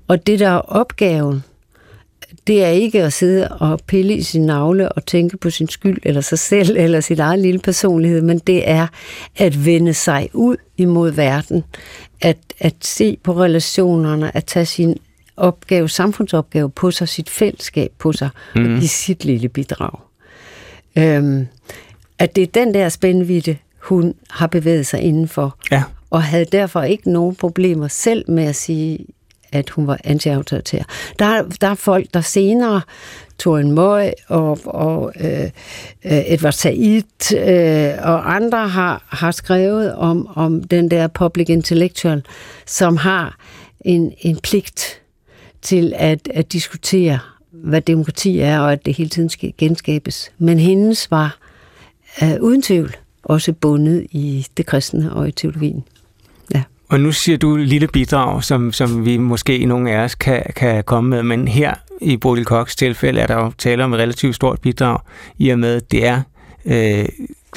og 0.07 0.27
det 0.27 0.39
der 0.39 0.49
er 0.49 0.59
opgaven, 0.59 1.43
det 2.47 2.63
er 2.63 2.69
ikke 2.69 3.03
at 3.03 3.13
sidde 3.13 3.47
og 3.47 3.79
pille 3.87 4.15
i 4.15 4.21
sin 4.21 4.45
navle 4.45 4.91
og 4.91 5.05
tænke 5.05 5.37
på 5.37 5.49
sin 5.49 5.69
skyld, 5.69 5.97
eller 6.03 6.21
sig 6.21 6.39
selv, 6.39 6.77
eller 6.83 6.99
sit 6.99 7.19
eget 7.19 7.39
lille 7.39 7.59
personlighed, 7.59 8.21
men 8.21 8.39
det 8.39 8.69
er 8.69 8.87
at 9.35 9.65
vende 9.65 9.93
sig 9.93 10.29
ud 10.33 10.57
imod 10.77 11.11
verden, 11.11 11.63
at, 12.21 12.37
at 12.59 12.75
se 12.81 13.17
på 13.23 13.33
relationerne, 13.33 14.37
at 14.37 14.45
tage 14.45 14.65
sin 14.65 14.97
opgave, 15.37 15.89
samfundsopgave 15.89 16.69
på 16.69 16.91
sig, 16.91 17.07
sit 17.09 17.29
fællesskab 17.29 17.91
på 17.97 18.11
sig, 18.11 18.29
mm. 18.55 18.61
og 18.61 18.79
give 18.79 18.89
sit 18.89 19.25
lille 19.25 19.49
bidrag. 19.49 19.99
Øhm, 20.97 21.47
at 22.19 22.35
det 22.35 22.41
er 22.41 22.47
den 22.47 22.73
der 22.73 22.89
spændvidde, 22.89 23.57
hun 23.81 24.13
har 24.29 24.47
bevæget 24.47 24.87
sig 24.87 25.01
indenfor. 25.01 25.57
Ja. 25.71 25.83
Og 26.09 26.23
havde 26.23 26.45
derfor 26.45 26.81
ikke 26.81 27.11
nogen 27.11 27.35
problemer 27.35 27.87
selv 27.87 28.31
med 28.31 28.43
at 28.43 28.55
sige, 28.55 29.05
at 29.51 29.69
hun 29.69 29.87
var 29.87 29.99
anti-autoritær. 30.03 30.83
Der, 31.19 31.43
der 31.61 31.67
er 31.67 31.75
folk, 31.75 32.05
der 32.13 32.21
senere, 32.21 32.81
Torin 33.39 33.71
Møg 33.71 34.13
og, 34.27 34.59
og 34.65 35.13
øh, 35.19 35.43
øh, 36.05 36.23
Edward 36.25 36.53
Said 36.53 37.33
øh, 37.35 37.93
og 38.03 38.35
andre 38.35 38.67
har, 38.67 39.03
har 39.07 39.31
skrevet 39.31 39.95
om, 39.95 40.27
om 40.35 40.63
den 40.63 40.91
der 40.91 41.07
public 41.07 41.49
intellectual, 41.49 42.23
som 42.65 42.97
har 42.97 43.37
en, 43.81 44.13
en 44.19 44.37
pligt 44.37 45.01
til 45.61 45.93
at, 45.95 46.27
at 46.33 46.53
diskutere, 46.53 47.19
hvad 47.51 47.81
demokrati 47.81 48.39
er, 48.39 48.59
og 48.59 48.71
at 48.71 48.85
det 48.85 48.93
hele 48.93 49.09
tiden 49.09 49.29
skal 49.29 49.53
genskabes. 49.57 50.31
Men 50.37 50.59
hendes 50.59 51.11
var 51.11 51.37
er 52.19 52.39
uden 52.39 52.61
tvivl 52.61 52.95
også 53.23 53.53
bundet 53.53 54.07
i 54.11 54.47
det 54.57 54.65
kristne 54.65 55.13
og 55.13 55.27
i 55.27 55.31
teologien. 55.31 55.83
Ja. 56.55 56.63
Og 56.89 56.99
nu 56.99 57.11
siger 57.11 57.37
du 57.37 57.55
lille 57.55 57.87
bidrag, 57.87 58.43
som, 58.43 58.73
som 58.73 59.05
vi 59.05 59.17
måske 59.17 59.65
nogle 59.65 59.91
af 59.91 60.03
os 60.03 60.15
kan, 60.15 60.43
kan 60.55 60.83
komme 60.83 61.09
med, 61.09 61.23
men 61.23 61.47
her 61.47 61.73
i 62.01 62.17
Bodil 62.17 62.45
Koks 62.45 62.75
tilfælde 62.75 63.19
er 63.19 63.27
der 63.27 63.35
jo 63.35 63.51
tale 63.57 63.83
om 63.83 63.93
et 63.93 63.99
relativt 63.99 64.35
stort 64.35 64.61
bidrag, 64.61 64.99
i 65.37 65.49
og 65.49 65.59
med, 65.59 65.75
at 65.75 65.91
det 65.91 66.05
er 66.05 66.21
øh, 66.65 67.05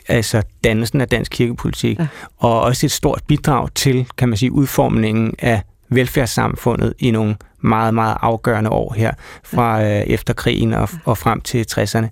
altså 0.09 0.43
dannelsen 0.65 1.01
af 1.01 1.09
dansk 1.09 1.33
kirkepolitik, 1.33 1.99
ja. 1.99 2.07
og 2.39 2.61
også 2.61 2.87
et 2.87 2.93
stort 2.93 3.23
bidrag 3.27 3.69
til, 3.75 4.07
kan 4.19 4.29
man 4.29 4.39
sige, 4.39 4.53
udformningen 4.53 5.35
af 5.39 5.63
velfærdssamfundet 5.89 6.95
i 6.99 7.11
nogle 7.11 7.37
meget, 7.61 7.95
meget 7.95 8.17
afgørende 8.21 8.71
år 8.71 8.95
her, 8.97 9.13
fra 9.45 9.83
øh, 9.83 10.01
efter 10.01 10.35
krigen 10.35 10.75
og, 10.75 10.89
og 11.05 11.19
frem 11.19 11.41
til 11.41 11.67
60'erne. 11.73 12.07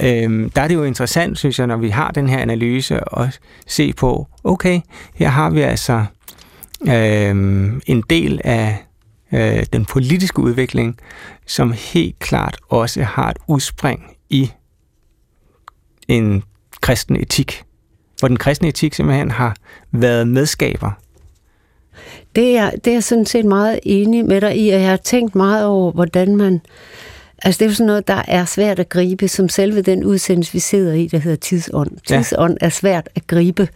Øhm, 0.00 0.50
der 0.50 0.62
er 0.62 0.68
det 0.68 0.74
jo 0.74 0.84
interessant, 0.84 1.38
synes 1.38 1.58
jeg, 1.58 1.66
når 1.66 1.76
vi 1.76 1.88
har 1.88 2.10
den 2.10 2.28
her 2.28 2.38
analyse, 2.38 3.00
at 3.18 3.40
se 3.66 3.92
på, 3.92 4.26
okay, 4.44 4.80
her 5.14 5.28
har 5.28 5.50
vi 5.50 5.60
altså 5.60 6.04
øhm, 6.88 7.80
en 7.86 8.02
del 8.10 8.40
af 8.44 8.86
øh, 9.32 9.66
den 9.72 9.84
politiske 9.84 10.38
udvikling, 10.38 10.98
som 11.46 11.72
helt 11.72 12.18
klart 12.18 12.56
også 12.68 13.02
har 13.02 13.30
et 13.30 13.36
udspring 13.46 14.02
i 14.30 14.50
en 16.08 16.42
kristen 16.80 17.16
etik, 17.16 17.62
hvor 18.18 18.28
den 18.28 18.36
kristne 18.36 18.68
etik 18.68 18.94
simpelthen 18.94 19.30
har 19.30 19.56
været 19.92 20.28
medskaber. 20.28 20.90
Det 22.36 22.56
er, 22.56 22.70
det 22.70 22.94
er 22.94 23.00
sådan 23.00 23.26
set 23.26 23.44
meget 23.44 23.80
enig 23.82 24.24
med 24.24 24.40
dig 24.40 24.58
i, 24.58 24.70
og 24.70 24.80
jeg 24.80 24.90
har 24.90 24.96
tænkt 24.96 25.34
meget 25.34 25.66
over, 25.66 25.92
hvordan 25.92 26.36
man... 26.36 26.60
Altså 27.42 27.58
det 27.58 27.64
er 27.64 27.70
jo 27.70 27.74
sådan 27.74 27.86
noget, 27.86 28.08
der 28.08 28.22
er 28.28 28.44
svært 28.44 28.78
at 28.78 28.88
gribe, 28.88 29.28
som 29.28 29.48
selve 29.48 29.82
den 29.82 30.04
udsendelse, 30.04 30.52
vi 30.52 30.58
sidder 30.58 30.92
i, 30.92 31.06
der 31.06 31.18
hedder 31.18 31.36
tidsånd. 31.36 31.90
Tidsånd 32.06 32.56
ja. 32.60 32.66
er 32.66 32.70
svært 32.70 33.08
at 33.14 33.26
gribe, 33.26 33.68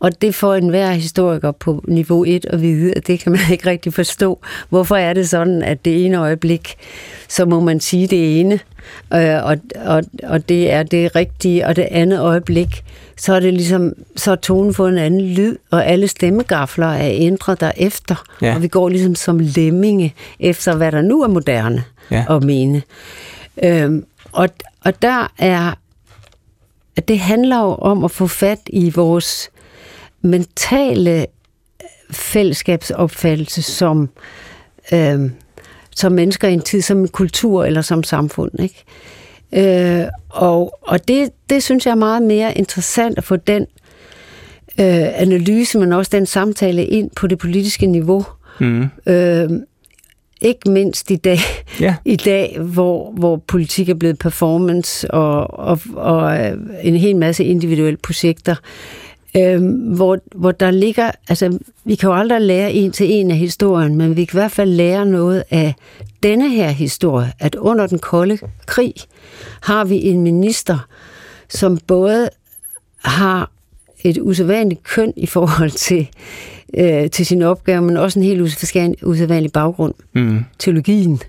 og 0.00 0.22
det 0.22 0.34
får 0.34 0.54
enhver 0.54 0.90
historiker 0.90 1.50
på 1.50 1.84
niveau 1.88 2.24
1 2.24 2.46
at 2.50 2.62
vide, 2.62 2.92
at 2.96 3.06
det 3.06 3.20
kan 3.20 3.32
man 3.32 3.40
ikke 3.50 3.70
rigtig 3.70 3.94
forstå. 3.94 4.40
Hvorfor 4.68 4.96
er 4.96 5.12
det 5.12 5.28
sådan, 5.28 5.62
at 5.62 5.84
det 5.84 6.04
ene 6.06 6.18
øjeblik, 6.18 6.74
så 7.28 7.44
må 7.44 7.60
man 7.60 7.80
sige 7.80 8.06
det 8.06 8.40
ene, 8.40 8.60
øh, 9.14 9.44
og, 9.44 9.56
og, 9.84 10.02
og 10.22 10.48
det 10.48 10.72
er 10.72 10.82
det 10.82 11.16
rigtige, 11.16 11.66
og 11.66 11.76
det 11.76 11.88
andet 11.90 12.20
øjeblik, 12.20 12.84
så 13.16 13.34
er 13.34 13.40
det 13.40 13.54
ligesom, 13.54 13.92
så 14.16 14.30
er 14.32 14.36
tonen 14.36 14.74
fået 14.74 14.92
en 14.92 14.98
anden 14.98 15.20
lyd, 15.20 15.56
og 15.70 15.86
alle 15.86 16.08
stemmegafler 16.08 16.86
er 16.86 17.10
ændret 17.12 17.60
derefter, 17.60 18.24
ja. 18.42 18.54
og 18.54 18.62
vi 18.62 18.68
går 18.68 18.88
ligesom 18.88 19.14
som 19.14 19.38
lemminge 19.38 20.14
efter, 20.40 20.76
hvad 20.76 20.92
der 20.92 21.02
nu 21.02 21.22
er 21.22 21.28
moderne 21.28 21.84
ja. 22.10 22.24
at 22.36 22.44
mene. 22.44 22.82
Øhm, 23.64 24.04
og, 24.32 24.48
og 24.84 25.02
der 25.02 25.32
er, 25.38 25.74
det 27.08 27.18
handler 27.18 27.58
jo 27.58 27.74
om 27.74 28.04
at 28.04 28.10
få 28.10 28.26
fat 28.26 28.60
i 28.66 28.90
vores 28.90 29.50
mentale 30.22 31.26
fællesskabsopfattelse 32.10 33.62
som, 33.62 34.08
øh, 34.92 35.30
som 35.96 36.12
mennesker 36.12 36.48
i 36.48 36.52
en 36.52 36.60
tid, 36.60 36.82
som 36.82 36.98
en 36.98 37.08
kultur 37.08 37.64
eller 37.64 37.82
som 37.82 38.02
samfund. 38.02 38.60
Ikke? 38.60 38.84
Øh, 39.52 40.08
og 40.28 40.78
og 40.82 41.08
det, 41.08 41.30
det 41.50 41.62
synes 41.62 41.86
jeg 41.86 41.92
er 41.92 41.96
meget 41.96 42.22
mere 42.22 42.58
interessant 42.58 43.18
at 43.18 43.24
få 43.24 43.36
den 43.36 43.66
øh, 44.80 45.20
analyse, 45.20 45.78
men 45.78 45.92
også 45.92 46.10
den 46.12 46.26
samtale 46.26 46.84
ind 46.86 47.10
på 47.16 47.26
det 47.26 47.38
politiske 47.38 47.86
niveau. 47.86 48.24
Mm. 48.60 48.88
Øh, 49.06 49.50
ikke 50.42 50.70
mindst 50.70 51.10
i 51.10 51.16
dag, 51.16 51.38
ja. 51.80 51.94
i 52.04 52.16
dag 52.16 52.58
hvor, 52.60 53.12
hvor 53.12 53.36
politik 53.36 53.88
er 53.88 53.94
blevet 53.94 54.18
performance 54.18 55.10
og, 55.10 55.58
og, 55.58 55.80
og 55.94 56.40
øh, 56.40 56.58
en 56.82 56.96
hel 56.96 57.16
masse 57.16 57.44
individuelle 57.44 57.96
projekter, 57.96 58.54
øh, 59.36 59.62
hvor, 59.94 60.18
hvor 60.34 60.52
der 60.52 60.70
ligger, 60.70 61.10
altså 61.28 61.58
vi 61.84 61.94
kan 61.94 62.08
jo 62.08 62.16
aldrig 62.16 62.40
lære 62.40 62.72
en 62.72 62.92
til 62.92 63.12
en 63.12 63.30
af 63.30 63.36
historien, 63.36 63.96
men 63.96 64.16
vi 64.16 64.24
kan 64.24 64.38
i 64.38 64.40
hvert 64.40 64.52
fald 64.52 64.70
lære 64.70 65.06
noget 65.06 65.44
af 65.50 65.74
denne 66.22 66.50
her 66.50 66.68
historie, 66.68 67.32
at 67.38 67.54
under 67.54 67.86
den 67.86 67.98
kolde 67.98 68.38
krig 68.66 68.94
har 69.62 69.84
vi 69.84 70.02
en 70.02 70.20
minister, 70.22 70.86
som 71.48 71.78
både 71.86 72.28
har 73.04 73.50
et 74.04 74.18
usædvanligt 74.18 74.82
køn 74.82 75.12
i 75.16 75.26
forhold 75.26 75.70
til, 75.70 76.08
øh, 76.78 77.10
til 77.10 77.26
sin 77.26 77.42
opgave, 77.42 77.82
men 77.82 77.96
også 77.96 78.18
en 78.18 78.24
helt 78.24 79.02
usædvanlig 79.02 79.52
baggrund. 79.52 79.94
Mm. 80.12 80.44
Teologien 80.58 81.20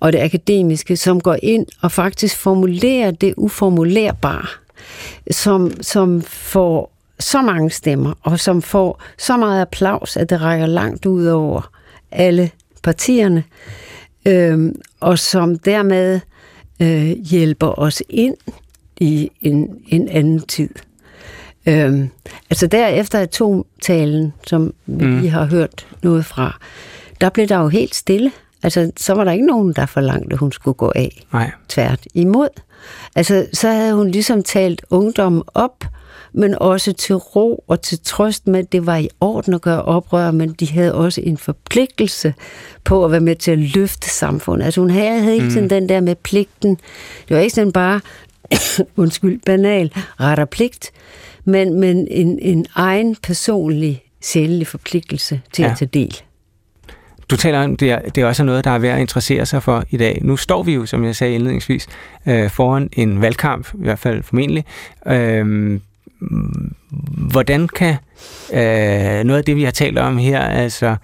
og 0.00 0.12
det 0.12 0.18
akademiske, 0.18 0.96
som 0.96 1.20
går 1.20 1.36
ind 1.42 1.66
og 1.82 1.92
faktisk 1.92 2.36
formulerer 2.36 3.10
det 3.10 3.34
uformulerbare, 3.36 4.46
som, 5.30 5.72
som 5.80 6.22
får 6.22 6.94
så 7.20 7.42
mange 7.42 7.70
stemmer, 7.70 8.14
og 8.22 8.40
som 8.40 8.62
får 8.62 9.02
så 9.18 9.36
meget 9.36 9.60
applaus, 9.60 10.16
at 10.16 10.30
det 10.30 10.40
rækker 10.40 10.66
langt 10.66 11.06
ud 11.06 11.26
over 11.26 11.70
alle 12.10 12.50
partierne, 12.82 13.44
øh, 14.26 14.72
og 15.00 15.18
som 15.18 15.58
dermed 15.58 16.20
øh, 16.82 17.10
hjælper 17.10 17.78
os 17.78 18.02
ind 18.08 18.36
i 19.00 19.30
en, 19.40 19.68
en 19.88 20.08
anden 20.08 20.40
tid. 20.40 20.68
Øhm, 21.66 22.08
altså 22.50 22.66
derefter 22.66 23.18
atomtalen, 23.18 24.32
som 24.46 24.74
vi 24.86 25.04
mm. 25.06 25.28
har 25.28 25.44
hørt 25.44 25.86
noget 26.02 26.24
fra, 26.24 26.58
der 27.20 27.28
blev 27.28 27.46
der 27.46 27.58
jo 27.58 27.68
helt 27.68 27.94
stille. 27.94 28.32
Altså, 28.62 28.90
så 28.96 29.14
var 29.14 29.24
der 29.24 29.32
ikke 29.32 29.46
nogen, 29.46 29.72
der 29.72 29.86
forlangte, 29.86 30.32
at 30.32 30.38
hun 30.38 30.52
skulle 30.52 30.74
gå 30.74 30.92
af. 30.94 31.26
Nej. 31.32 31.50
Tvært 31.68 32.00
imod. 32.14 32.48
Altså, 33.14 33.46
så 33.52 33.68
havde 33.68 33.94
hun 33.94 34.10
ligesom 34.10 34.42
talt 34.42 34.82
ungdommen 34.90 35.42
op, 35.54 35.84
men 36.32 36.54
også 36.60 36.92
til 36.92 37.14
ro 37.14 37.64
og 37.68 37.80
til 37.80 37.98
trøst 38.04 38.46
med, 38.46 38.58
at 38.58 38.72
det 38.72 38.86
var 38.86 38.96
i 38.96 39.08
orden 39.20 39.54
at 39.54 39.60
gøre 39.60 39.82
oprør, 39.82 40.30
men 40.30 40.52
de 40.52 40.72
havde 40.72 40.94
også 40.94 41.20
en 41.24 41.38
forpligtelse 41.38 42.34
på 42.84 43.04
at 43.04 43.10
være 43.10 43.20
med 43.20 43.36
til 43.36 43.50
at 43.50 43.58
løfte 43.58 44.10
samfundet. 44.10 44.64
Altså 44.64 44.80
hun 44.80 44.90
havde 44.90 45.22
hele 45.22 45.50
tiden 45.50 45.62
mm. 45.62 45.68
den 45.68 45.88
der 45.88 46.00
med 46.00 46.14
pligten. 46.14 46.78
Det 47.28 47.36
var 47.36 47.38
ikke 47.38 47.54
sådan 47.54 47.72
bare, 47.72 48.00
undskyld, 48.96 49.40
banal 49.46 49.92
ret 50.20 50.38
og 50.38 50.48
pligt, 50.48 50.90
men, 51.44 51.80
men 51.80 52.08
en, 52.10 52.38
en 52.38 52.66
egen 52.74 53.16
personlig, 53.22 54.02
sjælelig 54.22 54.66
forpligtelse 54.66 55.40
til 55.52 55.62
ja. 55.62 55.70
at 55.70 55.78
tage 55.78 55.88
del. 55.94 56.20
Du 57.30 57.36
taler 57.36 57.64
om, 57.64 57.76
det 57.76 57.90
er, 57.90 57.98
det 57.98 58.18
er 58.18 58.26
også 58.26 58.44
noget, 58.44 58.64
der 58.64 58.70
er 58.70 58.78
værd 58.78 58.94
at 58.94 59.00
interessere 59.00 59.46
sig 59.46 59.62
for 59.62 59.84
i 59.90 59.96
dag. 59.96 60.18
Nu 60.22 60.36
står 60.36 60.62
vi 60.62 60.74
jo, 60.74 60.86
som 60.86 61.04
jeg 61.04 61.16
sagde 61.16 61.34
indledningsvis, 61.34 61.86
øh, 62.26 62.50
foran 62.50 62.88
en 62.92 63.20
valgkamp, 63.20 63.74
i 63.74 63.82
hvert 63.82 63.98
fald 63.98 64.22
formentlig. 64.22 64.64
Øh, 65.06 65.80
hvordan 67.30 67.68
kan 67.68 67.96
øh, 68.52 69.24
noget 69.24 69.38
af 69.38 69.44
det, 69.44 69.56
vi 69.56 69.64
har 69.64 69.70
talt 69.70 69.98
om 69.98 70.18
her, 70.18 70.40
altså 70.40 70.96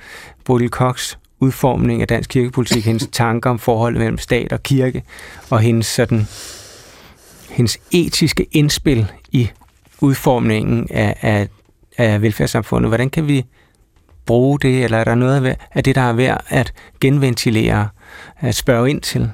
Bodil 0.44 0.68
Cox 0.68 1.16
udformning 1.40 2.02
af 2.02 2.08
dansk 2.08 2.30
kirkepolitik, 2.30 2.84
hendes 2.84 3.08
tanker 3.12 3.50
om 3.50 3.58
forholdet 3.58 3.98
mellem 3.98 4.18
stat 4.18 4.52
og 4.52 4.62
kirke, 4.62 5.02
og 5.50 5.60
hendes, 5.60 5.86
sådan, 5.86 6.26
hendes 7.60 7.78
etiske 7.92 8.46
indspil 8.52 9.06
i 9.32 9.48
udformningen 10.00 10.86
af, 10.90 11.16
af, 11.22 11.48
af 11.98 12.22
velfærdssamfundet. 12.22 12.90
Hvordan 12.90 13.10
kan 13.10 13.26
vi 13.28 13.44
bruge 14.26 14.58
det, 14.60 14.84
eller 14.84 14.98
er 14.98 15.04
der 15.04 15.14
noget 15.14 15.56
af 15.74 15.84
det, 15.84 15.94
der 15.94 16.00
er 16.00 16.12
værd 16.12 16.44
at 16.48 16.72
genventilere, 17.00 17.88
at 18.40 18.54
spørge 18.54 18.90
ind 18.90 19.00
til? 19.00 19.30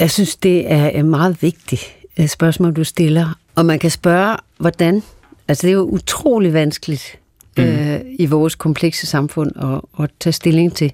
Jeg 0.00 0.10
synes, 0.10 0.36
det 0.36 0.72
er 0.72 0.90
et 0.94 1.04
meget 1.04 1.42
vigtigt 1.42 1.96
øh, 2.18 2.28
spørgsmål, 2.28 2.72
du 2.72 2.84
stiller. 2.84 3.38
Og 3.54 3.66
man 3.66 3.78
kan 3.78 3.90
spørge, 3.90 4.36
hvordan? 4.58 5.02
Altså, 5.48 5.66
det 5.66 5.72
er 5.72 5.76
jo 5.76 5.82
utrolig 5.82 6.52
vanskeligt 6.52 7.18
mm. 7.58 7.64
øh, 7.64 8.00
i 8.18 8.26
vores 8.26 8.54
komplekse 8.54 9.06
samfund 9.06 9.52
at, 9.56 10.04
at 10.04 10.10
tage 10.20 10.32
stilling 10.32 10.74
til. 10.74 10.92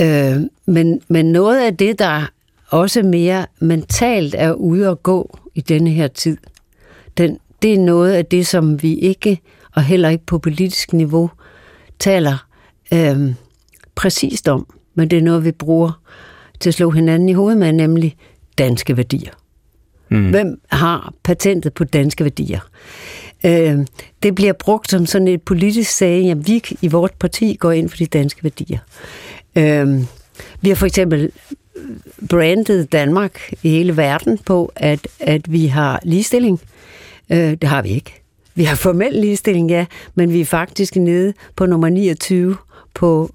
Øh, 0.00 0.36
men, 0.66 1.00
men 1.08 1.32
noget 1.32 1.66
af 1.66 1.76
det, 1.76 1.98
der 1.98 2.26
også 2.68 3.02
mere 3.02 3.46
mentalt 3.60 4.34
er 4.38 4.52
ude 4.52 4.88
at 4.88 5.02
gå 5.02 5.38
i 5.54 5.60
denne 5.60 5.90
her 5.90 6.08
tid, 6.08 6.36
den, 7.18 7.38
det 7.62 7.74
er 7.74 7.78
noget 7.78 8.12
af 8.12 8.26
det, 8.26 8.46
som 8.46 8.82
vi 8.82 8.94
ikke, 8.94 9.40
og 9.74 9.82
heller 9.82 10.08
ikke 10.08 10.26
på 10.26 10.38
politisk 10.38 10.92
niveau, 10.92 11.30
taler 11.98 12.46
øh, 12.92 13.34
præcist 13.94 14.48
om. 14.48 14.66
Men 14.94 15.08
det 15.08 15.18
er 15.18 15.22
noget, 15.22 15.44
vi 15.44 15.52
bruger 15.52 16.00
til 16.60 16.70
at 16.70 16.74
slå 16.74 16.90
hinanden 16.90 17.28
i 17.28 17.32
hovedet 17.32 17.58
med, 17.58 17.72
nemlig 17.72 18.16
danske 18.58 18.96
værdier. 18.96 19.32
Mm. 20.10 20.30
Hvem 20.30 20.60
har 20.68 21.12
patentet 21.22 21.74
på 21.74 21.84
danske 21.84 22.24
værdier? 22.24 22.60
Øh, 23.46 23.78
det 24.22 24.34
bliver 24.34 24.52
brugt 24.52 24.90
som 24.90 25.06
sådan 25.06 25.28
et 25.28 25.42
politisk 25.42 25.90
sag, 25.90 26.30
at 26.30 26.48
vi 26.48 26.62
i 26.82 26.88
vores 26.88 27.12
parti 27.20 27.56
går 27.60 27.72
ind 27.72 27.88
for 27.88 27.96
de 27.96 28.06
danske 28.06 28.44
værdier. 28.44 28.78
Øh, 29.56 30.00
vi 30.60 30.68
har 30.68 30.76
for 30.76 30.86
eksempel 30.86 31.30
brandet 32.28 32.92
Danmark 32.92 33.52
i 33.62 33.68
hele 33.68 33.96
verden 33.96 34.38
på, 34.38 34.72
at, 34.76 35.08
at 35.20 35.52
vi 35.52 35.66
har 35.66 36.00
ligestilling. 36.02 36.60
Øh, 37.30 37.38
det 37.38 37.64
har 37.64 37.82
vi 37.82 37.88
ikke. 37.88 38.22
Vi 38.54 38.64
har 38.64 38.76
formel 38.76 39.12
ligestilling, 39.12 39.70
ja, 39.70 39.86
men 40.14 40.32
vi 40.32 40.40
er 40.40 40.44
faktisk 40.44 40.96
nede 40.96 41.32
på 41.56 41.66
nummer 41.66 41.88
29 41.88 42.56
på 42.94 43.30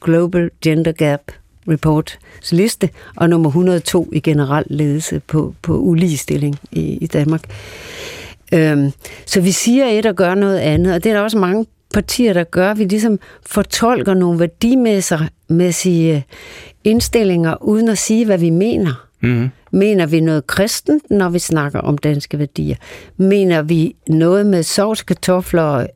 Global 0.00 0.50
Gender 0.62 0.92
Gap 0.92 1.20
Reports 1.68 2.18
liste, 2.52 2.90
og 3.16 3.30
nummer 3.30 3.48
102 3.48 4.08
i 4.12 4.20
generel 4.20 4.64
ledelse 4.66 5.20
på, 5.26 5.54
på 5.62 5.78
uligestilling 5.78 6.56
i, 6.72 6.80
i 6.80 7.06
Danmark. 7.06 7.42
Øhm, 8.54 8.92
så 9.26 9.40
vi 9.40 9.50
siger 9.52 9.86
et 9.86 10.06
og 10.06 10.14
gør 10.14 10.34
noget 10.34 10.58
andet, 10.58 10.94
og 10.94 11.04
det 11.04 11.10
er 11.10 11.14
der 11.14 11.22
også 11.22 11.38
mange 11.38 11.66
partier, 11.94 12.32
der 12.32 12.44
gør. 12.44 12.74
Vi 12.74 12.84
ligesom 12.84 13.18
fortolker 13.46 14.14
nogle 14.14 14.40
værdimæssige 14.40 16.24
indstillinger, 16.84 17.62
uden 17.62 17.88
at 17.88 17.98
sige, 17.98 18.24
hvad 18.24 18.38
vi 18.38 18.50
mener. 18.50 19.08
Mm. 19.20 19.48
Mener 19.70 20.06
vi 20.06 20.20
noget 20.20 20.46
kristent, 20.46 21.10
når 21.10 21.28
vi 21.28 21.38
snakker 21.38 21.80
om 21.80 21.98
danske 21.98 22.38
værdier? 22.38 22.76
Mener 23.16 23.62
vi 23.62 23.96
noget 24.08 24.46
med 24.46 24.62
sovs, 24.62 25.02
kartofler 25.02 25.62
og 25.62 25.88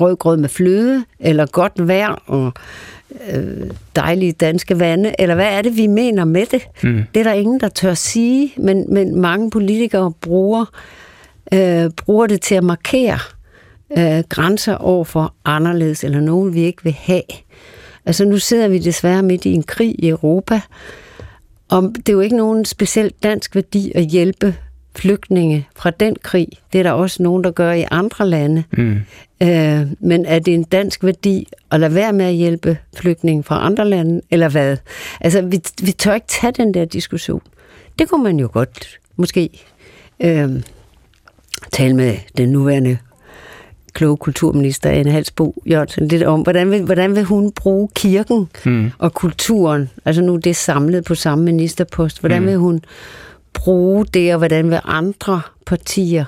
rødgrød 0.00 0.36
med 0.36 0.48
fløde, 0.48 1.04
eller 1.20 1.46
godt 1.46 1.72
vejr 1.88 2.22
og 2.26 2.52
øh, 3.32 3.70
dejlige 3.96 4.32
danske 4.32 4.80
vande, 4.80 5.14
eller 5.18 5.34
hvad 5.34 5.58
er 5.58 5.62
det, 5.62 5.76
vi 5.76 5.86
mener 5.86 6.24
med 6.24 6.46
det? 6.46 6.68
Mm. 6.82 7.02
Det 7.14 7.20
er 7.20 7.24
der 7.24 7.32
ingen, 7.32 7.60
der 7.60 7.68
tør 7.68 7.94
sige, 7.94 8.52
men, 8.56 8.94
men 8.94 9.20
mange 9.20 9.50
politikere 9.50 10.12
bruger, 10.20 10.64
øh, 11.54 11.90
bruger 11.96 12.26
det 12.26 12.40
til 12.40 12.54
at 12.54 12.64
markere 12.64 13.18
øh, 13.98 14.24
grænser 14.28 14.74
over 14.74 15.04
for 15.04 15.34
anderledes, 15.44 16.04
eller 16.04 16.20
nogen, 16.20 16.54
vi 16.54 16.60
ikke 16.60 16.84
vil 16.84 16.96
have. 16.98 17.22
Altså 18.06 18.24
nu 18.24 18.38
sidder 18.38 18.68
vi 18.68 18.78
desværre 18.78 19.22
midt 19.22 19.44
i 19.44 19.52
en 19.52 19.62
krig 19.62 19.94
i 19.98 20.08
Europa, 20.08 20.60
og 21.68 21.92
det 21.96 22.08
er 22.08 22.12
jo 22.12 22.20
ikke 22.20 22.36
nogen 22.36 22.64
specielt 22.64 23.22
dansk 23.22 23.54
værdi 23.54 23.92
at 23.94 24.04
hjælpe 24.04 24.54
flygtninge 24.96 25.68
fra 25.76 25.90
den 25.90 26.16
krig. 26.22 26.48
Det 26.72 26.78
er 26.78 26.82
der 26.82 26.92
også 26.92 27.22
nogen, 27.22 27.44
der 27.44 27.50
gør 27.50 27.72
i 27.72 27.84
andre 27.90 28.28
lande. 28.28 28.64
Mm. 28.72 28.96
Øh, 29.42 29.86
men 30.00 30.26
er 30.26 30.38
det 30.38 30.54
en 30.54 30.62
dansk 30.62 31.04
værdi 31.04 31.48
at 31.70 31.80
lade 31.80 31.94
være 31.94 32.12
med 32.12 32.26
at 32.26 32.34
hjælpe 32.34 32.78
flygtninge 32.96 33.42
fra 33.42 33.66
andre 33.66 33.88
lande, 33.88 34.20
eller 34.30 34.48
hvad? 34.48 34.76
Altså, 35.20 35.42
vi, 35.42 35.60
vi 35.82 35.92
tør 35.92 36.14
ikke 36.14 36.26
tage 36.26 36.52
den 36.52 36.74
der 36.74 36.84
diskussion. 36.84 37.42
Det 37.98 38.08
kunne 38.08 38.24
man 38.24 38.40
jo 38.40 38.50
godt 38.52 38.98
måske 39.16 39.50
øh, 40.20 40.62
tale 41.72 41.96
med 41.96 42.16
den 42.36 42.48
nuværende 42.48 42.98
kloge 43.96 44.16
kulturminister 44.16 44.90
Anne 44.90 45.10
Halsbo 45.10 45.62
Jørgensen 45.70 46.08
lidt 46.08 46.22
om, 46.22 46.40
hvordan 46.40 46.70
vil, 46.70 46.82
hvordan 46.82 47.16
vil 47.16 47.24
hun 47.24 47.52
bruge 47.52 47.88
kirken 47.94 48.48
mm. 48.64 48.90
og 48.98 49.14
kulturen, 49.14 49.90
altså 50.04 50.22
nu 50.22 50.36
det 50.36 50.50
er 50.50 50.54
samlet 50.54 51.04
på 51.04 51.14
samme 51.14 51.44
ministerpost, 51.44 52.20
hvordan 52.20 52.42
mm. 52.42 52.48
vil 52.48 52.56
hun 52.56 52.80
bruge 53.52 54.06
det, 54.06 54.32
og 54.32 54.38
hvordan 54.38 54.70
vil 54.70 54.80
andre 54.84 55.40
partier 55.66 56.24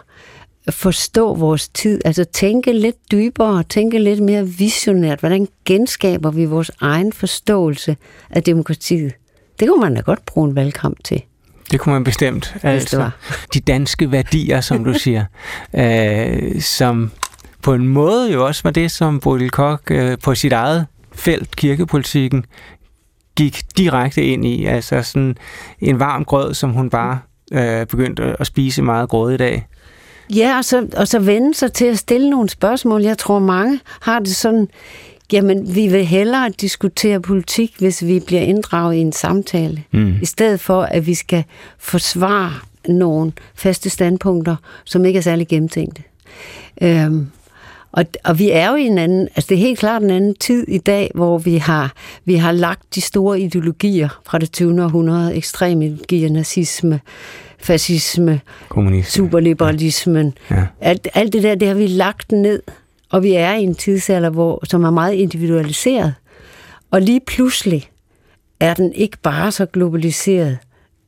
forstå 0.70 1.34
vores 1.34 1.68
tid, 1.68 2.00
altså 2.04 2.24
tænke 2.24 2.72
lidt 2.72 2.96
dybere, 3.10 3.62
tænke 3.62 3.98
lidt 3.98 4.20
mere 4.20 4.46
visionært, 4.46 5.20
hvordan 5.20 5.48
genskaber 5.64 6.30
vi 6.30 6.44
vores 6.44 6.70
egen 6.80 7.12
forståelse 7.12 7.96
af 8.30 8.42
demokratiet. 8.42 9.12
Det 9.60 9.68
kunne 9.68 9.80
man 9.80 9.94
da 9.94 10.00
godt 10.00 10.26
bruge 10.26 10.48
en 10.48 10.56
valgkamp 10.56 11.04
til. 11.04 11.22
Det 11.70 11.80
kunne 11.80 11.92
man 11.92 12.04
bestemt. 12.04 12.56
Altså, 12.62 13.10
de 13.54 13.60
danske 13.60 14.12
værdier, 14.12 14.60
som 14.60 14.84
du 14.84 14.94
siger, 14.94 15.24
øh, 15.74 16.60
som 16.60 17.10
på 17.68 17.74
en 17.74 17.88
måde 17.88 18.32
jo 18.32 18.46
også 18.46 18.60
var 18.64 18.70
det, 18.70 18.90
som 18.90 19.20
Bodil 19.20 19.50
Koch 19.50 19.82
øh, 19.90 20.18
på 20.22 20.34
sit 20.34 20.52
eget 20.52 20.86
felt, 21.12 21.56
kirkepolitikken, 21.56 22.44
gik 23.36 23.62
direkte 23.76 24.24
ind 24.24 24.46
i. 24.46 24.64
Altså 24.64 25.02
sådan 25.02 25.36
en 25.80 26.00
varm 26.00 26.24
grød, 26.24 26.54
som 26.54 26.70
hun 26.70 26.90
bare 26.90 27.18
øh, 27.52 27.86
begyndte 27.86 28.36
at 28.40 28.46
spise 28.46 28.82
meget 28.82 29.08
grød 29.08 29.32
i 29.32 29.36
dag. 29.36 29.66
Ja, 30.34 30.56
og 30.56 30.64
så, 30.64 30.86
og 30.96 31.08
så 31.08 31.18
vende 31.18 31.54
sig 31.54 31.72
til 31.72 31.84
at 31.84 31.98
stille 31.98 32.30
nogle 32.30 32.48
spørgsmål. 32.48 33.02
Jeg 33.02 33.18
tror, 33.18 33.38
mange 33.38 33.80
har 34.00 34.18
det 34.18 34.36
sådan, 34.36 34.68
jamen, 35.32 35.74
vi 35.74 35.88
vil 35.88 36.04
hellere 36.04 36.50
diskutere 36.60 37.20
politik, 37.20 37.74
hvis 37.78 38.06
vi 38.06 38.20
bliver 38.26 38.42
inddraget 38.42 38.94
i 38.94 38.98
en 38.98 39.12
samtale, 39.12 39.84
mm. 39.92 40.14
i 40.22 40.26
stedet 40.26 40.60
for, 40.60 40.82
at 40.82 41.06
vi 41.06 41.14
skal 41.14 41.44
forsvare 41.78 42.52
nogle 42.88 43.32
faste 43.54 43.90
standpunkter, 43.90 44.56
som 44.84 45.04
ikke 45.04 45.16
er 45.16 45.22
særlig 45.22 45.48
gennemtænkte. 45.48 46.02
Øhm, 46.82 47.30
og, 47.98 48.06
og 48.24 48.38
vi 48.38 48.50
er 48.50 48.70
jo 48.70 48.76
i 48.76 48.82
en 48.82 48.98
anden, 48.98 49.28
altså 49.36 49.46
det 49.48 49.54
er 49.54 49.58
helt 49.58 49.78
klart 49.78 50.02
en 50.02 50.10
anden 50.10 50.34
tid 50.34 50.68
i 50.68 50.78
dag, 50.78 51.10
hvor 51.14 51.38
vi 51.38 51.56
har, 51.56 51.92
vi 52.24 52.34
har 52.34 52.52
lagt 52.52 52.94
de 52.94 53.00
store 53.00 53.40
ideologier 53.40 54.20
fra 54.26 54.38
det 54.38 54.52
20. 54.52 54.84
århundrede, 54.84 55.34
ekstreme 55.34 55.86
ideologier, 55.86 56.30
nazisme, 56.30 57.00
fascisme, 57.58 58.40
Kommunisme. 58.68 59.10
superliberalismen. 59.10 60.34
Ja. 60.50 60.56
Ja. 60.56 60.66
Alt, 60.80 61.08
alt 61.14 61.32
det 61.32 61.42
der, 61.42 61.54
det 61.54 61.68
har 61.68 61.74
vi 61.74 61.86
lagt 61.86 62.32
ned, 62.32 62.62
og 63.10 63.22
vi 63.22 63.32
er 63.32 63.54
i 63.54 63.62
en 63.62 63.74
tidsalder, 63.74 64.30
hvor, 64.30 64.64
som 64.64 64.84
er 64.84 64.90
meget 64.90 65.14
individualiseret. 65.14 66.14
Og 66.90 67.02
lige 67.02 67.20
pludselig 67.26 67.90
er 68.60 68.74
den 68.74 68.92
ikke 68.92 69.16
bare 69.22 69.52
så 69.52 69.66
globaliseret, 69.66 70.58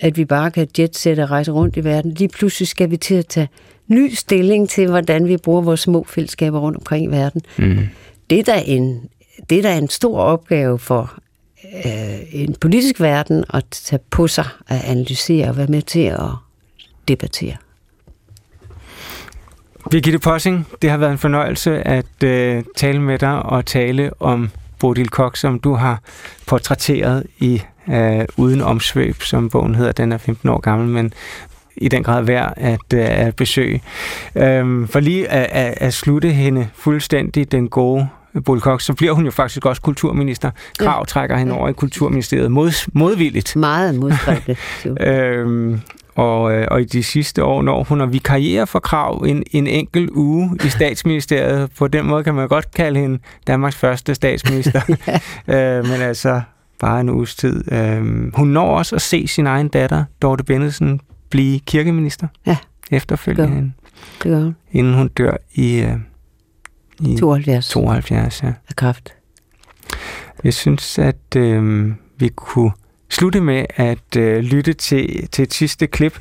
at 0.01 0.16
vi 0.16 0.24
bare 0.24 0.51
kan 0.51 0.68
jetsætte 0.78 1.20
og 1.20 1.30
rejse 1.30 1.53
rundt 1.53 1.76
i 1.76 1.84
verden. 1.84 2.14
Lige 2.14 2.28
pludselig 2.28 2.68
skal 2.68 2.90
vi 2.90 2.96
til 2.96 3.14
at 3.14 3.26
tage 3.26 3.48
ny 3.88 4.14
stilling 4.14 4.68
til, 4.68 4.88
hvordan 4.88 5.28
vi 5.28 5.36
bruger 5.36 5.61
vores 5.61 5.80
små 5.80 6.07
fællesskaber 6.09 6.59
rundt 6.59 6.78
omkring 6.78 7.05
i 7.05 7.09
verden. 7.09 7.42
Mm. 7.59 7.78
Det, 8.30 8.38
er 8.38 8.42
da 8.42 8.62
en, 8.66 9.09
det 9.51 9.59
er 9.59 9.62
da 9.62 9.78
en 9.78 9.88
stor 9.88 10.20
opgave 10.20 10.78
for 10.78 11.18
øh, 11.84 12.20
en 12.32 12.55
politisk 12.61 13.01
verden 13.01 13.44
at 13.55 13.64
tage 13.70 14.01
på 14.11 14.28
sig 14.28 14.46
at 14.68 14.84
analysere 14.84 15.48
og 15.48 15.57
være 15.57 15.66
med 15.66 15.82
til 15.82 16.01
at 16.01 16.30
debattere. 17.09 17.57
Birgitte 19.90 20.18
Possing, 20.18 20.66
det 20.82 20.90
har 20.90 20.96
været 20.96 21.12
en 21.12 21.18
fornøjelse 21.18 21.88
at 21.88 22.22
øh, 22.24 22.64
tale 22.76 23.01
med 23.01 23.18
dig 23.18 23.42
og 23.42 23.66
tale 23.66 24.11
om 24.20 24.51
Bodil 24.78 25.09
Koch, 25.09 25.40
som 25.40 25.61
du 25.61 25.74
har 25.74 26.03
portrætteret 26.46 27.26
i 27.38 27.62
øh, 27.91 28.24
Uden 28.36 28.61
Omsvøb, 28.61 29.22
som 29.22 29.51
bogen 29.51 29.74
hedder. 29.74 29.93
Den 29.93 30.12
er 30.12 30.18
15 30.18 30.49
år 30.49 30.61
gammel, 30.61 30.88
men 30.88 31.12
i 31.76 31.88
den 31.88 32.03
grad 32.03 32.22
værd 32.22 32.55
at, 32.57 32.80
øh, 32.95 33.26
at 33.26 33.36
besøge. 33.36 33.82
Øhm, 34.34 34.88
for 34.88 35.01
lige 35.01 35.28
at, 35.28 35.66
at, 35.66 35.74
at 35.76 35.95
slutte 35.95 36.30
hende 36.30 36.68
fuldstændig 36.74 37.53
den 37.53 37.68
gode 37.68 38.09
Bodil 38.45 38.62
Koch, 38.62 38.86
så 38.86 38.95
bliver 38.95 39.12
hun 39.12 39.24
jo 39.24 39.30
faktisk 39.30 39.66
også 39.66 39.82
kulturminister. 39.82 40.51
Krav 40.78 40.99
ja. 40.99 41.05
trækker 41.05 41.36
hende 41.36 41.53
over 41.53 41.68
i 41.68 41.72
Kulturministeriet 41.72 42.51
mod, 42.51 42.91
modvilligt. 42.93 43.57
Meget 43.57 43.95
modvilligt. 43.95 44.61
øhm, 45.07 45.80
og, 46.14 46.53
øh, 46.53 46.66
og 46.70 46.80
i 46.80 46.84
de 46.84 47.03
sidste 47.03 47.45
år, 47.45 47.62
når 47.62 47.84
hun 47.84 48.01
har 48.01 48.07
vikarieret 48.07 48.68
for 48.68 48.78
krav 48.78 49.24
en, 49.28 49.43
en 49.51 49.66
enkelt 49.66 50.11
uge 50.11 50.59
i 50.64 50.68
statsministeriet, 50.68 51.70
på 51.78 51.88
den 51.88 52.07
måde 52.07 52.24
kan 52.24 52.34
man 52.34 52.49
godt 52.49 52.74
kalde 52.74 53.01
hende 53.01 53.18
Danmarks 53.47 53.76
første 53.76 54.14
statsminister. 54.14 54.80
ja. 55.49 55.78
øh, 55.78 55.84
men 55.84 56.01
altså, 56.01 56.41
bare 56.81 57.01
en 57.01 57.09
uges 57.09 57.35
tid. 57.35 57.72
Øh, 57.72 58.35
hun 58.35 58.49
når 58.49 58.76
også 58.78 58.97
at 58.97 59.03
se 59.03 59.26
sin 59.26 59.47
egen 59.47 59.68
datter, 59.68 60.05
Dorte 60.22 60.45
Bennedsen, 60.45 61.01
blive 61.31 61.61
kirkeminister. 61.61 62.26
Ja. 62.47 62.57
Efterfølgende. 62.91 63.57
Det 63.57 63.72
gør 64.18 64.39
hun. 64.43 64.57
Inden 64.72 64.95
hun 64.95 65.09
dør 65.09 65.37
i, 65.55 65.81
øh, 65.81 65.97
i 67.01 67.16
72. 67.16 67.68
72, 67.68 68.43
ja. 68.43 68.53
Af 68.68 68.76
kraft. 68.76 69.14
Jeg 70.45 70.55
synes, 70.55 70.99
at 70.99 71.37
øh, 71.37 71.93
vi 72.18 72.28
kunne 72.28 72.70
slutte 73.11 73.41
med 73.41 73.64
at 73.76 74.16
øh, 74.16 74.39
lytte 74.39 74.72
til, 74.72 75.28
til 75.28 75.43
et 75.43 75.55
sidste 75.55 75.87
klip, 75.87 76.20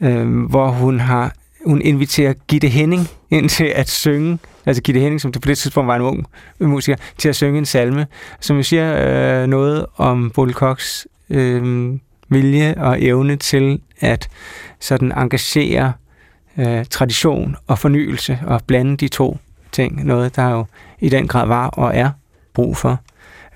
øh, 0.00 0.44
hvor 0.44 0.68
hun 0.68 1.00
har 1.00 1.34
hun 1.66 1.82
inviterer 1.82 2.32
Gitte 2.48 2.68
Henning 2.68 3.08
ind 3.30 3.48
til 3.48 3.64
at 3.64 3.90
synge, 3.90 4.38
altså 4.66 4.82
Gitte 4.82 5.00
Henning, 5.00 5.20
som 5.20 5.32
på 5.32 5.48
det 5.48 5.58
tidspunkt 5.58 5.88
var 5.88 5.96
en 5.96 6.02
ung 6.02 6.26
musiker, 6.60 6.96
til 7.18 7.28
at 7.28 7.36
synge 7.36 7.58
en 7.58 7.66
salme, 7.66 8.06
som 8.40 8.56
jo 8.56 8.62
siger 8.62 9.42
øh, 9.42 9.46
noget 9.46 9.86
om 9.96 10.30
Bodil 10.30 10.54
Cox 10.54 11.04
øh, 11.30 11.92
vilje 12.28 12.74
og 12.76 13.02
evne 13.02 13.36
til 13.36 13.80
at 14.00 14.28
sådan 14.80 15.12
engagere 15.12 15.92
øh, 16.58 16.84
tradition 16.90 17.56
og 17.66 17.78
fornyelse 17.78 18.38
og 18.46 18.60
blande 18.66 18.96
de 18.96 19.08
to 19.08 19.38
ting. 19.72 20.06
Noget, 20.06 20.36
der 20.36 20.50
jo 20.50 20.64
i 20.98 21.08
den 21.08 21.28
grad 21.28 21.46
var 21.46 21.66
og 21.66 21.96
er 21.96 22.10
brug 22.54 22.76
for. 22.76 23.00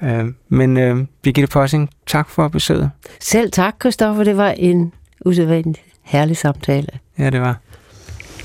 Øh, 0.02 0.24
men 0.48 0.76
øh, 0.76 1.06
Birgitte 1.22 1.52
Possing, 1.52 1.90
tak 2.06 2.30
for 2.30 2.48
besøget. 2.48 2.90
Selv 3.20 3.50
tak, 3.50 3.74
Christoffer. 3.80 4.24
Det 4.24 4.36
var 4.36 4.50
en 4.50 4.92
usædvanlig 5.24 5.82
herlig 6.02 6.36
samtale. 6.36 6.88
Ja, 7.18 7.30
det 7.30 7.40
var. 7.40 7.56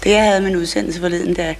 Det 0.03 0.11
jeg 0.11 0.23
havde 0.23 0.41
min 0.41 0.55
udsendelse 0.55 0.99
forleden, 0.99 1.35
der, 1.35 1.53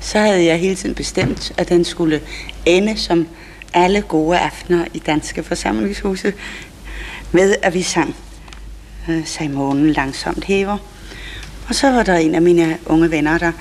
så 0.00 0.18
havde 0.18 0.44
jeg 0.44 0.58
hele 0.58 0.74
tiden 0.74 0.94
bestemt, 0.94 1.52
at 1.56 1.68
den 1.68 1.84
skulle 1.84 2.20
ende 2.66 2.96
som 2.96 3.28
alle 3.74 4.00
gode 4.00 4.38
aftener 4.38 4.84
i 4.94 4.98
Danske 4.98 5.42
Forsamlingshuse 5.42 6.32
med, 7.32 7.54
at 7.62 7.74
vi 7.74 7.82
sang 7.82 8.16
øh, 9.08 9.26
sig 9.26 9.50
månen 9.50 9.90
langsomt 9.90 10.44
hæver. 10.44 10.78
Og 11.68 11.74
så 11.74 11.90
var 11.90 12.02
der 12.02 12.14
en 12.16 12.34
af 12.34 12.42
mine 12.42 12.78
unge 12.86 13.10
venner, 13.10 13.38
der 13.38 13.52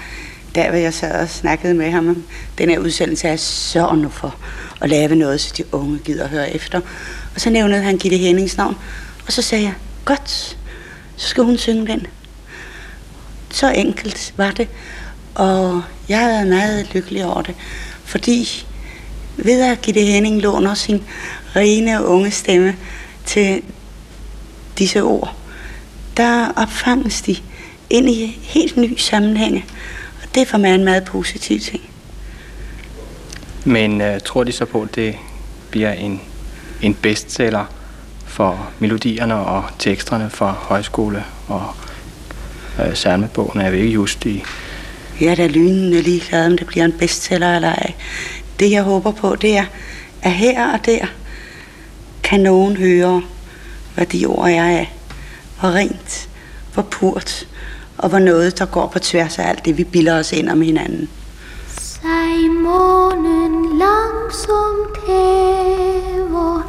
der 0.58 0.70
hvor 0.70 0.78
jeg 0.80 0.94
sad 0.94 1.22
og 1.22 1.30
snakkede 1.30 1.74
med 1.74 1.92
ham 1.92 2.10
om 2.10 2.24
den 2.58 2.70
her 2.70 2.80
udsendelse, 2.80 3.28
jeg 3.28 3.40
sørger 3.40 3.96
nu 3.96 4.10
for 4.10 4.36
at 4.82 4.90
lave 4.90 5.16
noget, 5.16 5.42
så 5.42 5.54
de 5.58 5.64
unge 5.72 6.00
gider 6.00 6.24
at 6.24 6.30
høre 6.30 6.56
efter. 6.56 6.82
Og 7.36 7.42
så 7.42 7.50
nævnede 7.50 7.82
han 7.82 7.98
Gitte 7.98 8.18
Hennings 8.18 8.58
navn, 8.58 8.76
og 9.28 9.34
så 9.34 9.42
sagde 9.42 9.64
jeg, 9.64 9.74
godt, 10.06 10.58
så 11.16 11.28
skal 11.28 11.44
hun 11.44 11.58
synge 11.58 11.88
den. 11.88 12.08
Så 13.50 13.72
enkelt 13.72 14.34
var 14.38 14.52
det, 14.52 14.68
og 15.38 15.84
jeg 16.10 16.20
har 16.20 16.28
været 16.28 16.48
meget 16.48 16.94
lykkelig 16.94 17.26
over 17.26 17.42
det, 17.42 17.56
fordi 18.06 18.66
ved 19.36 19.62
at 19.62 19.82
Gitte 19.82 20.02
Henning 20.02 20.42
låner 20.42 20.74
sin 20.74 21.04
rene 21.56 22.06
unge 22.06 22.32
stemme 22.32 22.76
til 23.26 23.62
disse 24.78 25.04
ord, 25.04 25.36
der 26.18 26.52
opfanges 26.56 27.22
de 27.22 27.36
ind 27.90 28.10
i 28.10 28.40
helt 28.42 28.78
ny 28.78 28.98
sammenhænge. 28.98 29.66
Og 30.22 30.36
det 30.36 30.42
er 30.42 30.46
for 30.46 30.58
mig 30.58 30.76
en 30.76 30.84
meget 30.84 31.04
positiv 31.06 31.60
ting. 31.60 31.82
Men 33.66 34.02
uh, 34.02 34.20
tror 34.26 34.44
de 34.44 34.52
så 34.52 34.66
på, 34.66 34.82
at 34.82 34.96
det 34.96 35.16
bliver 35.70 35.94
en, 35.94 36.22
en 36.82 36.94
bestseller 36.94 37.66
for 38.26 38.70
melodierne 38.80 39.36
og 39.36 39.64
teksterne 39.80 40.30
for 40.30 40.48
højskole 40.48 41.24
og 41.48 41.76
uh, 42.80 42.94
salmebogen? 42.94 43.62
Er 43.62 43.70
vi 43.70 43.78
ikke 43.78 43.94
just 43.94 44.26
i... 44.26 44.44
Jeg 45.22 45.28
er 45.28 45.36
da 45.36 45.48
lynende 45.48 46.02
ligeglad, 46.02 46.46
om 46.46 46.58
det 46.58 46.68
bliver 46.68 46.86
en 46.86 46.92
bestseller 46.92 47.56
eller 47.56 47.70
ej. 47.70 47.94
Det 48.60 48.72
jeg 48.72 48.84
håber 48.84 49.12
på, 49.12 49.36
det 49.36 49.58
er, 49.58 49.66
at 50.22 50.32
her 50.32 50.74
og 50.74 50.86
der 50.86 51.06
kan 52.24 52.40
nogen 52.40 52.78
høre, 52.78 53.22
hvad 53.96 54.06
de 54.06 54.26
ord 54.26 54.50
er 54.50 54.64
af. 54.64 54.94
Hvor 55.60 55.70
rent, 55.70 56.30
hvor 56.74 56.84
purt, 56.84 57.48
og 57.98 58.10
hvor 58.10 58.20
noget, 58.20 58.60
der 58.60 58.66
går 58.66 58.88
på 58.88 59.00
tværs 59.00 59.40
af 59.40 59.50
alt 59.50 59.66
det, 59.66 59.78
vi 59.78 59.84
bilder 59.84 60.20
os 60.20 60.32
ind 60.32 60.50
om 60.50 60.62
hinanden. 60.62 61.10
Sig 61.68 62.52
månen 62.52 63.78
langsomt 63.80 64.98
hæver, 65.08 66.62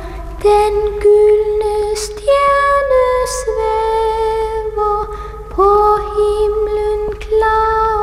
den 0.43 0.75
gyldne 1.01 1.97
stjerne 1.97 3.05
svæver 3.41 5.19
på 5.51 5.99
himlen 6.17 7.15
klar. 7.21 7.98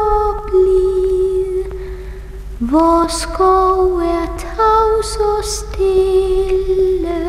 Hvor 2.69 3.07
skov 3.07 3.97
er 3.97 4.25
tavs 4.37 5.15
og 5.15 5.43
stille, 5.43 7.19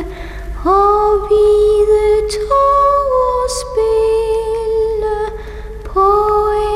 og 0.65 1.29
hvide 1.29 2.07
tårer 2.37 3.49
spille 3.63 5.19
på 5.85 6.09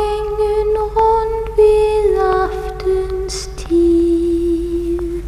engen 0.04 0.76
rundt 0.96 1.56
ved 1.56 2.18
aftens 2.20 3.50
tid. 3.56 5.22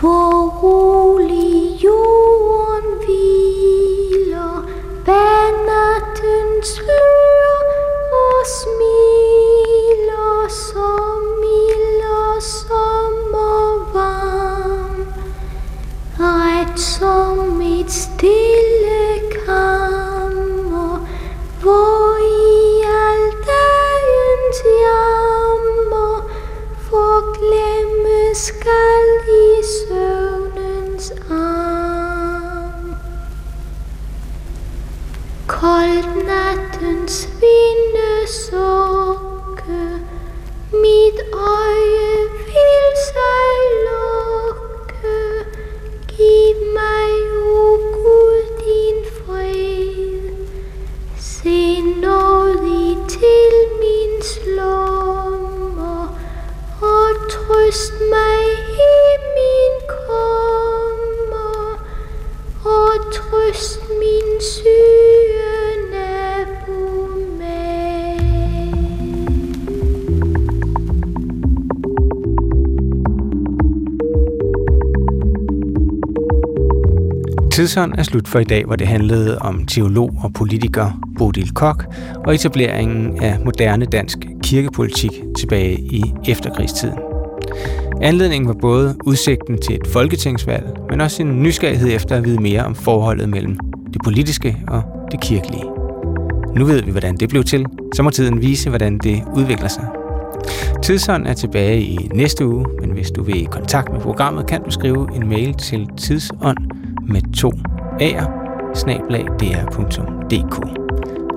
Hvor 0.00 0.48
rolig 0.62 0.95
sommervarm, 17.06 17.60
ret 17.60 17.90
som 17.92 18.65
Tidshånd 77.76 77.98
er 77.98 78.02
slut 78.02 78.28
for 78.28 78.38
i 78.38 78.44
dag, 78.44 78.64
hvor 78.64 78.76
det 78.76 78.86
handlede 78.86 79.38
om 79.38 79.66
teolog 79.66 80.14
og 80.22 80.32
politiker 80.32 81.00
Bodil 81.18 81.54
Kok 81.54 81.84
og 82.26 82.34
etableringen 82.34 83.22
af 83.22 83.38
moderne 83.44 83.84
dansk 83.84 84.18
kirkepolitik 84.42 85.10
tilbage 85.38 85.80
i 85.80 86.02
efterkrigstiden. 86.28 86.98
Anledningen 88.02 88.48
var 88.48 88.54
både 88.60 88.96
udsigten 89.04 89.58
til 89.58 89.74
et 89.74 89.86
folketingsvalg, 89.86 90.66
men 90.90 91.00
også 91.00 91.22
en 91.22 91.42
nysgerrighed 91.42 91.92
efter 91.92 92.16
at 92.16 92.24
vide 92.24 92.42
mere 92.42 92.64
om 92.64 92.74
forholdet 92.74 93.28
mellem 93.28 93.58
det 93.92 94.02
politiske 94.04 94.56
og 94.68 94.82
det 95.10 95.20
kirkelige. 95.20 95.64
Nu 96.54 96.64
ved 96.64 96.82
vi, 96.82 96.90
hvordan 96.90 97.16
det 97.16 97.28
blev 97.28 97.44
til, 97.44 97.66
så 97.94 98.02
må 98.02 98.10
tiden 98.10 98.42
vise, 98.42 98.68
hvordan 98.68 98.98
det 98.98 99.22
udvikler 99.34 99.68
sig. 99.68 99.84
Tidsånd 100.82 101.26
er 101.26 101.34
tilbage 101.34 101.80
i 101.80 102.10
næste 102.14 102.46
uge, 102.46 102.66
men 102.80 102.90
hvis 102.90 103.10
du 103.10 103.22
vil 103.22 103.42
i 103.42 103.48
kontakt 103.50 103.92
med 103.92 104.00
programmet, 104.00 104.46
kan 104.46 104.62
du 104.62 104.70
skrive 104.70 105.08
en 105.14 105.28
mail 105.28 105.54
til 105.54 105.88
tidsånd 105.96 106.58
med 107.08 107.34
to 107.36 107.50
ager 108.00 108.26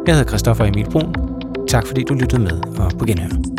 Jeg 0.07 0.15
hedder 0.15 0.27
Christoffer 0.27 0.65
Emil 0.65 0.89
Brun. 0.91 1.15
Tak 1.67 1.87
fordi 1.87 2.03
du 2.03 2.13
lyttede 2.13 2.41
med, 2.41 2.79
og 2.79 2.91
på 2.99 3.05
genhør. 3.05 3.58